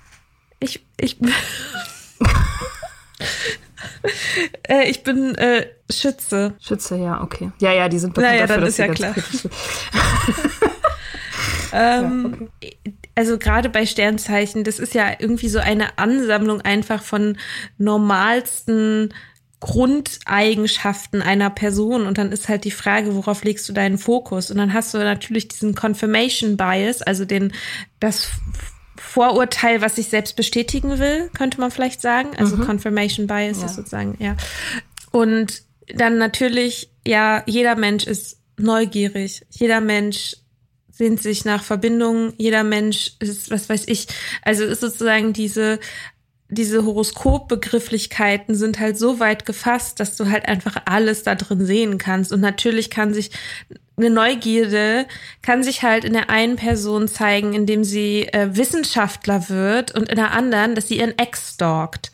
Ich 0.61 0.85
ich 0.97 1.19
äh, 4.69 4.89
ich 4.89 5.05
bin 5.05 5.35
äh, 5.37 5.67
Schütze. 5.91 6.55
Schütze, 6.59 6.97
ja, 6.97 7.23
okay. 7.23 7.53
Ja, 7.61 7.73
ja, 7.73 7.89
die 7.89 7.99
sind 7.99 8.15
bekannt 8.15 8.35
naja, 8.35 8.47
dafür, 8.47 8.63
dann 8.63 8.69
ist 8.69 8.79
ja 8.79 8.89
klar. 8.89 9.15
ähm, 11.73 12.33
ja, 12.33 12.47
okay. 12.61 12.79
Also 13.19 13.37
gerade 13.37 13.69
bei 13.69 13.85
Sternzeichen, 13.85 14.63
das 14.63 14.79
ist 14.79 14.95
ja 14.95 15.11
irgendwie 15.19 15.49
so 15.49 15.59
eine 15.59 15.99
Ansammlung 15.99 16.61
einfach 16.61 17.03
von 17.03 17.37
normalsten 17.77 19.13
Grundeigenschaften 19.59 21.21
einer 21.21 21.51
Person 21.51 22.07
und 22.07 22.17
dann 22.17 22.31
ist 22.31 22.49
halt 22.49 22.63
die 22.63 22.71
Frage, 22.71 23.17
worauf 23.17 23.43
legst 23.43 23.69
du 23.69 23.73
deinen 23.73 23.99
Fokus? 23.99 24.53
Und 24.53 24.59
dann 24.59 24.73
hast 24.73 24.95
du 24.95 24.99
natürlich 24.99 25.49
diesen 25.49 25.75
Confirmation 25.75 26.57
Bias, 26.57 27.03
also 27.03 27.25
den 27.25 27.53
das 27.99 28.31
Vorurteil, 28.97 29.81
was 29.81 29.97
sich 29.97 30.07
selbst 30.07 30.37
bestätigen 30.37 31.01
will, 31.01 31.29
könnte 31.37 31.61
man 31.61 31.73
vielleicht 31.73 32.01
sagen. 32.01 32.37
Also 32.37 32.57
mhm. 32.57 32.67
Confirmation 32.67 33.27
Bias 33.27 33.59
ja. 33.59 33.67
ist 33.67 33.75
sozusagen, 33.75 34.17
ja. 34.21 34.37
Und 35.11 35.65
dann 35.93 36.19
natürlich, 36.19 36.89
ja, 37.05 37.43
jeder 37.47 37.75
Mensch 37.75 38.07
ist 38.07 38.39
neugierig. 38.57 39.45
Jeder 39.51 39.81
Mensch 39.81 40.37
sehnt 40.99 41.23
sich 41.23 41.45
nach 41.45 41.63
Verbindungen. 41.63 42.35
Jeder 42.37 42.65
Mensch 42.65 43.13
ist, 43.21 43.51
was 43.51 43.69
weiß 43.69 43.85
ich, 43.87 44.09
also 44.43 44.65
ist 44.65 44.81
sozusagen 44.81 45.33
diese 45.33 45.79
diese 46.51 46.85
Horoskopbegrifflichkeiten 46.85 48.55
sind 48.55 48.81
halt 48.81 48.99
so 48.99 49.21
weit 49.21 49.45
gefasst, 49.45 50.01
dass 50.01 50.17
du 50.17 50.31
halt 50.31 50.49
einfach 50.49 50.81
alles 50.87 51.23
da 51.23 51.35
drin 51.35 51.67
sehen 51.67 51.99
kannst. 51.99 52.33
Und 52.33 52.41
natürlich 52.41 52.89
kann 52.89 53.13
sich 53.13 53.31
eine 53.99 54.11
Neugierde 54.11 55.07
kann 55.43 55.63
sich 55.63 55.83
halt 55.83 56.05
in 56.05 56.13
der 56.13 56.31
einen 56.31 56.57
Person 56.57 57.09
zeigen, 57.09 57.53
indem 57.53 57.85
sie 57.85 58.29
äh, 58.29 58.49
Wissenschaftler 58.53 59.49
wird 59.49 59.95
und 59.95 60.09
in 60.09 60.17
der 60.17 60.33
anderen, 60.33 60.75
dass 60.75 60.89
sie 60.89 60.99
ihren 60.99 61.19
Ex 61.19 61.55
stalkt. 61.55 62.13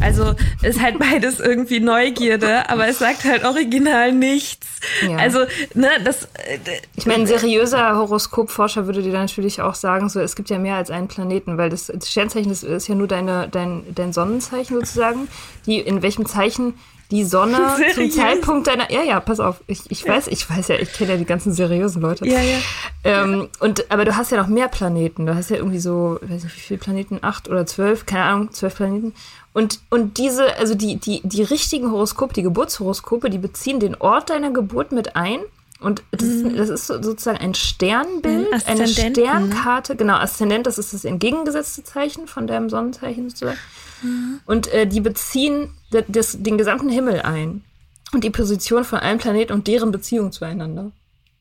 Also 0.00 0.34
ist 0.62 0.80
halt 0.80 0.98
beides 1.00 1.40
irgendwie 1.40 1.80
Neugierde, 1.80 2.68
aber 2.68 2.88
es 2.88 2.98
sagt 2.98 3.24
halt 3.24 3.44
original 3.44 4.12
nichts. 4.12 4.66
Ja. 5.08 5.16
Also, 5.16 5.40
ne, 5.74 5.88
das. 6.04 6.24
Äh, 6.24 6.58
ich 6.96 7.06
meine, 7.06 7.24
ein 7.24 7.26
seriöser 7.26 7.96
Horoskopforscher 7.96 8.86
würde 8.86 9.02
dir 9.02 9.12
natürlich 9.12 9.60
auch 9.60 9.74
sagen, 9.74 10.08
so 10.08 10.20
es 10.20 10.36
gibt 10.36 10.50
ja 10.50 10.58
mehr 10.58 10.76
als 10.76 10.90
einen 10.90 11.08
Planeten, 11.08 11.56
weil 11.58 11.70
das, 11.70 11.86
das 11.86 12.10
Sternzeichen 12.10 12.50
das 12.50 12.62
ist 12.62 12.88
ja 12.88 12.94
nur 12.94 13.08
deine, 13.08 13.48
dein, 13.48 13.82
dein 13.94 14.12
Sonnenzeichen 14.12 14.76
sozusagen, 14.76 15.28
die 15.66 15.78
in 15.78 16.02
welchem 16.02 16.26
Zeichen 16.26 16.74
die 17.12 17.24
Sonne 17.24 17.74
Seriös? 17.76 17.94
zum 17.94 18.10
Zeitpunkt 18.10 18.66
deiner. 18.66 18.90
Ja, 18.90 19.02
ja, 19.02 19.20
pass 19.20 19.38
auf. 19.38 19.62
Ich, 19.68 19.90
ich 19.90 20.06
weiß, 20.06 20.26
ich 20.28 20.48
weiß 20.48 20.68
ja, 20.68 20.76
ich 20.76 20.92
kenne 20.92 21.12
ja 21.12 21.16
die 21.18 21.24
ganzen 21.24 21.52
seriösen 21.52 22.02
Leute. 22.02 22.26
Ja, 22.26 22.40
ja. 22.40 22.58
Ähm, 23.04 23.48
und, 23.60 23.90
aber 23.90 24.04
du 24.04 24.16
hast 24.16 24.32
ja 24.32 24.38
noch 24.38 24.48
mehr 24.48 24.68
Planeten. 24.68 25.26
Du 25.26 25.34
hast 25.34 25.50
ja 25.50 25.56
irgendwie 25.56 25.78
so, 25.78 26.18
ich 26.22 26.30
weiß 26.30 26.44
nicht, 26.44 26.56
wie 26.56 26.60
viele 26.60 26.80
Planeten? 26.80 27.18
Acht 27.22 27.48
oder 27.48 27.66
zwölf? 27.66 28.06
Keine 28.06 28.24
Ahnung, 28.24 28.52
zwölf 28.52 28.74
Planeten. 28.74 29.14
Und, 29.52 29.80
und 29.90 30.16
diese, 30.16 30.56
also 30.56 30.74
die, 30.74 30.96
die, 30.96 31.20
die 31.22 31.42
richtigen 31.42 31.90
Horoskope, 31.92 32.32
die 32.32 32.42
Geburtshoroskope, 32.42 33.28
die 33.28 33.38
beziehen 33.38 33.78
den 33.78 33.94
Ort 33.94 34.30
deiner 34.30 34.50
Geburt 34.50 34.90
mit 34.92 35.14
ein. 35.14 35.40
Und 35.78 36.02
das, 36.12 36.22
mhm. 36.22 36.54
ist, 36.54 36.58
das 36.58 36.70
ist 36.70 36.86
sozusagen 36.86 37.38
ein 37.38 37.54
Sternbild, 37.54 38.50
mhm, 38.50 38.60
eine 38.66 38.88
Sternkarte. 38.88 39.96
Genau, 39.96 40.14
Aszendent, 40.14 40.66
das 40.66 40.78
ist 40.78 40.94
das 40.94 41.04
entgegengesetzte 41.04 41.84
Zeichen 41.84 42.26
von 42.26 42.46
deinem 42.46 42.70
Sonnenzeichen 42.70 43.28
sozusagen. 43.28 43.58
Mhm. 44.02 44.40
Und 44.46 44.68
äh, 44.72 44.86
die 44.86 45.00
beziehen 45.00 45.70
das, 46.08 46.42
den 46.42 46.58
gesamten 46.58 46.88
Himmel 46.88 47.22
ein 47.22 47.64
und 48.12 48.24
die 48.24 48.30
Position 48.30 48.84
von 48.84 48.98
allen 48.98 49.18
Planeten 49.18 49.52
und 49.52 49.66
deren 49.66 49.92
Beziehung 49.92 50.32
zueinander. 50.32 50.92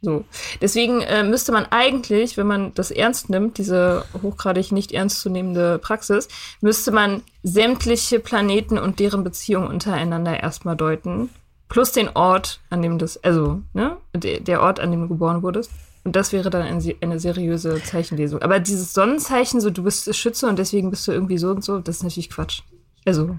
So. 0.01 0.25
Deswegen 0.61 1.01
äh, 1.01 1.23
müsste 1.23 1.51
man 1.51 1.67
eigentlich, 1.69 2.35
wenn 2.35 2.47
man 2.47 2.73
das 2.73 2.89
ernst 2.89 3.29
nimmt, 3.29 3.59
diese 3.59 4.03
hochgradig 4.23 4.71
nicht 4.71 4.91
ernstzunehmende 4.91 5.77
Praxis, 5.77 6.27
müsste 6.59 6.91
man 6.91 7.21
sämtliche 7.43 8.19
Planeten 8.19 8.79
und 8.79 8.99
deren 8.99 9.23
Beziehung 9.23 9.67
untereinander 9.67 10.41
erstmal 10.41 10.75
deuten. 10.75 11.29
Plus 11.69 11.91
den 11.91 12.09
Ort, 12.09 12.59
an 12.69 12.81
dem 12.81 12.97
das, 12.97 13.23
also, 13.23 13.61
ne, 13.73 13.95
der 14.13 14.61
Ort, 14.61 14.79
an 14.79 14.91
dem 14.91 15.03
du 15.03 15.07
geboren 15.07 15.43
wurdest. 15.43 15.71
Und 16.03 16.15
das 16.15 16.33
wäre 16.33 16.49
dann 16.49 16.63
ein, 16.63 16.95
eine 17.01 17.19
seriöse 17.19 17.81
Zeichenlesung. 17.83 18.41
Aber 18.41 18.59
dieses 18.59 18.93
Sonnenzeichen, 18.93 19.61
so 19.61 19.69
du 19.69 19.83
bist 19.83 20.13
Schütze 20.15 20.47
und 20.47 20.57
deswegen 20.57 20.89
bist 20.89 21.07
du 21.07 21.11
irgendwie 21.11 21.37
so 21.37 21.51
und 21.51 21.63
so, 21.63 21.77
das 21.79 21.97
ist 21.97 22.03
natürlich 22.03 22.31
Quatsch. 22.31 22.63
Also. 23.05 23.37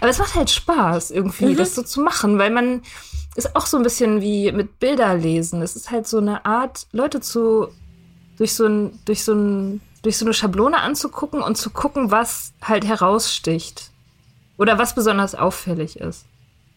Aber 0.00 0.10
es 0.10 0.18
macht 0.18 0.34
halt 0.34 0.50
Spaß, 0.50 1.10
irgendwie, 1.10 1.46
mhm. 1.46 1.56
das 1.56 1.74
so 1.74 1.82
zu 1.82 2.00
machen, 2.00 2.38
weil 2.38 2.50
man 2.50 2.82
ist 3.36 3.56
auch 3.56 3.66
so 3.66 3.76
ein 3.76 3.82
bisschen 3.82 4.20
wie 4.20 4.52
mit 4.52 4.78
Bilder 4.78 5.14
lesen. 5.14 5.60
Es 5.62 5.76
ist 5.76 5.90
halt 5.90 6.06
so 6.06 6.18
eine 6.18 6.44
Art, 6.46 6.86
Leute 6.92 7.20
zu 7.20 7.68
durch 8.36 8.54
so 8.54 8.66
ein, 8.66 8.98
durch 9.04 9.24
so 9.24 9.34
ein, 9.34 9.80
durch 10.02 10.18
so 10.18 10.24
eine 10.24 10.34
Schablone 10.34 10.80
anzugucken 10.80 11.42
und 11.42 11.56
zu 11.56 11.70
gucken, 11.70 12.10
was 12.10 12.52
halt 12.62 12.84
heraussticht. 12.84 13.90
Oder 14.56 14.78
was 14.78 14.94
besonders 14.94 15.34
auffällig 15.34 15.98
ist. 15.98 16.26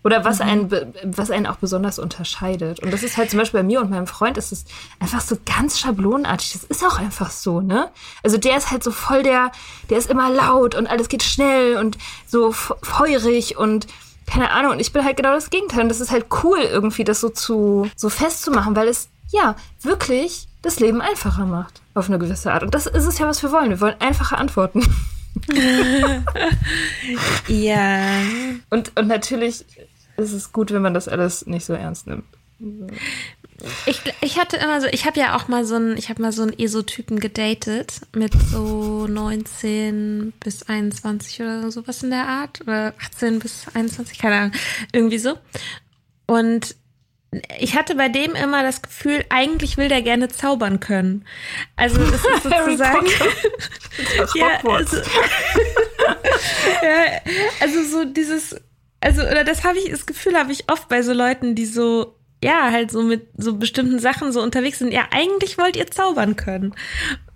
Oder 0.08 0.24
was, 0.24 0.40
mhm. 0.40 0.46
einen, 0.46 0.94
was 1.04 1.32
einen 1.32 1.48
auch 1.48 1.58
besonders 1.58 2.00
unterscheidet. 2.00 2.80
Und 2.80 2.94
das 2.94 3.04
ist 3.04 3.18
halt 3.18 3.30
zum 3.30 3.40
Beispiel 3.40 3.60
bei 3.60 3.66
mir 3.66 3.82
und 3.82 3.90
meinem 3.90 4.08
Freund 4.08 4.38
ist 4.38 4.54
es 4.54 4.64
einfach 5.02 5.20
so 5.20 5.36
ganz 5.46 5.80
schablonenartig. 5.80 6.54
Das 6.54 6.64
ist 6.64 6.86
auch 6.86 6.98
einfach 6.98 7.30
so, 7.30 7.60
ne? 7.60 7.90
Also 8.24 8.38
der 8.38 8.56
ist 8.56 8.72
halt 8.72 8.86
so 8.86 8.92
voll 8.92 9.22
der, 9.22 9.52
der 9.90 9.98
ist 9.98 10.10
immer 10.10 10.30
laut 10.30 10.76
und 10.76 10.88
alles 10.88 11.10
geht 11.10 11.24
schnell 11.24 11.76
und 11.76 11.98
so 12.26 12.54
feurig 12.54 13.58
und 13.58 13.88
keine 14.26 14.52
Ahnung. 14.52 14.72
Und 14.72 14.80
ich 14.80 14.94
bin 14.94 15.04
halt 15.04 15.18
genau 15.18 15.34
das 15.34 15.50
Gegenteil. 15.50 15.82
Und 15.82 15.90
das 15.90 16.00
ist 16.00 16.12
halt 16.12 16.28
cool, 16.42 16.60
irgendwie 16.60 17.04
das 17.04 17.20
so 17.20 17.28
zu, 17.28 17.92
so 17.98 18.08
festzumachen, 18.08 18.78
weil 18.78 18.88
es, 18.88 19.10
ja, 19.32 19.58
wirklich 19.82 20.48
das 20.62 20.80
Leben 20.80 21.02
einfacher 21.02 21.46
macht. 21.46 21.82
Auf 21.96 22.08
eine 22.08 22.18
gewisse 22.18 22.54
Art. 22.54 22.64
Und 22.64 22.74
das 22.74 22.88
ist 22.88 23.06
es 23.06 23.18
ja, 23.18 23.28
was 23.28 23.44
wir 23.44 23.52
wollen. 23.52 23.72
Wir 23.72 23.82
wollen 23.82 24.00
einfache 24.00 24.38
Antworten. 24.38 24.88
ja. 27.50 28.22
Und, 28.70 28.98
und 28.98 29.08
natürlich 29.10 29.66
ist 30.18 30.34
es 30.34 30.52
gut, 30.52 30.72
wenn 30.72 30.82
man 30.82 30.94
das 30.94 31.08
alles 31.08 31.46
nicht 31.46 31.66
so 31.66 31.74
ernst 31.74 32.08
nimmt. 32.08 32.26
Ich, 33.86 34.02
ich 34.22 34.40
hatte 34.40 34.58
immer 34.58 34.82
so, 34.82 34.88
ich 34.88 35.06
habe 35.06 35.20
ja 35.20 35.36
auch 35.36 35.48
mal 35.48 35.64
so 35.66 35.76
einen, 35.76 35.98
ich 35.98 36.10
habe 36.10 36.22
mal 36.22 36.32
so 36.32 36.42
einen 36.44 36.58
Esotypen 36.58 37.20
gedatet 37.20 38.02
mit 38.16 38.34
so 38.34 39.08
19 39.08 40.34
bis 40.40 40.64
21 40.64 41.42
oder 41.42 41.72
sowas 41.72 42.04
in 42.04 42.10
der 42.10 42.28
Art 42.28 42.62
oder 42.62 42.94
18 43.00 43.40
bis 43.40 43.66
21, 43.74 44.18
keine 44.18 44.36
Ahnung, 44.36 44.52
irgendwie 44.92 45.20
so. 45.20 45.38
Und 46.26 46.76
ich 47.60 47.76
hatte 47.76 47.96
bei 47.96 48.10
dem 48.10 48.36
immer 48.36 48.64
das 48.64 48.82
Gefühl, 48.82 49.26
eigentlich 49.30 49.78
will 49.78 49.90
der 49.90 50.02
gerne 50.02 50.30
zaubern 50.30 50.80
können. 50.80 51.26
Also 51.76 51.98
das 52.12 52.24
ist 52.24 52.44
sozusagen 52.44 53.08
ja, 54.36 54.60
also, 54.64 54.98
ja, 56.84 57.22
also 57.60 57.84
so 57.84 58.06
dieses 58.06 58.56
also, 59.02 59.22
oder 59.22 59.44
das 59.44 59.64
habe 59.64 59.78
ich, 59.78 59.90
das 59.90 60.06
Gefühl 60.06 60.38
habe 60.38 60.52
ich 60.52 60.72
oft 60.72 60.88
bei 60.90 61.02
so 61.02 61.14
Leuten, 61.14 61.56
die 61.56 61.66
so, 61.66 62.16
ja, 62.44 62.72
halt 62.72 62.92
so 62.92 63.04
mit 63.04 63.28
so 63.38 63.56
bestimmten 63.56 64.00
Sachen 64.00 64.32
so 64.32 64.42
unterwegs 64.42 64.80
sind. 64.80 64.92
Ja, 64.92 65.08
eigentlich 65.12 65.58
wollt 65.58 65.76
ihr 65.76 65.88
zaubern 65.88 66.36
können. 66.36 66.74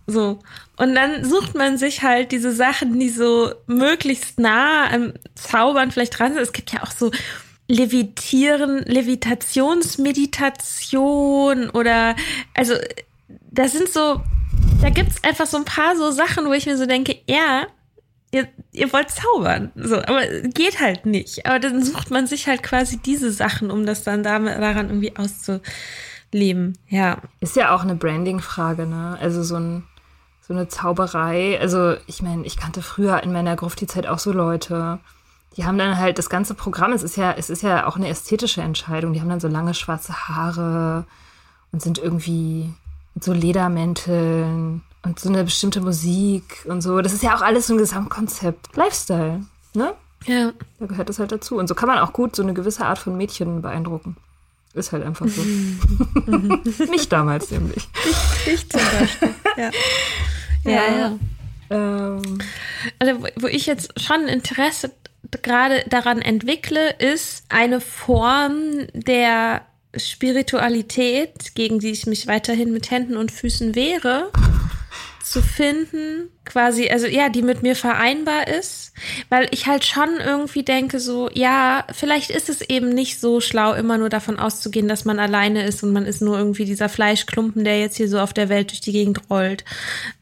So. 0.08 0.40
Und 0.78 0.96
dann 0.96 1.24
sucht 1.24 1.56
man 1.56 1.78
sich 1.78 2.04
halt 2.04 2.32
diese 2.32 2.52
Sachen, 2.52 3.00
die 3.00 3.10
so 3.10 3.54
möglichst 3.68 4.40
nah 4.40 4.92
am 4.92 5.14
Zaubern 5.36 5.92
vielleicht 5.92 6.18
dran 6.18 6.34
sind. 6.34 6.42
Es 6.42 6.54
gibt 6.54 6.72
ja 6.72 6.84
auch 6.84 6.92
so 6.92 7.12
Levitieren, 7.68 8.84
Levitationsmeditation 8.86 11.70
oder, 11.70 12.16
also, 12.54 12.74
das 13.50 13.72
sind 13.72 13.90
so, 13.90 14.22
da 14.82 14.90
gibt's 14.90 15.24
einfach 15.24 15.48
so 15.48 15.58
ein 15.58 15.66
paar 15.66 15.96
so 15.96 16.12
Sachen, 16.12 16.48
wo 16.48 16.54
ich 16.54 16.66
mir 16.66 16.78
so 16.78 16.86
denke, 16.86 17.18
ja, 17.28 17.68
ihr, 18.72 18.92
wollt 18.94 19.10
zaubern. 19.10 19.72
So, 19.76 19.98
aber 19.98 20.26
geht 20.54 20.80
halt 20.80 21.06
nicht. 21.06 21.46
Aber 21.46 21.60
dann 21.60 21.84
sucht 21.84 22.12
man 22.12 22.28
sich 22.28 22.48
halt 22.48 22.64
quasi 22.64 22.98
diese 22.98 23.32
Sachen, 23.32 23.72
um 23.72 23.86
das 23.86 24.04
dann 24.04 24.24
damit, 24.24 24.58
daran 24.60 24.90
irgendwie 24.90 25.16
auszuleben. 25.16 26.78
Ja. 26.88 27.18
Ist 27.40 27.56
ja 27.56 27.76
auch 27.76 27.82
eine 27.82 27.96
Branding-Frage, 27.96 28.86
ne? 28.86 29.18
Also 29.20 29.44
so 29.44 29.56
ein, 29.56 29.84
so 30.42 30.54
eine 30.54 30.68
Zauberei. 30.68 31.60
Also 31.60 31.96
ich 32.08 32.22
meine, 32.22 32.46
ich 32.46 32.58
kannte 32.58 32.82
früher 32.82 33.24
in 33.24 33.32
meiner 33.32 33.56
Grufti-Zeit 33.56 34.08
auch 34.08 34.20
so 34.20 34.32
Leute, 34.32 35.00
die 35.58 35.66
haben 35.66 35.78
dann 35.78 35.98
halt 35.98 36.18
das 36.18 36.30
ganze 36.30 36.54
Programm, 36.54 36.94
es 36.94 37.04
ist 37.04 37.18
ja, 37.18 37.34
es 37.34 37.50
ist 37.50 37.62
ja 37.62 37.86
auch 37.86 37.98
eine 37.98 38.08
ästhetische 38.08 38.62
Entscheidung. 38.62 39.14
Die 39.14 39.22
haben 39.22 39.30
dann 39.30 39.42
so 39.42 39.50
lange 39.50 39.74
schwarze 39.74 40.28
Haare 40.28 41.06
und 41.72 41.82
sind 41.82 41.98
irgendwie 41.98 42.74
mit 43.14 43.24
so 43.24 43.34
Ledermänteln 43.34 44.82
und 45.04 45.20
so 45.20 45.30
eine 45.30 45.44
bestimmte 45.44 45.82
Musik 45.82 46.66
und 46.66 46.82
so. 46.82 47.02
Das 47.02 47.14
ist 47.14 47.24
ja 47.24 47.36
auch 47.36 47.42
alles 47.42 47.68
so 47.68 47.74
ein 47.74 47.78
Gesamtkonzept. 47.78 48.76
Lifestyle, 48.76 49.42
ne? 49.74 49.94
Ja. 50.26 50.52
Da 50.80 50.86
gehört 50.86 51.10
das 51.10 51.20
halt 51.20 51.32
dazu. 51.32 51.58
Und 51.58 51.68
so 51.68 51.76
kann 51.76 51.90
man 51.90 51.98
auch 51.98 52.14
gut 52.14 52.36
so 52.36 52.44
eine 52.44 52.54
gewisse 52.54 52.86
Art 52.86 53.00
von 53.00 53.18
Mädchen 53.18 53.62
beeindrucken. 53.62 54.18
Ist 54.74 54.92
halt 54.92 55.04
einfach 55.04 55.28
so. 55.28 55.42
Mich 56.92 57.10
damals 57.10 57.52
nämlich. 57.52 57.90
Ich, 58.06 58.54
ich 58.54 58.70
zum 58.70 58.80
Beispiel. 59.00 59.30
Ja. 59.58 59.72
Ja, 60.64 60.72
ja. 60.72 60.98
ja. 60.98 61.18
Ähm. 61.72 62.40
Also, 63.00 63.24
wo 63.38 63.48
ich 63.48 63.66
jetzt 63.66 64.00
schon 64.00 64.28
Interesse 64.28 64.92
gerade 65.42 65.84
daran 65.90 66.22
entwickle, 66.22 66.92
ist 67.00 67.46
eine 67.50 67.82
Form 67.82 68.88
der 68.94 69.62
Spiritualität, 69.96 71.54
gegen 71.56 71.80
die 71.80 71.92
ich 71.92 72.06
mich 72.06 72.28
weiterhin 72.28 72.72
mit 72.72 72.92
Händen 72.92 73.18
und 73.18 73.32
Füßen 73.32 73.76
wehre, 73.76 74.32
zu 75.24 75.42
finden, 75.42 76.30
quasi, 76.46 76.90
also 76.90 77.08
ja, 77.08 77.30
die 77.30 77.42
mit 77.42 77.64
mir 77.64 77.76
vereinbar 77.76 78.48
ist, 78.48 78.94
weil 79.30 79.48
ich 79.52 79.68
halt 79.68 79.86
schon 79.86 80.10
irgendwie 80.20 80.64
denke, 80.64 81.00
so, 81.00 81.30
ja, 81.34 81.86
vielleicht 81.92 82.30
ist 82.30 82.50
es 82.50 82.62
eben 82.62 82.90
nicht 82.90 83.20
so 83.20 83.42
schlau, 83.42 83.74
immer 83.74 83.98
nur 83.98 84.10
davon 84.10 84.40
auszugehen, 84.40 84.88
dass 84.88 85.06
man 85.06 85.20
alleine 85.20 85.64
ist 85.66 85.84
und 85.84 85.94
man 85.94 86.06
ist 86.06 86.22
nur 86.22 86.38
irgendwie 86.38 86.66
dieser 86.66 86.90
Fleischklumpen, 86.90 87.64
der 87.64 87.80
jetzt 87.80 87.98
hier 87.98 88.10
so 88.10 88.20
auf 88.20 88.34
der 88.34 88.50
Welt 88.50 88.72
durch 88.72 88.82
die 88.82 88.92
Gegend 88.92 89.30
rollt. 89.30 89.64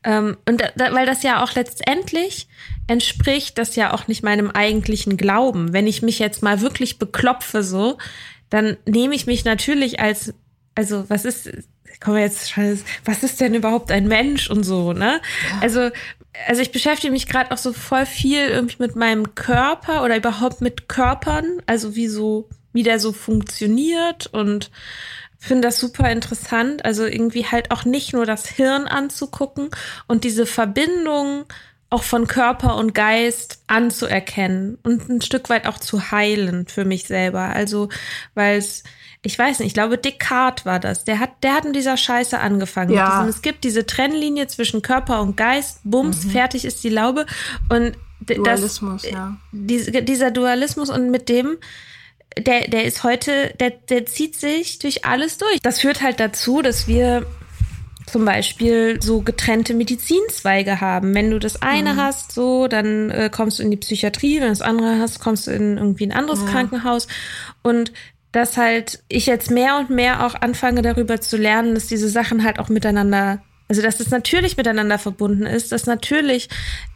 Ähm, 0.03 0.37
und 0.47 0.61
da, 0.61 0.93
weil 0.93 1.05
das 1.05 1.23
ja 1.23 1.43
auch 1.43 1.55
letztendlich 1.55 2.47
entspricht 2.87 3.57
das 3.57 3.75
ja 3.75 3.93
auch 3.93 4.07
nicht 4.07 4.23
meinem 4.23 4.49
eigentlichen 4.49 5.15
Glauben. 5.15 5.73
Wenn 5.73 5.87
ich 5.87 6.01
mich 6.01 6.19
jetzt 6.19 6.41
mal 6.41 6.61
wirklich 6.61 6.97
beklopfe, 6.97 7.63
so, 7.63 7.97
dann 8.49 8.77
nehme 8.85 9.15
ich 9.15 9.27
mich 9.27 9.45
natürlich 9.45 9.99
als, 9.99 10.33
also 10.75 11.05
was 11.07 11.25
ist, 11.25 11.51
kommen 12.01 12.17
wir 12.17 12.23
jetzt 12.23 12.51
schon, 12.51 12.79
was 13.05 13.23
ist 13.23 13.41
denn 13.41 13.53
überhaupt 13.53 13.91
ein 13.91 14.07
Mensch 14.07 14.49
und 14.49 14.63
so, 14.63 14.93
ne? 14.93 15.21
Ja. 15.49 15.59
Also, 15.61 15.89
also 16.47 16.61
ich 16.61 16.71
beschäftige 16.71 17.11
mich 17.11 17.27
gerade 17.27 17.51
auch 17.51 17.57
so 17.57 17.73
voll 17.73 18.05
viel 18.05 18.45
irgendwie 18.47 18.77
mit 18.79 18.95
meinem 18.95 19.35
Körper 19.35 20.03
oder 20.03 20.17
überhaupt 20.17 20.61
mit 20.61 20.87
Körpern, 20.87 21.61
also 21.65 21.95
wie 21.95 22.07
so, 22.07 22.47
wie 22.71 22.83
der 22.83 22.99
so 22.99 23.11
funktioniert 23.11 24.27
und 24.27 24.71
finde 25.37 25.67
das 25.67 25.79
super 25.79 26.11
interessant. 26.11 26.85
Also 26.85 27.05
irgendwie 27.05 27.45
halt 27.45 27.71
auch 27.71 27.85
nicht 27.85 28.13
nur 28.13 28.25
das 28.25 28.47
Hirn 28.47 28.87
anzugucken 28.87 29.69
und 30.07 30.23
diese 30.23 30.45
Verbindung 30.45 31.45
auch 31.89 32.03
von 32.03 32.27
Körper 32.27 32.75
und 32.75 32.93
Geist 32.93 33.63
anzuerkennen 33.67 34.77
und 34.83 35.09
ein 35.09 35.21
Stück 35.21 35.49
weit 35.49 35.65
auch 35.65 35.79
zu 35.79 36.11
heilen 36.11 36.67
für 36.67 36.85
mich 36.85 37.05
selber. 37.07 37.41
Also, 37.41 37.89
weil 38.35 38.59
es, 38.59 38.83
ich 39.21 39.37
weiß 39.37 39.59
nicht, 39.59 39.67
ich 39.67 39.73
glaube, 39.73 39.97
Descartes 39.97 40.65
war 40.65 40.79
das. 40.79 41.03
Der 41.03 41.19
hat, 41.19 41.31
der 41.43 41.53
hat 41.53 41.65
mit 41.65 41.75
dieser 41.75 41.97
Scheiße 41.97 42.39
angefangen. 42.39 42.93
Ja. 42.93 43.17
Diesem, 43.17 43.29
es 43.29 43.41
gibt 43.41 43.63
diese 43.63 43.85
Trennlinie 43.85 44.47
zwischen 44.47 44.81
Körper 44.81 45.21
und 45.21 45.35
Geist. 45.35 45.81
Bums, 45.83 46.23
mhm. 46.23 46.29
fertig 46.29 46.63
ist 46.63 46.83
die 46.83 46.89
Laube. 46.89 47.25
Und 47.69 47.97
Dualismus, 48.21 49.01
das, 49.03 49.11
ja. 49.11 49.37
dieser 49.51 50.31
Dualismus 50.31 50.89
und 50.89 51.09
mit 51.09 51.29
dem, 51.29 51.57
der, 52.37 52.67
der 52.67 52.85
ist 52.85 53.03
heute, 53.03 53.53
der, 53.59 53.71
der 53.71 54.05
zieht 54.05 54.35
sich 54.35 54.79
durch 54.79 55.05
alles 55.05 55.37
durch. 55.37 55.59
Das 55.61 55.79
führt 55.79 56.01
halt 56.01 56.19
dazu, 56.19 56.61
dass 56.61 56.87
wir 56.87 57.25
zum 58.09 58.25
Beispiel 58.25 59.01
so 59.01 59.21
getrennte 59.21 59.73
Medizinzweige 59.73 60.81
haben. 60.81 61.13
Wenn 61.13 61.29
du 61.29 61.39
das 61.39 61.61
eine 61.61 61.93
mhm. 61.93 61.97
hast, 61.97 62.31
so, 62.31 62.67
dann 62.67 63.09
äh, 63.09 63.29
kommst 63.31 63.59
du 63.59 63.63
in 63.63 63.71
die 63.71 63.77
Psychiatrie, 63.77 64.37
wenn 64.37 64.47
du 64.47 64.49
das 64.49 64.61
andere 64.61 64.99
hast, 64.99 65.19
kommst 65.19 65.47
du 65.47 65.51
in 65.51 65.77
irgendwie 65.77 66.07
ein 66.07 66.11
anderes 66.11 66.41
ja. 66.41 66.47
Krankenhaus. 66.47 67.07
Und 67.61 67.91
dass 68.31 68.57
halt 68.57 69.03
ich 69.07 69.25
jetzt 69.25 69.49
mehr 69.51 69.77
und 69.77 69.89
mehr 69.89 70.25
auch 70.25 70.35
anfange 70.35 70.81
darüber 70.81 71.19
zu 71.19 71.37
lernen, 71.37 71.75
dass 71.75 71.87
diese 71.87 72.09
Sachen 72.09 72.43
halt 72.43 72.59
auch 72.59 72.69
miteinander, 72.69 73.41
also 73.67 73.81
dass 73.81 73.99
es 73.99 74.11
natürlich 74.11 74.57
miteinander 74.57 74.99
verbunden 74.99 75.45
ist, 75.45 75.71
dass 75.71 75.85
natürlich 75.85 76.49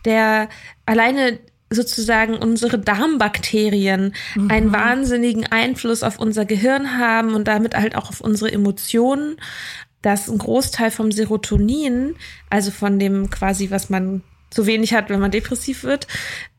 der 0.05 0.49
alleine 0.85 1.39
sozusagen 1.69 2.35
unsere 2.35 2.77
Darmbakterien 2.77 4.13
mhm. 4.35 4.51
einen 4.51 4.71
wahnsinnigen 4.71 5.51
Einfluss 5.51 6.03
auf 6.03 6.19
unser 6.19 6.45
Gehirn 6.45 6.99
haben 6.99 7.33
und 7.33 7.47
damit 7.47 7.75
halt 7.75 7.95
auch 7.95 8.09
auf 8.09 8.21
unsere 8.21 8.51
Emotionen 8.51 9.37
dass 10.03 10.29
ein 10.29 10.37
Großteil 10.37 10.91
vom 10.91 11.11
Serotonin, 11.11 12.15
also 12.49 12.69
von 12.69 12.99
dem 12.99 13.29
quasi, 13.31 13.71
was 13.71 13.89
man 13.89 14.21
zu 14.53 14.65
wenig 14.65 14.93
hat, 14.93 15.09
wenn 15.09 15.19
man 15.19 15.31
depressiv 15.31 15.83
wird, 15.83 16.07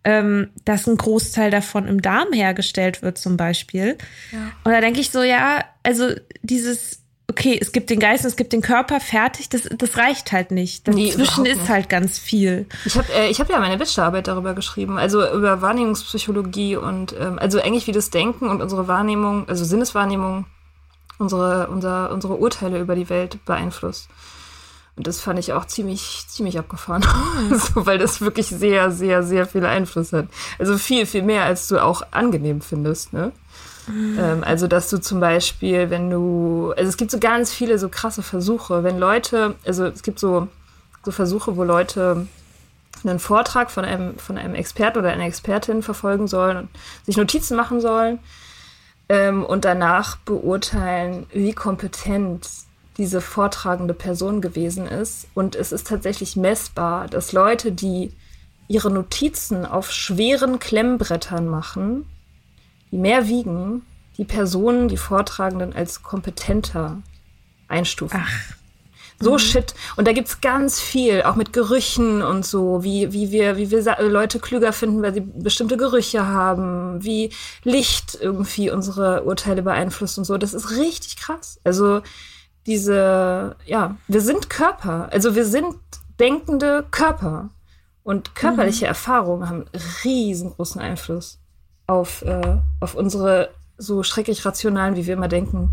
ähm, 0.05 0.51
dass 0.64 0.86
ein 0.86 0.97
Großteil 0.97 1.51
davon 1.51 1.86
im 1.86 2.03
Darm 2.03 2.32
hergestellt 2.32 3.03
wird, 3.03 3.18
zum 3.18 3.36
Beispiel. 3.36 3.97
Ja. 4.32 4.53
Und 4.64 4.72
da 4.72 4.80
denke 4.80 5.01
ich 5.01 5.11
so, 5.11 5.22
ja, 5.22 5.64
also 5.82 6.11
dieses, 6.42 7.01
okay, 7.30 7.59
es 7.61 7.72
gibt 7.72 7.90
den 7.90 8.01
Geist, 8.01 8.24
es 8.24 8.36
gibt 8.36 8.53
den 8.53 8.61
Körper, 8.61 9.01
fertig, 9.01 9.49
das, 9.49 9.62
das 9.62 9.97
reicht 9.97 10.32
halt 10.32 10.51
nicht. 10.51 10.86
Dazwischen 10.86 11.45
nee, 11.45 11.51
ist 11.51 11.68
halt 11.68 11.88
ganz 11.88 12.18
viel. 12.18 12.66
Ich 12.84 12.97
habe 12.97 13.12
äh, 13.14 13.30
ich 13.30 13.40
hab 13.40 13.49
ja 13.49 13.59
meine 13.59 13.78
Bachelorarbeit 13.78 14.28
darüber 14.28 14.55
geschrieben, 14.55 14.99
also 14.99 15.26
über 15.32 15.62
Wahrnehmungspsychologie 15.62 16.76
und 16.76 17.14
ähm, 17.18 17.38
also 17.38 17.61
eigentlich 17.61 17.86
wie 17.86 17.92
das 17.92 18.11
Denken 18.11 18.49
und 18.49 18.61
unsere 18.61 18.88
Wahrnehmung, 18.88 19.49
also 19.49 19.64
Sinneswahrnehmung 19.64 20.47
unsere, 21.18 21.68
unser, 21.68 22.11
unsere 22.11 22.34
Urteile 22.34 22.80
über 22.80 22.95
die 22.95 23.09
Welt 23.09 23.45
beeinflusst. 23.45 24.09
Und 24.97 25.07
das 25.09 25.20
fand 25.20 25.38
ich 25.38 25.53
auch 25.53 25.64
ziemlich, 25.64 26.24
ziemlich 26.28 26.59
abgefahren. 26.59 27.03
so, 27.51 27.86
weil 27.86 27.99
das 27.99 28.20
wirklich 28.20 28.47
sehr, 28.47 28.90
sehr, 28.90 29.22
sehr 29.22 29.47
viel 29.47 29.66
Einfluss 29.66 30.12
hat. 30.12 30.26
Also 30.59 30.78
viel, 30.78 31.07
viel 31.07 31.22
mehr, 31.22 31.45
als 31.45 31.66
du 31.68 31.82
auch 31.82 32.03
angenehm 32.12 32.61
findest, 32.61 33.12
ne? 33.12 33.32
Mhm. 33.86 34.18
Ähm, 34.18 34.45
also, 34.45 34.66
dass 34.66 34.88
du 34.88 34.99
zum 34.99 35.20
Beispiel, 35.20 35.90
wenn 35.90 36.11
du, 36.11 36.72
also 36.76 36.88
es 36.88 36.97
gibt 36.97 37.11
so 37.11 37.18
ganz 37.18 37.53
viele 37.53 37.78
so 37.78 37.88
krasse 37.88 38.22
Versuche, 38.22 38.82
wenn 38.82 38.99
Leute, 38.99 39.57
also 39.66 39.84
es 39.86 40.03
gibt 40.03 40.18
so, 40.18 40.49
so 41.05 41.11
Versuche, 41.11 41.57
wo 41.57 41.64
Leute 41.64 42.26
einen 43.03 43.18
Vortrag 43.18 43.70
von 43.70 43.84
einem, 43.84 44.18
von 44.18 44.38
einem 44.38 44.55
Experten 44.55 44.99
oder 44.99 45.12
einer 45.12 45.24
Expertin 45.24 45.82
verfolgen 45.82 46.28
sollen 46.28 46.57
und 46.57 46.68
sich 47.05 47.16
Notizen 47.16 47.57
machen 47.57 47.80
sollen 47.80 48.18
ähm, 49.09 49.45
und 49.45 49.64
danach 49.64 50.16
beurteilen, 50.16 51.26
wie 51.32 51.53
kompetent 51.53 52.49
diese 52.97 53.20
vortragende 53.20 53.95
Person 53.95 54.40
gewesen 54.40 54.86
ist. 54.86 55.26
Und 55.34 55.57
es 55.57 55.72
ist 55.72 55.86
tatsächlich 55.86 56.36
messbar, 56.36 57.09
dass 57.09 57.32
Leute, 57.32 57.72
die 57.72 58.12
ihre 58.68 58.90
Notizen 58.90 59.66
auf 59.66 59.90
schweren 59.92 60.59
Klemmbrettern 60.59 61.47
machen, 61.47 62.07
die 62.90 62.99
mehr 62.99 63.28
wiegen, 63.28 63.82
die 64.16 64.24
Personen, 64.24 64.88
die 64.88 64.97
Vortragenden 64.97 65.74
als 65.74 66.03
kompetenter 66.03 67.03
einstufen. 67.68 68.20
Ach. 68.22 68.55
So 69.20 69.32
mhm. 69.32 69.38
Shit. 69.38 69.74
Und 69.97 70.09
da 70.09 70.12
gibt's 70.12 70.40
ganz 70.40 70.80
viel, 70.80 71.22
auch 71.22 71.36
mit 71.36 71.53
Gerüchen 71.53 72.22
und 72.22 72.45
so, 72.45 72.82
wie, 72.82 73.12
wie 73.12 73.30
wir, 73.30 73.57
wie 73.57 73.70
wir 73.70 73.97
Leute 74.01 74.40
klüger 74.40 74.72
finden, 74.72 75.03
weil 75.03 75.14
sie 75.14 75.20
bestimmte 75.20 75.76
Gerüche 75.76 76.26
haben, 76.26 77.03
wie 77.05 77.30
Licht 77.62 78.18
irgendwie 78.20 78.70
unsere 78.70 79.24
Urteile 79.24 79.62
beeinflusst 79.62 80.18
und 80.18 80.24
so. 80.24 80.36
Das 80.36 80.53
ist 80.53 80.70
richtig 80.70 81.16
krass. 81.16 81.61
Also 81.64 82.03
diese, 82.67 83.57
ja, 83.67 83.97
wir 84.09 84.21
sind 84.21 84.51
Körper. 84.51 85.09
Also 85.12 85.35
wir 85.35 85.45
sind 85.45 85.77
denkende 86.19 86.85
Körper. 86.91 87.51
Und 88.03 88.35
körperliche 88.35 88.85
mhm. 88.85 88.89
Erfahrungen 88.89 89.49
haben 89.49 89.65
riesengroßen 90.05 90.81
Einfluss 90.81 91.39
auf, 91.87 92.23
äh, 92.23 92.59
auf 92.81 92.95
unsere 92.95 93.51
so 93.79 94.03
schrecklich 94.03 94.45
rationalen, 94.45 94.95
wie 94.97 95.07
wir 95.07 95.15
immer 95.15 95.29
denken, 95.29 95.71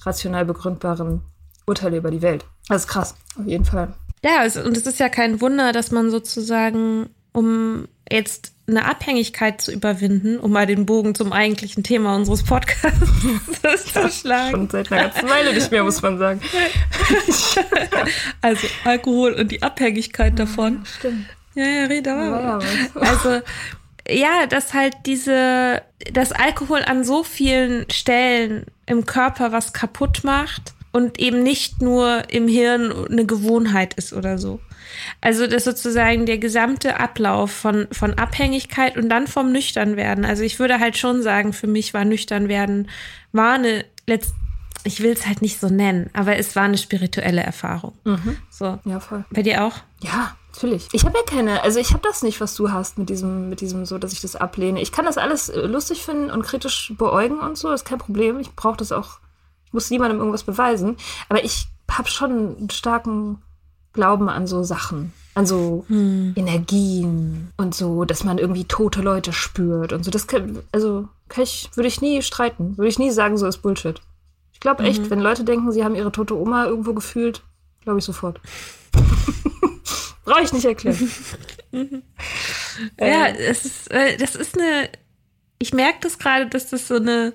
rational 0.00 0.44
begründbaren 0.44 1.22
Urteile 1.66 1.98
über 1.98 2.10
die 2.10 2.22
Welt. 2.22 2.46
Das 2.68 2.82
ist 2.82 2.88
krass, 2.88 3.14
auf 3.38 3.46
jeden 3.46 3.64
Fall. 3.64 3.94
Ja, 4.22 4.42
und 4.42 4.76
es 4.76 4.86
ist 4.86 4.98
ja 4.98 5.10
kein 5.10 5.40
Wunder, 5.40 5.72
dass 5.72 5.90
man 5.90 6.10
sozusagen, 6.10 7.10
um 7.32 7.86
jetzt 8.10 8.53
eine 8.66 8.86
Abhängigkeit 8.86 9.60
zu 9.60 9.72
überwinden, 9.72 10.38
um 10.38 10.50
mal 10.52 10.66
den 10.66 10.86
Bogen 10.86 11.14
zum 11.14 11.32
eigentlichen 11.32 11.82
Thema 11.82 12.16
unseres 12.16 12.42
Podcasts 12.42 13.92
zu 13.92 14.08
schlagen. 14.08 14.50
Schon 14.50 14.70
seit 14.70 14.90
einer 14.90 15.02
ganzen 15.08 15.28
Weile 15.28 15.52
nicht 15.52 15.70
mehr, 15.70 15.84
muss 15.84 16.00
man 16.00 16.18
sagen. 16.18 16.40
also 18.40 18.66
Alkohol 18.84 19.34
und 19.34 19.52
die 19.52 19.62
Abhängigkeit 19.62 20.38
davon. 20.38 20.78
Ja, 20.78 20.86
stimmt. 20.98 21.26
Ja, 21.54 21.64
ja, 21.64 21.86
red 21.86 22.08
aber. 22.08 22.60
Ja, 22.94 23.00
also 23.00 23.40
ja, 24.08 24.46
dass 24.46 24.74
halt 24.74 24.94
diese, 25.06 25.82
dass 26.12 26.32
Alkohol 26.32 26.82
an 26.84 27.04
so 27.04 27.22
vielen 27.22 27.88
Stellen 27.90 28.66
im 28.86 29.06
Körper 29.06 29.52
was 29.52 29.72
kaputt 29.72 30.24
macht 30.24 30.74
und 30.92 31.18
eben 31.18 31.42
nicht 31.42 31.80
nur 31.80 32.24
im 32.28 32.48
Hirn 32.48 32.92
eine 33.10 33.26
Gewohnheit 33.26 33.94
ist 33.94 34.12
oder 34.12 34.38
so. 34.38 34.60
Also 35.20 35.46
das 35.46 35.64
sozusagen 35.64 36.26
der 36.26 36.38
gesamte 36.38 36.98
Ablauf 37.00 37.50
von, 37.50 37.86
von 37.92 38.14
Abhängigkeit 38.14 38.96
und 38.96 39.08
dann 39.08 39.26
vom 39.26 39.52
Nüchternwerden. 39.52 40.24
Also 40.24 40.42
ich 40.42 40.58
würde 40.58 40.80
halt 40.80 40.96
schon 40.96 41.22
sagen, 41.22 41.52
für 41.52 41.66
mich 41.66 41.94
war 41.94 42.04
Nüchternwerden, 42.04 42.88
war 43.32 43.54
eine, 43.54 43.84
letzt, 44.06 44.34
ich 44.84 45.02
will 45.02 45.12
es 45.12 45.26
halt 45.26 45.42
nicht 45.42 45.60
so 45.60 45.68
nennen, 45.68 46.10
aber 46.12 46.36
es 46.36 46.56
war 46.56 46.64
eine 46.64 46.78
spirituelle 46.78 47.42
Erfahrung. 47.42 47.92
Mhm. 48.04 48.36
So. 48.50 48.78
Ja, 48.84 49.00
voll. 49.00 49.24
Bei 49.30 49.42
dir 49.42 49.64
auch? 49.64 49.76
Ja, 50.02 50.36
Natürlich. 50.54 50.86
Ich 50.92 51.04
habe 51.04 51.18
ja 51.18 51.24
keine, 51.24 51.62
also 51.64 51.80
ich 51.80 51.90
habe 51.90 52.02
das 52.04 52.22
nicht, 52.22 52.40
was 52.40 52.54
du 52.54 52.70
hast 52.70 52.96
mit 52.96 53.08
diesem, 53.08 53.48
mit 53.48 53.60
diesem 53.60 53.84
so, 53.86 53.98
dass 53.98 54.12
ich 54.12 54.20
das 54.20 54.36
ablehne. 54.36 54.80
Ich 54.80 54.92
kann 54.92 55.04
das 55.04 55.18
alles 55.18 55.48
äh, 55.48 55.66
lustig 55.66 56.04
finden 56.04 56.30
und 56.30 56.42
kritisch 56.42 56.94
beäugen 56.96 57.40
und 57.40 57.58
so, 57.58 57.70
das 57.70 57.82
ist 57.82 57.88
kein 57.88 57.98
Problem. 57.98 58.38
Ich 58.38 58.54
brauche 58.54 58.76
das 58.76 58.92
auch, 58.92 59.18
ich 59.66 59.72
muss 59.72 59.90
niemandem 59.90 60.18
irgendwas 60.18 60.44
beweisen. 60.44 60.96
Aber 61.28 61.42
ich 61.42 61.66
habe 61.90 62.08
schon 62.08 62.56
einen 62.56 62.70
starken 62.70 63.42
Glauben 63.94 64.28
an 64.28 64.46
so 64.46 64.62
Sachen, 64.62 65.12
an 65.34 65.46
so 65.46 65.84
hm. 65.88 66.34
Energien 66.36 67.52
und 67.56 67.74
so, 67.74 68.04
dass 68.04 68.24
man 68.24 68.38
irgendwie 68.38 68.64
tote 68.64 69.00
Leute 69.00 69.32
spürt 69.32 69.92
und 69.92 70.04
so. 70.04 70.10
Das 70.10 70.26
kann, 70.26 70.58
also 70.72 71.08
kann 71.28 71.44
ich, 71.44 71.70
würde 71.74 71.88
ich 71.88 72.00
nie 72.00 72.20
streiten, 72.22 72.76
würde 72.76 72.88
ich 72.88 72.98
nie 72.98 73.10
sagen, 73.10 73.38
so 73.38 73.46
ist 73.46 73.58
Bullshit. 73.58 74.00
Ich 74.52 74.60
glaube 74.60 74.84
echt, 74.84 75.02
mhm. 75.02 75.10
wenn 75.10 75.20
Leute 75.20 75.44
denken, 75.44 75.72
sie 75.72 75.84
haben 75.84 75.94
ihre 75.94 76.12
tote 76.12 76.36
Oma 76.36 76.66
irgendwo 76.66 76.94
gefühlt, 76.94 77.42
glaube 77.82 77.98
ich 77.98 78.04
sofort. 78.04 78.40
Brauche 80.24 80.42
ich 80.42 80.52
nicht 80.52 80.64
erklären. 80.64 81.10
ja, 82.98 83.26
es 83.26 83.64
ist, 83.64 83.90
äh, 83.90 84.16
das 84.16 84.34
ist 84.36 84.58
eine, 84.58 84.88
ich 85.58 85.74
merke 85.74 85.98
das 86.02 86.18
gerade, 86.18 86.46
dass 86.46 86.70
das 86.70 86.88
so 86.88 86.96
eine, 86.96 87.32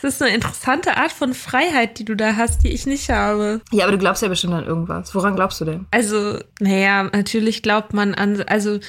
das 0.00 0.14
ist 0.14 0.22
eine 0.22 0.34
interessante 0.34 0.96
Art 0.96 1.12
von 1.12 1.34
Freiheit, 1.34 1.98
die 1.98 2.04
du 2.04 2.16
da 2.16 2.36
hast, 2.36 2.64
die 2.64 2.70
ich 2.70 2.86
nicht 2.86 3.08
habe. 3.10 3.60
Ja, 3.70 3.84
aber 3.84 3.92
du 3.92 3.98
glaubst 3.98 4.22
ja 4.22 4.28
bestimmt 4.28 4.54
an 4.54 4.64
irgendwas. 4.64 5.14
Woran 5.14 5.36
glaubst 5.36 5.60
du 5.60 5.64
denn? 5.64 5.86
Also, 5.90 6.38
naja, 6.60 7.04
natürlich 7.04 7.62
glaubt 7.62 7.92
man 7.92 8.14
an, 8.14 8.42
also 8.42 8.80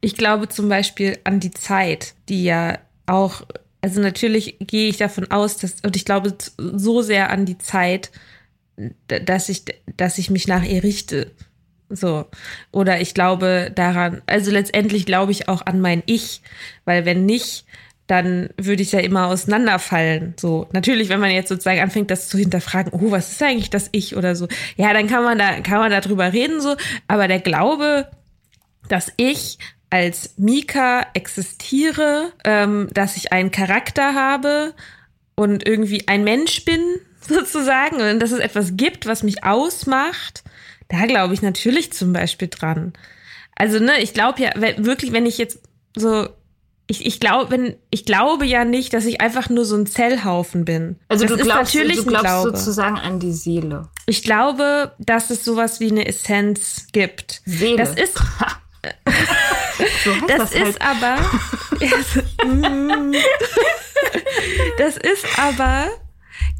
ich 0.00 0.16
glaube 0.16 0.48
zum 0.48 0.68
Beispiel 0.68 1.18
an 1.24 1.40
die 1.40 1.50
Zeit, 1.50 2.14
die 2.28 2.44
ja 2.44 2.78
auch, 3.06 3.42
also 3.82 4.00
natürlich 4.00 4.56
gehe 4.60 4.88
ich 4.88 4.96
davon 4.96 5.30
aus, 5.30 5.58
dass, 5.58 5.80
und 5.82 5.96
ich 5.96 6.04
glaube 6.04 6.34
so 6.56 7.02
sehr 7.02 7.30
an 7.30 7.44
die 7.44 7.58
Zeit, 7.58 8.10
dass 9.06 9.48
ich, 9.48 9.64
dass 9.96 10.18
ich 10.18 10.30
mich 10.30 10.48
nach 10.48 10.62
ihr 10.62 10.82
richte. 10.82 11.32
So. 11.88 12.24
Oder 12.70 13.00
ich 13.00 13.14
glaube 13.14 13.70
daran, 13.74 14.22
also 14.26 14.50
letztendlich 14.50 15.06
glaube 15.06 15.32
ich 15.32 15.48
auch 15.48 15.66
an 15.66 15.80
mein 15.80 16.02
Ich, 16.06 16.42
weil 16.84 17.04
wenn 17.04 17.26
nicht, 17.26 17.66
dann 18.12 18.50
würde 18.58 18.82
ich 18.82 18.92
ja 18.92 19.00
immer 19.00 19.28
auseinanderfallen. 19.28 20.34
So, 20.38 20.68
natürlich, 20.72 21.08
wenn 21.08 21.18
man 21.18 21.30
jetzt 21.30 21.48
sozusagen 21.48 21.80
anfängt, 21.80 22.10
das 22.10 22.28
zu 22.28 22.36
hinterfragen, 22.36 22.92
oh, 22.92 23.10
was 23.10 23.32
ist 23.32 23.42
eigentlich 23.42 23.70
das 23.70 23.88
Ich 23.92 24.16
oder 24.16 24.36
so, 24.36 24.48
ja, 24.76 24.92
dann 24.92 25.06
kann 25.06 25.24
man 25.24 25.38
da, 25.38 25.60
kann 25.60 25.78
man 25.78 25.90
darüber 25.90 26.30
reden, 26.30 26.60
so, 26.60 26.76
aber 27.08 27.26
der 27.26 27.40
Glaube, 27.40 28.08
dass 28.86 29.10
ich 29.16 29.56
als 29.88 30.34
Mika 30.36 31.06
existiere, 31.14 32.32
ähm, 32.44 32.90
dass 32.92 33.16
ich 33.16 33.32
einen 33.32 33.50
Charakter 33.50 34.14
habe 34.14 34.74
und 35.34 35.66
irgendwie 35.66 36.06
ein 36.06 36.22
Mensch 36.22 36.66
bin, 36.66 36.80
sozusagen, 37.26 37.96
und 38.02 38.20
dass 38.20 38.32
es 38.32 38.40
etwas 38.40 38.76
gibt, 38.76 39.06
was 39.06 39.22
mich 39.22 39.42
ausmacht, 39.42 40.44
da 40.88 41.06
glaube 41.06 41.32
ich 41.32 41.40
natürlich 41.40 41.94
zum 41.94 42.12
Beispiel 42.12 42.48
dran. 42.48 42.92
Also, 43.56 43.78
ne, 43.78 44.02
ich 44.02 44.12
glaube 44.12 44.42
ja 44.42 44.50
wirklich, 44.84 45.12
wenn 45.12 45.24
ich 45.24 45.38
jetzt 45.38 45.60
so, 45.96 46.28
ich, 46.92 47.06
ich 47.06 47.20
glaube, 47.20 47.50
wenn, 47.50 47.76
ich 47.88 48.04
glaube 48.04 48.44
ja 48.44 48.66
nicht, 48.66 48.92
dass 48.92 49.06
ich 49.06 49.22
einfach 49.22 49.48
nur 49.48 49.64
so 49.64 49.76
ein 49.76 49.86
Zellhaufen 49.86 50.66
bin. 50.66 50.96
Also 51.08 51.24
das 51.24 51.38
du 51.38 51.44
glaubst, 51.44 51.74
du 51.74 52.04
glaubst 52.04 52.42
sozusagen 52.42 52.98
an 52.98 53.18
die 53.18 53.32
Seele. 53.32 53.88
Ich 54.04 54.22
glaube, 54.22 54.92
dass 54.98 55.30
es 55.30 55.42
sowas 55.42 55.80
wie 55.80 55.90
eine 55.90 56.06
Essenz 56.06 56.88
gibt. 56.92 57.40
Seele. 57.46 57.78
Das 57.78 57.94
ist. 57.94 58.14
so 60.04 60.10
das, 60.28 60.50
das 60.50 60.52
ist 60.52 60.80
halt. 60.80 60.82
aber. 60.82 61.16
das 64.76 64.98
ist 64.98 65.24
aber 65.38 65.86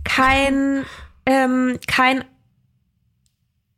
kein, 0.02 0.86
ähm, 1.26 1.78
kein 1.86 2.24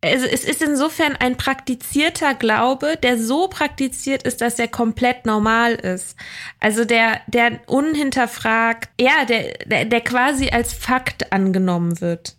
also 0.05 0.27
es 0.27 0.45
ist 0.45 0.63
insofern 0.63 1.17
ein 1.17 1.37
praktizierter 1.37 2.35
Glaube, 2.35 2.97
der 3.03 3.19
so 3.19 3.49
praktiziert 3.49 4.23
ist, 4.23 4.41
dass 4.41 4.59
er 4.59 4.69
komplett 4.69 5.27
normal 5.27 5.75
ist. 5.75 6.17
Also 6.61 6.85
der, 6.85 7.21
der 7.27 7.61
unhinterfragt, 7.67 8.89
ja, 9.01 9.25
der, 9.25 9.55
der, 9.67 9.85
der 9.87 10.01
quasi 10.01 10.51
als 10.51 10.73
Fakt 10.73 11.33
angenommen 11.33 12.01
wird. 12.01 12.37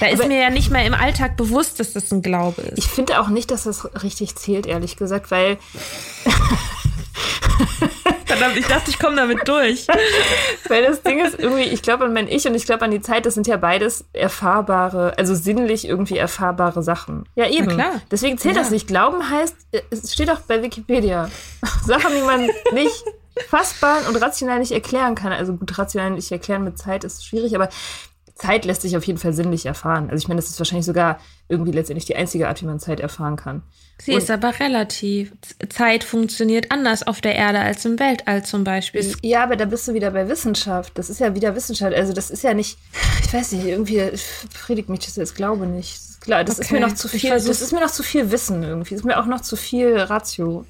Da 0.00 0.06
ist 0.06 0.20
Aber 0.20 0.28
mir 0.28 0.40
ja 0.40 0.50
nicht 0.50 0.70
mehr 0.70 0.84
im 0.84 0.94
Alltag 0.94 1.36
bewusst, 1.36 1.78
dass 1.78 1.92
das 1.92 2.10
ein 2.10 2.22
Glaube 2.22 2.62
ist. 2.62 2.78
Ich 2.78 2.88
finde 2.88 3.20
auch 3.20 3.28
nicht, 3.28 3.50
dass 3.50 3.64
das 3.64 4.02
richtig 4.02 4.34
zählt, 4.36 4.66
ehrlich 4.66 4.96
gesagt, 4.96 5.30
weil 5.30 5.58
Verdammt, 8.28 8.56
ich 8.58 8.66
dachte, 8.66 8.90
ich 8.90 8.98
komme 8.98 9.16
damit 9.16 9.48
durch. 9.48 9.86
Weil 10.68 10.84
das 10.84 11.02
Ding 11.02 11.24
ist 11.24 11.38
irgendwie, 11.38 11.62
ich 11.62 11.82
glaube 11.82 12.04
an 12.04 12.12
mein 12.12 12.28
Ich 12.28 12.46
und 12.46 12.54
ich 12.54 12.66
glaube 12.66 12.84
an 12.84 12.90
die 12.90 13.00
Zeit, 13.00 13.24
das 13.24 13.34
sind 13.34 13.46
ja 13.46 13.56
beides 13.56 14.04
erfahrbare, 14.12 15.16
also 15.16 15.34
sinnlich 15.34 15.88
irgendwie 15.88 16.18
erfahrbare 16.18 16.82
Sachen. 16.82 17.24
Ja, 17.34 17.48
eben. 17.48 17.68
klar. 17.68 18.02
Deswegen 18.10 18.36
zählt 18.36 18.56
ja. 18.56 18.62
das 18.62 18.70
nicht. 18.70 18.86
Glauben 18.86 19.30
heißt, 19.30 19.56
es 19.90 20.12
steht 20.12 20.30
auch 20.30 20.40
bei 20.40 20.62
Wikipedia. 20.62 21.30
Sachen, 21.84 22.12
die 22.14 22.22
man 22.22 22.40
nicht 22.72 23.04
fassbar 23.48 24.06
und 24.08 24.16
rational 24.16 24.58
nicht 24.58 24.72
erklären 24.72 25.14
kann. 25.14 25.32
Also 25.32 25.54
gut, 25.54 25.78
rational 25.78 26.10
nicht 26.10 26.30
erklären 26.30 26.64
mit 26.64 26.78
Zeit 26.78 27.04
ist 27.04 27.24
schwierig, 27.24 27.54
aber 27.54 27.70
Zeit 28.38 28.64
lässt 28.64 28.82
sich 28.82 28.96
auf 28.96 29.04
jeden 29.04 29.18
Fall 29.18 29.32
sinnlich 29.32 29.66
erfahren. 29.66 30.10
Also 30.10 30.22
ich 30.22 30.28
meine, 30.28 30.40
das 30.40 30.48
ist 30.48 30.60
wahrscheinlich 30.60 30.86
sogar 30.86 31.18
irgendwie 31.48 31.72
letztendlich 31.72 32.04
die 32.04 32.14
einzige 32.14 32.46
Art, 32.46 32.62
wie 32.62 32.66
man 32.66 32.78
Zeit 32.78 33.00
erfahren 33.00 33.34
kann. 33.34 33.62
Sie 34.00 34.12
und 34.12 34.18
ist 34.18 34.30
aber 34.30 34.60
relativ. 34.60 35.32
Zeit 35.68 36.04
funktioniert 36.04 36.70
anders 36.70 37.04
auf 37.04 37.20
der 37.20 37.34
Erde 37.34 37.58
als 37.58 37.84
im 37.84 37.98
Weltall 37.98 38.44
zum 38.44 38.62
Beispiel. 38.62 39.12
Ja, 39.22 39.42
aber 39.42 39.56
da 39.56 39.64
bist 39.64 39.88
du 39.88 39.94
wieder 39.94 40.12
bei 40.12 40.28
Wissenschaft. 40.28 40.96
Das 40.96 41.10
ist 41.10 41.18
ja 41.18 41.34
wieder 41.34 41.56
Wissenschaft. 41.56 41.94
Also 41.94 42.12
das 42.12 42.30
ist 42.30 42.44
ja 42.44 42.54
nicht, 42.54 42.78
ich 43.24 43.34
weiß 43.34 43.52
nicht, 43.52 43.66
irgendwie 43.66 44.02
predigt 44.54 44.88
mich 44.88 45.00
das 45.00 45.16
jetzt 45.16 45.34
Glaube 45.34 45.66
nicht. 45.66 46.00
Klar, 46.20 46.44
das 46.44 46.56
okay. 46.56 46.66
ist 46.66 46.72
mir 46.72 46.80
noch 46.80 46.94
zu 46.94 47.08
viel. 47.08 47.30
Das 47.30 47.46
ist 47.46 47.72
mir 47.72 47.80
noch 47.80 47.90
zu 47.90 48.04
viel 48.04 48.30
Wissen 48.30 48.62
irgendwie. 48.62 48.94
Das 48.94 49.00
ist 49.00 49.06
mir 49.06 49.18
auch 49.18 49.26
noch 49.26 49.40
zu 49.40 49.56
viel 49.56 49.98
Ratio. 49.98 50.64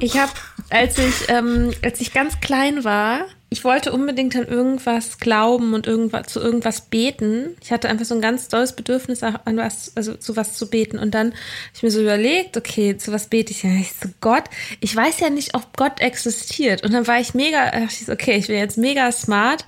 Ich 0.00 0.18
habe, 0.18 0.32
als 0.70 0.98
ich, 0.98 1.28
ähm, 1.28 1.72
als 1.82 2.00
ich 2.00 2.12
ganz 2.12 2.40
klein 2.40 2.84
war, 2.84 3.20
ich 3.50 3.64
wollte 3.64 3.92
unbedingt 3.92 4.36
an 4.36 4.46
irgendwas 4.46 5.18
glauben 5.18 5.72
und 5.72 5.86
irgendwas 5.86 6.26
zu 6.26 6.38
irgendwas 6.38 6.82
beten. 6.82 7.56
Ich 7.62 7.72
hatte 7.72 7.88
einfach 7.88 8.04
so 8.04 8.14
ein 8.14 8.20
ganz 8.20 8.48
dolles 8.48 8.74
Bedürfnis 8.74 9.22
an 9.22 9.56
was, 9.56 9.92
also 9.94 10.14
zu 10.14 10.36
was 10.36 10.54
zu 10.58 10.68
beten. 10.68 10.98
Und 10.98 11.14
dann 11.14 11.28
habe 11.28 11.36
ich 11.74 11.82
mir 11.82 11.90
so 11.90 12.02
überlegt, 12.02 12.58
okay, 12.58 12.98
zu 12.98 13.10
was 13.10 13.28
bete 13.28 13.52
ich 13.52 13.62
ja? 13.62 13.70
Ich 13.70 13.92
so, 13.92 14.08
Gott, 14.20 14.44
ich 14.80 14.94
weiß 14.94 15.20
ja 15.20 15.30
nicht, 15.30 15.54
ob 15.54 15.76
Gott 15.78 16.00
existiert. 16.00 16.84
Und 16.84 16.92
dann 16.92 17.06
war 17.06 17.20
ich 17.20 17.32
mega, 17.32 17.70
dachte 17.70 17.86
ich 17.88 18.04
so, 18.04 18.12
okay, 18.12 18.36
ich 18.36 18.48
bin 18.48 18.56
jetzt 18.56 18.76
mega 18.76 19.10
smart 19.12 19.64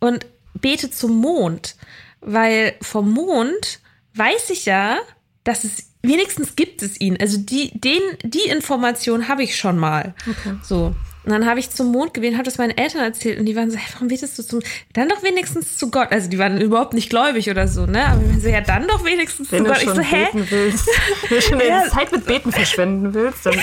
und 0.00 0.24
bete 0.54 0.90
zum 0.90 1.16
Mond. 1.16 1.76
Weil 2.22 2.74
vom 2.80 3.12
Mond 3.12 3.80
weiß 4.14 4.48
ich 4.50 4.64
ja, 4.64 4.96
dass 5.44 5.64
es 5.64 5.90
wenigstens 6.02 6.56
gibt 6.56 6.80
es 6.82 6.98
ihn. 6.98 7.18
Also 7.20 7.36
die, 7.36 7.78
den, 7.78 8.00
die 8.22 8.48
Information 8.48 9.28
habe 9.28 9.42
ich 9.42 9.56
schon 9.56 9.76
mal. 9.76 10.14
Okay. 10.26 10.54
So. 10.62 10.94
Und 11.24 11.32
dann 11.32 11.46
habe 11.46 11.60
ich 11.60 11.70
zum 11.70 11.92
Mond 11.92 12.14
gewählt, 12.14 12.34
habe 12.34 12.44
das 12.44 12.58
meinen 12.58 12.76
Eltern 12.76 13.02
erzählt 13.02 13.38
und 13.38 13.46
die 13.46 13.56
waren 13.56 13.70
so, 13.70 13.76
hey, 13.76 13.86
warum 13.92 14.08
betest 14.08 14.38
du 14.38 14.42
zum, 14.42 14.60
dann 14.92 15.08
doch 15.08 15.22
wenigstens 15.22 15.76
zu 15.76 15.90
Gott. 15.90 16.10
Also 16.10 16.30
die 16.30 16.38
waren 16.38 16.60
überhaupt 16.60 16.94
nicht 16.94 17.10
gläubig 17.10 17.50
oder 17.50 17.68
so, 17.68 17.86
ne? 17.86 18.06
Aber 18.06 18.22
wir 18.22 18.40
so, 18.40 18.48
ja, 18.48 18.60
dann 18.60 18.86
doch 18.86 19.04
wenigstens 19.04 19.50
Wenn 19.52 19.64
zu 19.64 19.72
Gott. 19.72 19.82
Ich 19.82 19.90
so, 19.90 20.00
hä? 20.00 20.28
Willst, 20.32 20.88
wenn 21.28 21.36
du 21.36 21.42
schon 21.42 21.60
ja. 21.68 21.84
Zeit 21.88 22.12
mit 22.12 22.24
Beten 22.24 22.52
verschwenden 22.52 23.12
willst, 23.12 23.44
dann 23.44 23.60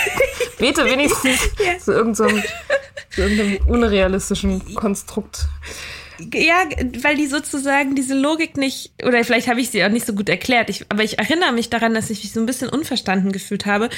bete 0.58 0.84
wenigstens 0.84 1.40
ja. 1.64 1.78
zu 1.78 1.92
irgendeinem, 1.92 2.42
zu 3.10 3.22
irgendeinem 3.22 3.58
unrealistischen 3.66 4.74
Konstrukt. 4.74 5.46
Ja, 6.32 6.64
weil 7.02 7.16
die 7.16 7.26
sozusagen 7.26 7.94
diese 7.94 8.14
Logik 8.14 8.56
nicht, 8.56 8.92
oder 9.04 9.22
vielleicht 9.24 9.48
habe 9.48 9.60
ich 9.60 9.70
sie 9.70 9.84
auch 9.84 9.90
nicht 9.90 10.06
so 10.06 10.14
gut 10.14 10.28
erklärt, 10.28 10.70
ich, 10.70 10.86
aber 10.88 11.02
ich 11.02 11.18
erinnere 11.18 11.52
mich 11.52 11.68
daran, 11.68 11.94
dass 11.94 12.10
ich 12.10 12.22
mich 12.22 12.32
so 12.32 12.40
ein 12.40 12.46
bisschen 12.46 12.68
unverstanden 12.68 13.32
gefühlt 13.32 13.66
habe, 13.66 13.90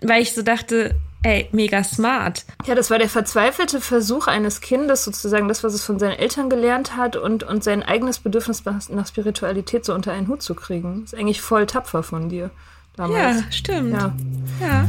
weil 0.00 0.22
ich 0.22 0.32
so 0.32 0.42
dachte, 0.42 0.94
ey, 1.22 1.48
mega 1.52 1.82
smart. 1.84 2.44
Ja, 2.66 2.74
das 2.74 2.90
war 2.90 2.98
der 2.98 3.08
verzweifelte 3.08 3.80
Versuch 3.80 4.26
eines 4.26 4.60
Kindes, 4.60 5.04
sozusagen 5.04 5.48
das, 5.48 5.64
was 5.64 5.74
es 5.74 5.84
von 5.84 5.98
seinen 5.98 6.18
Eltern 6.18 6.50
gelernt 6.50 6.96
hat 6.96 7.16
und, 7.16 7.42
und 7.42 7.64
sein 7.64 7.82
eigenes 7.82 8.18
Bedürfnis 8.18 8.64
nach 8.64 9.06
Spiritualität 9.06 9.84
so 9.84 9.94
unter 9.94 10.12
einen 10.12 10.28
Hut 10.28 10.42
zu 10.42 10.54
kriegen. 10.54 11.02
Das 11.02 11.12
ist 11.12 11.18
eigentlich 11.18 11.40
voll 11.40 11.66
tapfer 11.66 12.02
von 12.02 12.28
dir 12.28 12.50
damals. 12.96 13.40
Ja, 13.40 13.52
stimmt. 13.52 13.92
Ja. 13.92 14.14
ja. 14.60 14.88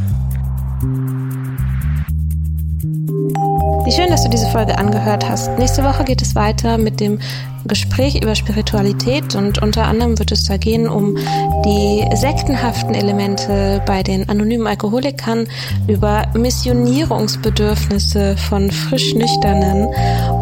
Wie 3.34 3.92
schön, 3.92 4.10
dass 4.10 4.24
du 4.24 4.30
diese 4.30 4.48
Folge 4.48 4.78
angehört 4.78 5.28
hast. 5.28 5.58
Nächste 5.58 5.84
Woche 5.84 6.04
geht 6.04 6.22
es 6.22 6.36
weiter 6.36 6.78
mit 6.78 7.00
dem 7.00 7.20
Gespräch 7.66 8.22
über 8.22 8.36
Spiritualität 8.36 9.36
und 9.36 9.62
unter 9.62 9.86
anderem 9.86 10.18
wird 10.20 10.32
es 10.32 10.46
da 10.46 10.58
gehen 10.58 10.88
um 10.88 11.18
die 11.66 12.06
sektenhaften 12.16 12.96
Elemente 12.96 13.82
bei 13.86 14.04
den 14.04 14.30
anonymen 14.30 14.68
Alkoholikern, 14.68 15.48
über 15.88 16.28
Missionierungsbedürfnisse 16.34 18.38
von 18.38 18.72
frisch 18.72 19.14
Nüchternen 19.14 19.88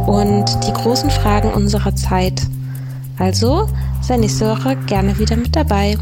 und 0.05 0.45
die 0.67 0.73
großen 0.73 1.09
Fragen 1.09 1.53
unserer 1.53 1.95
Zeit. 1.95 2.43
Also 3.17 3.67
sei 4.01 4.17
nächste 4.17 4.47
Woche 4.49 4.75
gerne 4.87 5.17
wieder 5.17 5.35
mit 5.35 5.55
dabei. 5.55 5.97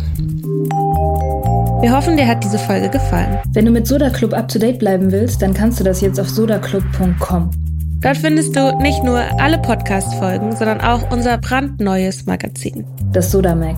Wir 1.82 1.96
hoffen, 1.96 2.16
dir 2.16 2.28
hat 2.28 2.44
diese 2.44 2.58
Folge 2.58 2.90
gefallen. 2.90 3.40
Wenn 3.52 3.66
du 3.66 3.72
mit 3.72 3.88
Soda 3.88 4.10
Club 4.10 4.34
up 4.34 4.48
to 4.48 4.58
date 4.58 4.80
bleiben 4.80 5.12
willst, 5.12 5.42
dann 5.42 5.54
kannst 5.54 5.80
du 5.80 5.84
das 5.84 6.02
jetzt 6.02 6.20
auf 6.20 6.30
sodaclub.com. 6.30 7.52
Dort 8.00 8.18
findest 8.18 8.56
du 8.56 8.78
nicht 8.80 9.04
nur 9.04 9.20
alle 9.40 9.58
Podcast-Folgen, 9.58 10.56
sondern 10.56 10.82
auch 10.82 11.10
unser 11.12 11.38
brandneues 11.38 12.26
Magazin. 12.26 12.86
Das 13.14 13.32
Soda 13.32 13.56
Mag. 13.56 13.78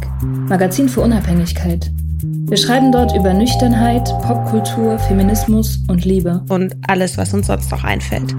Magazin 0.49 0.89
für 0.89 1.01
Unabhängigkeit. 1.01 1.91
Wir 2.23 2.57
schreiben 2.57 2.91
dort 2.91 3.15
über 3.15 3.33
Nüchternheit, 3.33 4.05
Popkultur, 4.23 4.97
Feminismus 4.97 5.79
und 5.87 6.05
Liebe. 6.05 6.43
Und 6.49 6.75
alles, 6.87 7.17
was 7.17 7.33
uns 7.33 7.47
sonst 7.47 7.69
noch 7.71 7.83
einfällt. 7.83 8.35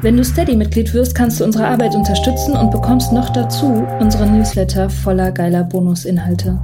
Wenn 0.00 0.16
du 0.16 0.24
Steady-Mitglied 0.24 0.94
wirst, 0.94 1.14
kannst 1.16 1.40
du 1.40 1.44
unsere 1.44 1.66
Arbeit 1.66 1.96
unterstützen 1.96 2.52
und 2.52 2.70
bekommst 2.70 3.12
noch 3.12 3.30
dazu 3.30 3.84
unsere 3.98 4.26
Newsletter 4.26 4.88
voller 4.88 5.32
geiler 5.32 5.64
Bonusinhalte. 5.64 6.56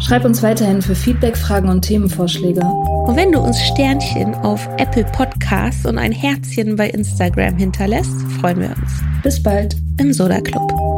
Schreib 0.00 0.24
uns 0.24 0.42
weiterhin 0.42 0.80
für 0.80 0.94
Feedback, 0.94 1.36
Fragen 1.36 1.68
und 1.68 1.82
Themenvorschläge. 1.82 2.60
Und 2.60 3.14
wenn 3.16 3.32
du 3.32 3.40
uns 3.40 3.60
Sternchen 3.60 4.34
auf 4.36 4.66
Apple 4.78 5.04
Podcasts 5.04 5.84
und 5.84 5.98
ein 5.98 6.12
Herzchen 6.12 6.76
bei 6.76 6.88
Instagram 6.88 7.56
hinterlässt, 7.56 8.22
freuen 8.40 8.60
wir 8.60 8.68
uns. 8.68 9.02
Bis 9.22 9.42
bald 9.42 9.76
im 9.98 10.12
Soda 10.12 10.40
Club. 10.40 10.97